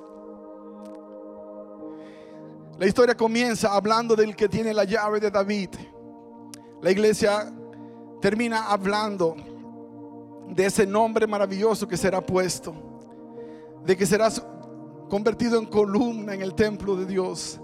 La 2.78 2.86
historia 2.86 3.15
comienza 3.15 3.74
hablando 3.74 4.15
del 4.15 4.36
que 4.36 4.49
tiene 4.49 4.74
la 4.74 4.84
llave 4.84 5.21
de 5.21 5.32
David. 5.32 5.69
La 6.82 6.91
iglesia 6.91 7.53
termina 8.19 8.65
hablando 8.65 9.36
de 10.49 10.65
ese 10.65 10.86
nombre 10.86 11.26
maravilloso 11.26 11.88
que 11.88 11.95
será 11.95 12.19
puesto, 12.19 12.74
de 13.86 13.95
que 13.95 14.05
serás 14.05 14.45
convertido 15.09 15.57
en 15.57 15.65
columna 15.65 16.34
en 16.34 16.41
el 16.41 16.53
templo 16.53 16.95
de 16.95 17.05
Dios. 17.05 17.59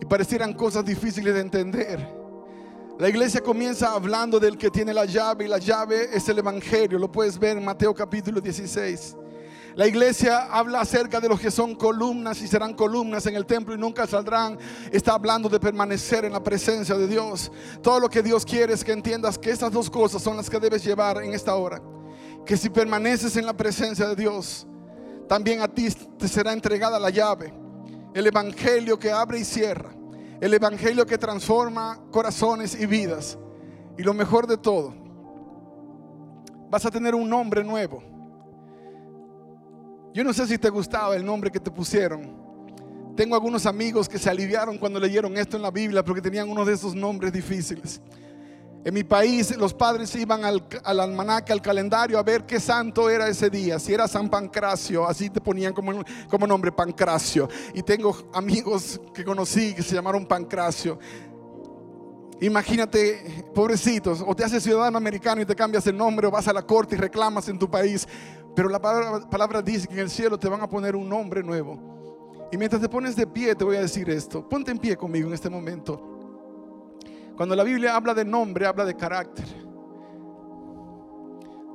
y 0.00 0.04
parecieran 0.04 0.52
cosas 0.52 0.84
difíciles 0.84 1.34
de 1.34 1.40
entender. 1.40 2.17
La 2.98 3.08
iglesia 3.08 3.40
comienza 3.40 3.92
hablando 3.92 4.40
del 4.40 4.58
que 4.58 4.72
tiene 4.72 4.92
la 4.92 5.04
llave 5.04 5.44
y 5.44 5.48
la 5.48 5.58
llave 5.58 6.08
es 6.12 6.28
el 6.28 6.40
Evangelio. 6.40 6.98
Lo 6.98 7.12
puedes 7.12 7.38
ver 7.38 7.56
en 7.56 7.64
Mateo 7.64 7.94
capítulo 7.94 8.40
16. 8.40 9.16
La 9.76 9.86
iglesia 9.86 10.48
habla 10.50 10.80
acerca 10.80 11.20
de 11.20 11.28
los 11.28 11.38
que 11.38 11.52
son 11.52 11.76
columnas 11.76 12.42
y 12.42 12.48
serán 12.48 12.74
columnas 12.74 13.24
en 13.26 13.36
el 13.36 13.46
templo 13.46 13.72
y 13.72 13.78
nunca 13.78 14.04
saldrán. 14.08 14.58
Está 14.90 15.12
hablando 15.12 15.48
de 15.48 15.60
permanecer 15.60 16.24
en 16.24 16.32
la 16.32 16.42
presencia 16.42 16.96
de 16.96 17.06
Dios. 17.06 17.52
Todo 17.84 18.00
lo 18.00 18.08
que 18.08 18.20
Dios 18.20 18.44
quiere 18.44 18.74
es 18.74 18.82
que 18.82 18.90
entiendas 18.90 19.38
que 19.38 19.52
estas 19.52 19.70
dos 19.70 19.88
cosas 19.88 20.20
son 20.20 20.36
las 20.36 20.50
que 20.50 20.58
debes 20.58 20.82
llevar 20.82 21.22
en 21.22 21.32
esta 21.34 21.54
hora. 21.54 21.80
Que 22.44 22.56
si 22.56 22.68
permaneces 22.68 23.36
en 23.36 23.46
la 23.46 23.56
presencia 23.56 24.08
de 24.08 24.16
Dios, 24.16 24.66
también 25.28 25.60
a 25.60 25.68
ti 25.68 25.88
te 26.18 26.26
será 26.26 26.52
entregada 26.52 26.98
la 26.98 27.10
llave. 27.10 27.54
El 28.12 28.26
evangelio 28.26 28.98
que 28.98 29.12
abre 29.12 29.38
y 29.38 29.44
cierra. 29.44 29.97
El 30.40 30.54
evangelio 30.54 31.04
que 31.04 31.18
transforma 31.18 32.00
corazones 32.10 32.80
y 32.80 32.86
vidas. 32.86 33.38
Y 33.96 34.02
lo 34.02 34.14
mejor 34.14 34.46
de 34.46 34.56
todo, 34.56 34.94
vas 36.70 36.86
a 36.86 36.90
tener 36.90 37.14
un 37.14 37.28
nombre 37.28 37.64
nuevo. 37.64 38.02
Yo 40.14 40.24
no 40.24 40.32
sé 40.32 40.46
si 40.46 40.58
te 40.58 40.70
gustaba 40.70 41.16
el 41.16 41.24
nombre 41.24 41.50
que 41.50 41.60
te 41.60 41.70
pusieron. 41.70 42.36
Tengo 43.16 43.34
algunos 43.34 43.66
amigos 43.66 44.08
que 44.08 44.18
se 44.18 44.30
aliviaron 44.30 44.78
cuando 44.78 45.00
leyeron 45.00 45.36
esto 45.36 45.56
en 45.56 45.62
la 45.62 45.72
Biblia 45.72 46.04
porque 46.04 46.22
tenían 46.22 46.48
uno 46.48 46.64
de 46.64 46.74
esos 46.74 46.94
nombres 46.94 47.32
difíciles. 47.32 48.00
En 48.88 48.94
mi 48.94 49.04
país 49.04 49.54
los 49.54 49.74
padres 49.74 50.14
iban 50.14 50.46
al, 50.46 50.66
al, 50.82 51.00
almanaque, 51.00 51.52
al 51.52 51.60
calendario 51.60 52.18
a 52.18 52.22
ver 52.22 52.46
qué 52.46 52.58
santo 52.58 53.10
era 53.10 53.28
ese 53.28 53.50
día. 53.50 53.78
Si 53.78 53.92
era 53.92 54.08
San 54.08 54.30
Pancracio, 54.30 55.06
así 55.06 55.28
te 55.28 55.42
ponían 55.42 55.74
como, 55.74 56.02
como 56.30 56.46
nombre 56.46 56.72
Pancracio. 56.72 57.50
Y 57.74 57.82
tengo 57.82 58.16
amigos 58.32 58.98
que 59.12 59.26
conocí 59.26 59.74
que 59.74 59.82
se 59.82 59.94
llamaron 59.94 60.24
Pancracio. 60.24 60.98
Imagínate, 62.40 63.44
pobrecitos, 63.54 64.24
o 64.26 64.34
te 64.34 64.44
haces 64.44 64.62
ciudadano 64.62 64.96
americano 64.96 65.42
y 65.42 65.44
te 65.44 65.54
cambias 65.54 65.86
el 65.86 65.94
nombre 65.98 66.26
o 66.26 66.30
vas 66.30 66.48
a 66.48 66.54
la 66.54 66.62
corte 66.62 66.96
y 66.96 66.98
reclamas 66.98 67.46
en 67.50 67.58
tu 67.58 67.70
país. 67.70 68.08
Pero 68.56 68.70
la 68.70 68.80
palabra, 68.80 69.28
palabra, 69.28 69.60
dice 69.60 69.86
que 69.86 69.92
en 69.92 70.00
el 70.00 70.08
cielo 70.08 70.38
te 70.38 70.48
van 70.48 70.62
a 70.62 70.66
poner 70.66 70.96
un 70.96 71.10
nombre 71.10 71.42
nuevo. 71.42 72.48
Y 72.50 72.56
mientras 72.56 72.80
te 72.80 72.88
pones 72.88 73.16
de 73.16 73.26
pie 73.26 73.54
te 73.54 73.64
voy 73.64 73.76
a 73.76 73.82
decir 73.82 74.08
esto. 74.08 74.48
Ponte 74.48 74.70
en 74.70 74.78
pie 74.78 74.96
conmigo 74.96 75.28
en 75.28 75.34
este 75.34 75.50
momento. 75.50 76.17
Cuando 77.38 77.54
la 77.54 77.62
Biblia 77.62 77.94
habla 77.94 78.14
de 78.14 78.24
nombre, 78.24 78.66
habla 78.66 78.84
de 78.84 78.96
carácter. 78.96 79.46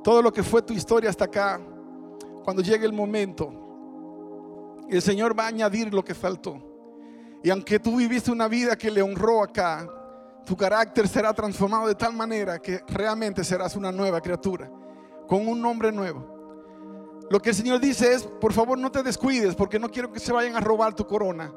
Todo 0.02 0.20
lo 0.20 0.30
que 0.30 0.42
fue 0.42 0.60
tu 0.60 0.74
historia 0.74 1.08
hasta 1.08 1.24
acá, 1.24 1.58
cuando 2.44 2.60
llegue 2.60 2.84
el 2.84 2.92
momento, 2.92 4.84
el 4.90 5.00
Señor 5.00 5.36
va 5.36 5.44
a 5.44 5.46
añadir 5.46 5.94
lo 5.94 6.04
que 6.04 6.14
faltó. 6.14 6.58
Y 7.42 7.48
aunque 7.48 7.78
tú 7.78 7.96
viviste 7.96 8.30
una 8.30 8.46
vida 8.46 8.76
que 8.76 8.90
le 8.90 9.00
honró 9.00 9.42
acá, 9.42 9.88
tu 10.44 10.54
carácter 10.54 11.08
será 11.08 11.32
transformado 11.32 11.86
de 11.86 11.94
tal 11.94 12.12
manera 12.12 12.58
que 12.58 12.82
realmente 12.88 13.42
serás 13.42 13.74
una 13.74 13.90
nueva 13.90 14.20
criatura, 14.20 14.70
con 15.26 15.48
un 15.48 15.62
nombre 15.62 15.90
nuevo. 15.90 17.24
Lo 17.30 17.40
que 17.40 17.48
el 17.48 17.56
Señor 17.56 17.80
dice 17.80 18.12
es, 18.12 18.22
por 18.22 18.52
favor 18.52 18.76
no 18.76 18.92
te 18.92 19.02
descuides 19.02 19.54
porque 19.54 19.78
no 19.78 19.88
quiero 19.88 20.12
que 20.12 20.20
se 20.20 20.30
vayan 20.30 20.56
a 20.56 20.60
robar 20.60 20.94
tu 20.94 21.06
corona. 21.06 21.50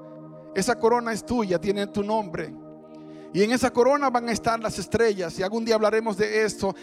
Esa 0.56 0.80
corona 0.80 1.12
es 1.12 1.26
tuya, 1.26 1.60
tiene 1.60 1.88
tu 1.88 2.04
nombre. 2.04 2.67
Y 3.38 3.44
en 3.44 3.52
esa 3.52 3.72
corona 3.72 4.10
van 4.10 4.28
a 4.30 4.32
estar 4.32 4.60
las 4.60 4.80
estrellas. 4.80 5.38
Y 5.38 5.44
algún 5.44 5.64
día 5.64 5.76
hablaremos 5.76 6.18
de 6.18 6.44
esto. 6.44 6.74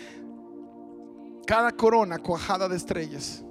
Cada 1.45 1.73
corona 1.73 2.19
cuajada 2.19 2.69
de 2.69 2.77
estrellas. 2.77 3.43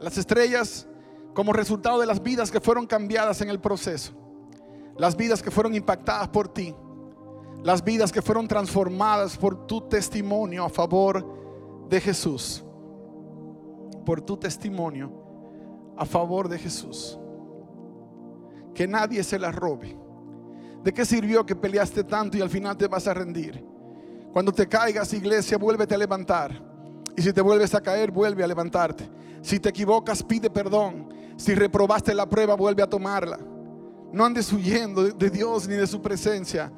Las 0.00 0.16
estrellas 0.16 0.86
como 1.34 1.52
resultado 1.52 2.00
de 2.00 2.06
las 2.06 2.22
vidas 2.22 2.50
que 2.50 2.60
fueron 2.60 2.86
cambiadas 2.86 3.42
en 3.42 3.50
el 3.50 3.60
proceso. 3.60 4.14
Las 4.96 5.14
vidas 5.14 5.42
que 5.42 5.50
fueron 5.50 5.74
impactadas 5.74 6.28
por 6.28 6.48
ti. 6.48 6.74
Las 7.62 7.84
vidas 7.84 8.10
que 8.10 8.22
fueron 8.22 8.48
transformadas 8.48 9.36
por 9.36 9.66
tu 9.66 9.82
testimonio 9.82 10.64
a 10.64 10.70
favor 10.70 11.86
de 11.90 12.00
Jesús 12.00 12.64
por 14.04 14.20
tu 14.20 14.36
testimonio 14.36 15.12
a 15.96 16.04
favor 16.04 16.48
de 16.48 16.58
Jesús. 16.58 17.18
Que 18.74 18.88
nadie 18.88 19.22
se 19.22 19.38
la 19.38 19.52
robe. 19.52 19.96
¿De 20.82 20.92
qué 20.92 21.04
sirvió 21.04 21.46
que 21.46 21.54
peleaste 21.54 22.04
tanto 22.04 22.36
y 22.36 22.40
al 22.40 22.50
final 22.50 22.76
te 22.76 22.88
vas 22.88 23.06
a 23.06 23.14
rendir? 23.14 23.64
Cuando 24.32 24.52
te 24.52 24.66
caigas, 24.66 25.12
iglesia, 25.12 25.58
vuélvete 25.58 25.94
a 25.94 25.98
levantar. 25.98 26.62
Y 27.16 27.22
si 27.22 27.32
te 27.32 27.40
vuelves 27.40 27.74
a 27.74 27.80
caer, 27.80 28.10
vuelve 28.10 28.42
a 28.42 28.46
levantarte. 28.46 29.08
Si 29.42 29.60
te 29.60 29.68
equivocas, 29.68 30.22
pide 30.22 30.50
perdón. 30.50 31.08
Si 31.36 31.54
reprobaste 31.54 32.14
la 32.14 32.26
prueba, 32.26 32.54
vuelve 32.54 32.82
a 32.82 32.88
tomarla. 32.88 33.38
No 34.12 34.24
andes 34.24 34.52
huyendo 34.52 35.04
de 35.04 35.30
Dios 35.30 35.68
ni 35.68 35.74
de 35.74 35.86
su 35.86 36.00
presencia, 36.00 36.72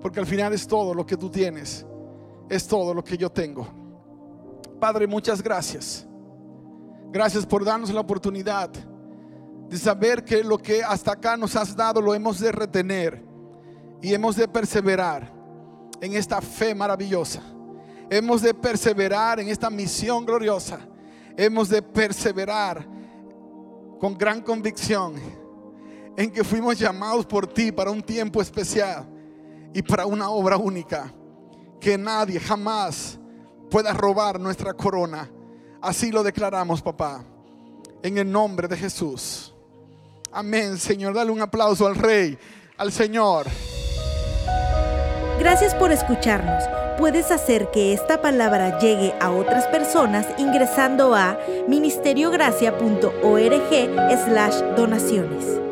porque 0.00 0.20
al 0.20 0.26
final 0.26 0.52
es 0.52 0.66
todo 0.66 0.94
lo 0.94 1.04
que 1.04 1.16
tú 1.16 1.30
tienes. 1.30 1.84
Es 2.48 2.66
todo 2.66 2.94
lo 2.94 3.04
que 3.04 3.16
yo 3.16 3.30
tengo. 3.30 3.66
Padre, 4.80 5.06
muchas 5.06 5.42
gracias 5.42 6.06
Gracias 7.12 7.44
por 7.44 7.64
darnos 7.64 7.92
la 7.92 8.00
oportunidad 8.00 8.70
de 9.68 9.78
saber 9.78 10.24
que 10.24 10.44
lo 10.44 10.58
que 10.58 10.82
hasta 10.84 11.12
acá 11.12 11.36
nos 11.36 11.56
has 11.56 11.74
dado 11.74 12.00
lo 12.00 12.14
hemos 12.14 12.38
de 12.38 12.52
retener 12.52 13.24
y 14.02 14.14
hemos 14.14 14.36
de 14.36 14.48
perseverar 14.48 15.32
en 16.00 16.14
esta 16.14 16.40
fe 16.40 16.74
maravillosa. 16.74 17.42
Hemos 18.08 18.42
de 18.42 18.54
perseverar 18.54 19.40
en 19.40 19.48
esta 19.48 19.70
misión 19.70 20.24
gloriosa. 20.24 20.80
Hemos 21.36 21.68
de 21.68 21.80
perseverar 21.80 22.86
con 23.98 24.16
gran 24.16 24.40
convicción 24.40 25.14
en 26.16 26.30
que 26.30 26.42
fuimos 26.42 26.78
llamados 26.78 27.26
por 27.26 27.46
ti 27.46 27.70
para 27.70 27.90
un 27.90 28.02
tiempo 28.02 28.42
especial 28.42 29.06
y 29.72 29.82
para 29.82 30.06
una 30.06 30.30
obra 30.30 30.56
única. 30.56 31.12
Que 31.80 31.96
nadie 31.96 32.40
jamás 32.40 33.18
pueda 33.70 33.92
robar 33.92 34.38
nuestra 34.40 34.74
corona 34.74 35.30
Así 35.80 36.10
lo 36.10 36.22
declaramos, 36.22 36.82
papá. 36.82 37.24
En 38.02 38.18
el 38.18 38.30
nombre 38.30 38.68
de 38.68 38.76
Jesús. 38.76 39.54
Amén, 40.30 40.78
Señor. 40.78 41.14
Dale 41.14 41.30
un 41.30 41.40
aplauso 41.40 41.86
al 41.86 41.94
Rey, 41.94 42.38
al 42.76 42.92
Señor. 42.92 43.46
Gracias 45.40 45.74
por 45.74 45.90
escucharnos. 45.90 46.62
Puedes 46.98 47.30
hacer 47.30 47.70
que 47.70 47.94
esta 47.94 48.20
palabra 48.20 48.78
llegue 48.78 49.14
a 49.22 49.30
otras 49.30 49.66
personas 49.68 50.26
ingresando 50.36 51.14
a 51.14 51.38
ministeriogracia.org 51.66 53.70
slash 54.26 54.60
donaciones. 54.76 55.69